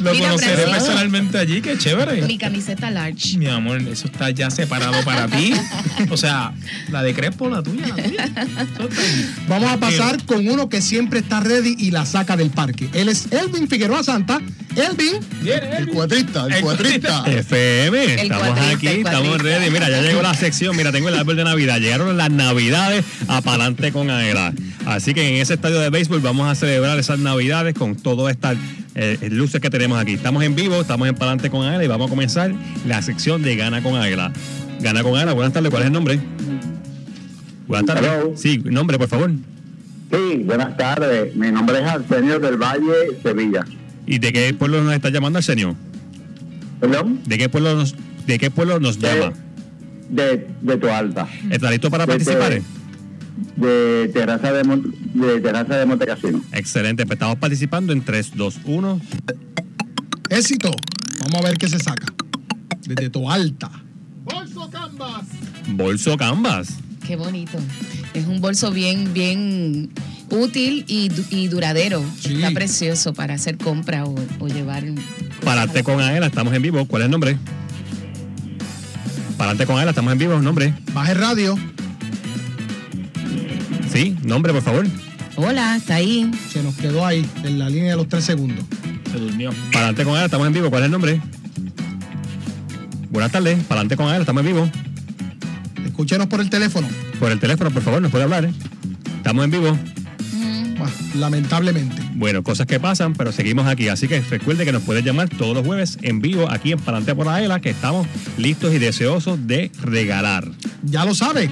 Lo 0.00 0.18
conoceré 0.18 0.64
personalmente 0.64 1.38
allí, 1.38 1.60
qué 1.60 1.78
chévere. 1.78 2.22
Mi 2.22 2.38
camiseta 2.38 2.90
large. 2.90 3.38
Mi 3.38 3.46
amor, 3.46 3.80
eso 3.82 4.06
está 4.06 4.30
ya 4.30 4.50
separado 4.50 5.02
para 5.04 5.28
ti. 5.28 5.54
O 6.10 6.16
sea, 6.16 6.52
la 6.90 7.02
de 7.02 7.14
Crespo, 7.14 7.48
la 7.48 7.62
tuya, 7.62 7.86
la 7.88 7.94
tuya. 7.94 8.32
Vamos 9.48 9.70
a 9.70 9.78
pasar 9.78 10.24
con 10.24 10.46
uno 10.48 10.68
que 10.68 10.82
siempre 10.82 11.20
está 11.20 11.40
ready 11.40 11.76
y 11.78 11.90
la 11.90 12.06
saca 12.06 12.36
del 12.36 12.50
parque. 12.50 12.88
Él 12.92 13.08
es 13.08 13.32
Elvin 13.32 13.68
Figueroa 13.68 14.02
Santa. 14.02 14.40
Elvin. 14.76 15.20
El 15.44 15.88
cuatrista, 15.88 16.46
el 16.46 16.60
cuatrista. 16.60 17.24
FM, 17.26 18.22
estamos 18.22 18.58
aquí, 18.72 18.86
estamos 18.88 19.40
ready. 19.40 19.70
Mira, 19.70 19.88
ya 19.88 20.02
llegó 20.02 20.20
la 20.22 20.34
sección. 20.34 20.76
Mira, 20.76 20.90
tengo 20.90 21.08
el 21.08 21.14
árbol 21.14 21.36
de 21.36 21.44
Navidad. 21.44 21.78
Llegaron 21.78 22.16
las 22.16 22.30
Navidades 22.30 23.04
a 23.28 23.40
Palante 23.40 23.92
con 23.92 24.03
Así 24.86 25.14
que 25.14 25.28
en 25.28 25.40
ese 25.40 25.54
estadio 25.54 25.80
de 25.80 25.90
béisbol 25.90 26.20
vamos 26.20 26.48
a 26.48 26.54
celebrar 26.54 26.98
esas 26.98 27.18
navidades 27.18 27.74
con 27.74 27.96
todas 27.96 28.34
estas 28.34 28.56
eh, 28.94 29.28
luces 29.30 29.60
que 29.60 29.70
tenemos 29.70 29.98
aquí. 29.98 30.14
Estamos 30.14 30.44
en 30.44 30.54
vivo, 30.54 30.80
estamos 30.80 31.08
en 31.08 31.14
Palante 31.14 31.50
con 31.50 31.66
Águila 31.66 31.84
y 31.84 31.88
vamos 31.88 32.08
a 32.08 32.10
comenzar 32.10 32.52
la 32.86 33.02
sección 33.02 33.42
de 33.42 33.56
Gana 33.56 33.82
con 33.82 33.96
Águila. 33.96 34.32
Gana 34.80 35.02
con 35.02 35.16
Águila, 35.16 35.32
buenas 35.32 35.52
tardes, 35.52 35.70
¿cuál 35.70 35.82
es 35.82 35.86
el 35.86 35.92
nombre? 35.92 36.20
Buenas 37.66 37.86
tardes. 37.86 38.40
Sí, 38.40 38.58
nombre, 38.58 38.98
por 38.98 39.08
favor. 39.08 39.30
Sí, 40.10 40.42
buenas 40.44 40.76
tardes. 40.76 41.34
Mi 41.34 41.50
nombre 41.50 41.78
es 41.78 41.84
Arsenio 41.84 42.38
del 42.38 42.56
Valle, 42.56 43.18
Sevilla. 43.22 43.64
¿Y 44.06 44.18
de 44.18 44.32
qué 44.32 44.52
pueblo 44.54 44.82
nos 44.82 44.92
está 44.94 45.08
llamando 45.08 45.38
Arsenio? 45.38 45.74
¿Perdón? 46.78 47.20
¿De 47.24 47.38
qué 47.38 47.48
pueblo 47.48 47.74
nos, 47.74 47.94
de 48.26 48.38
qué 48.38 48.50
pueblo 48.50 48.78
nos 48.80 48.98
llama? 48.98 49.32
De, 50.10 50.46
de 50.60 50.76
tu 50.76 50.88
alta. 50.88 51.26
¿Está 51.50 51.70
listo 51.70 51.90
para 51.90 52.06
participar? 52.06 52.50
de 52.50 52.62
Terraza 54.12 54.52
de, 54.52 54.62
de, 55.14 55.40
terraza 55.40 55.76
de 55.76 55.86
Montecasino. 55.86 56.42
Excelente, 56.52 57.04
pues 57.06 57.16
estamos 57.16 57.36
participando 57.38 57.92
en 57.92 58.02
3, 58.04 58.32
2, 58.34 58.60
1. 58.64 59.00
Éxito. 60.30 60.70
Vamos 61.20 61.40
a 61.40 61.48
ver 61.48 61.58
qué 61.58 61.68
se 61.68 61.78
saca. 61.78 62.06
Desde 62.86 63.10
tu 63.10 63.30
alta. 63.30 63.70
Bolso 64.24 64.70
Canvas. 64.70 65.24
Bolso 65.68 66.16
Canvas. 66.16 66.68
Qué 67.06 67.16
bonito. 67.16 67.58
Es 68.14 68.26
un 68.26 68.40
bolso 68.40 68.70
bien, 68.70 69.12
bien 69.12 69.90
útil 70.30 70.84
y, 70.88 71.10
y 71.30 71.48
duradero. 71.48 72.02
Está 72.24 72.50
precioso 72.50 73.14
para 73.14 73.34
hacer 73.34 73.58
compra 73.58 74.04
o, 74.04 74.14
o 74.38 74.48
llevar. 74.48 74.84
Pararte 75.44 75.82
con 75.82 76.00
Aela, 76.00 76.26
estamos 76.26 76.54
en 76.54 76.62
vivo. 76.62 76.86
¿Cuál 76.86 77.02
es 77.02 77.06
el 77.06 77.10
nombre? 77.12 77.36
Pararte 79.36 79.66
con 79.66 79.78
Aela, 79.78 79.90
estamos 79.90 80.12
en 80.12 80.18
vivo. 80.18 80.40
¿Nombre? 80.40 80.74
Baje 80.92 81.14
radio. 81.14 81.58
Sí, 83.94 84.16
nombre, 84.24 84.52
por 84.52 84.62
favor. 84.62 84.86
Hola, 85.36 85.76
está 85.76 85.94
ahí. 85.94 86.28
Se 86.50 86.64
nos 86.64 86.74
quedó 86.74 87.06
ahí, 87.06 87.24
en 87.44 87.60
la 87.60 87.70
línea 87.70 87.92
de 87.92 87.96
los 87.96 88.08
tres 88.08 88.24
segundos. 88.24 88.64
Se 89.12 89.18
durmió. 89.18 89.52
Para 89.72 89.86
adelante 89.86 90.04
con 90.04 90.18
él, 90.18 90.24
estamos 90.24 90.48
en 90.48 90.52
vivo. 90.52 90.68
¿Cuál 90.68 90.82
es 90.82 90.86
el 90.86 90.90
nombre? 90.90 91.20
Buenas 93.10 93.30
tardes, 93.30 93.56
para 93.62 93.82
adelante 93.82 93.96
con 93.96 94.12
él, 94.12 94.20
estamos 94.20 94.40
en 94.40 94.46
vivo. 94.48 94.68
Escúchenos 95.86 96.26
por 96.26 96.40
el 96.40 96.50
teléfono. 96.50 96.88
Por 97.20 97.30
el 97.30 97.38
teléfono, 97.38 97.70
por 97.70 97.84
favor, 97.84 98.02
nos 98.02 98.10
puede 98.10 98.24
hablar. 98.24 98.46
¿eh? 98.46 98.52
Estamos 99.18 99.44
en 99.44 99.52
vivo. 99.52 99.78
lamentablemente. 101.14 102.02
Bueno, 102.14 102.42
cosas 102.42 102.66
que 102.66 102.80
pasan, 102.80 103.12
pero 103.12 103.30
seguimos 103.30 103.68
aquí. 103.68 103.86
Así 103.86 104.08
que 104.08 104.20
recuerde 104.22 104.64
que 104.64 104.72
nos 104.72 104.82
puede 104.82 105.04
llamar 105.04 105.28
todos 105.28 105.54
los 105.54 105.64
jueves 105.64 105.98
en 106.02 106.20
vivo 106.20 106.50
aquí 106.50 106.72
en 106.72 106.80
Palante 106.80 107.14
por 107.14 107.28
Aela, 107.28 107.60
que 107.60 107.70
estamos 107.70 108.08
listos 108.38 108.74
y 108.74 108.80
deseosos 108.80 109.46
de 109.46 109.70
regalar. 109.84 110.50
Ya 110.82 111.04
lo 111.04 111.14
sabe 111.14 111.48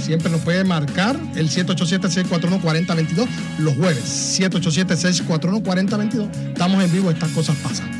siempre 0.00 0.30
nos 0.30 0.40
puede 0.40 0.64
marcar 0.64 1.18
el 1.36 1.50
787-641-4022 1.50 3.28
los 3.58 3.74
jueves. 3.76 4.40
787-641-4022. 4.40 6.30
Estamos 6.48 6.82
en 6.82 6.92
vivo, 6.92 7.10
estas 7.10 7.30
cosas 7.30 7.56
pasan. 7.56 7.99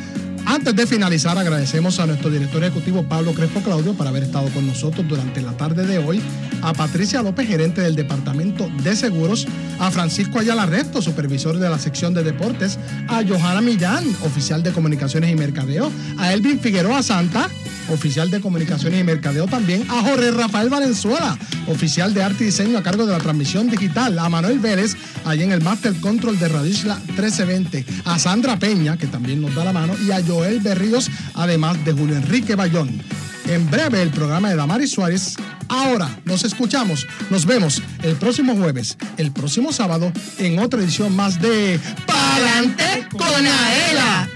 Antes 0.51 0.75
de 0.75 0.85
finalizar, 0.85 1.39
agradecemos 1.39 2.01
a 2.01 2.07
nuestro 2.07 2.29
director 2.29 2.61
ejecutivo 2.65 3.05
Pablo 3.05 3.33
Crespo 3.35 3.61
Claudio 3.61 3.95
por 3.95 4.09
haber 4.09 4.25
estado 4.25 4.49
con 4.49 4.67
nosotros 4.67 5.07
durante 5.07 5.41
la 5.43 5.53
tarde 5.53 5.87
de 5.87 5.99
hoy, 5.99 6.21
a 6.61 6.73
Patricia 6.73 7.23
López, 7.23 7.47
gerente 7.47 7.83
del 7.83 7.95
Departamento 7.95 8.69
de 8.83 8.97
Seguros, 8.97 9.47
a 9.79 9.93
Francisco 9.93 10.41
Ayala 10.41 10.67
Resto, 10.67 11.01
supervisor 11.01 11.57
de 11.61 11.71
la 11.71 11.79
sección 11.79 12.15
de 12.15 12.25
deportes, 12.25 12.81
a 13.07 13.23
Johanna 13.23 13.61
Millán, 13.61 14.05
oficial 14.25 14.65
de 14.65 14.73
comunicaciones 14.73 15.31
y 15.31 15.37
mercadeo, 15.37 15.89
a 16.19 16.33
Elvin 16.33 16.59
Figueroa 16.59 17.01
Santa, 17.05 17.49
oficial 17.89 18.31
de 18.31 18.41
comunicaciones 18.41 19.01
y 19.01 19.05
mercadeo 19.05 19.47
también, 19.47 19.85
a 19.89 20.03
Jorge 20.03 20.31
Rafael 20.31 20.69
Valenzuela, 20.69 21.39
oficial 21.67 22.15
de 22.15 22.23
arte 22.23 22.45
y 22.45 22.47
diseño 22.47 22.79
a 22.79 22.83
cargo 22.83 23.07
de 23.07 23.13
la 23.13 23.19
transmisión 23.19 23.69
digital, 23.71 24.19
a 24.19 24.29
Manuel 24.29 24.59
Vélez, 24.59 24.97
allí 25.25 25.43
en 25.43 25.53
el 25.53 25.63
Master 25.63 25.95
Control 26.01 26.39
de 26.39 26.49
Radio 26.49 26.71
Isla 26.71 26.97
1320, 26.97 27.85
a 28.05 28.19
Sandra 28.19 28.59
Peña, 28.59 28.97
que 28.97 29.07
también 29.07 29.41
nos 29.41 29.55
da 29.55 29.65
la 29.65 29.73
mano, 29.73 29.95
y 30.07 30.11
a 30.11 30.21
Joel 30.41 30.61
Berríos, 30.61 31.11
además 31.35 31.85
de 31.85 31.93
Julio 31.93 32.17
Enrique 32.17 32.55
Bayón. 32.55 33.03
En 33.47 33.71
breve 33.71 34.01
el 34.01 34.09
programa 34.09 34.49
de 34.49 34.57
Damaris 34.57 34.91
Suárez. 34.91 35.37
Ahora 35.69 36.09
nos 36.25 36.45
escuchamos, 36.45 37.07
nos 37.29 37.45
vemos 37.45 37.83
el 38.03 38.17
próximo 38.17 38.57
jueves, 38.57 38.97
el 39.19 39.33
próximo 39.33 39.71
sábado, 39.71 40.11
en 40.39 40.59
otra 40.59 40.81
edición 40.81 41.15
más 41.15 41.43
de 41.43 41.79
Palante 42.07 43.07
con 43.19 43.47
Aela. 43.47 44.29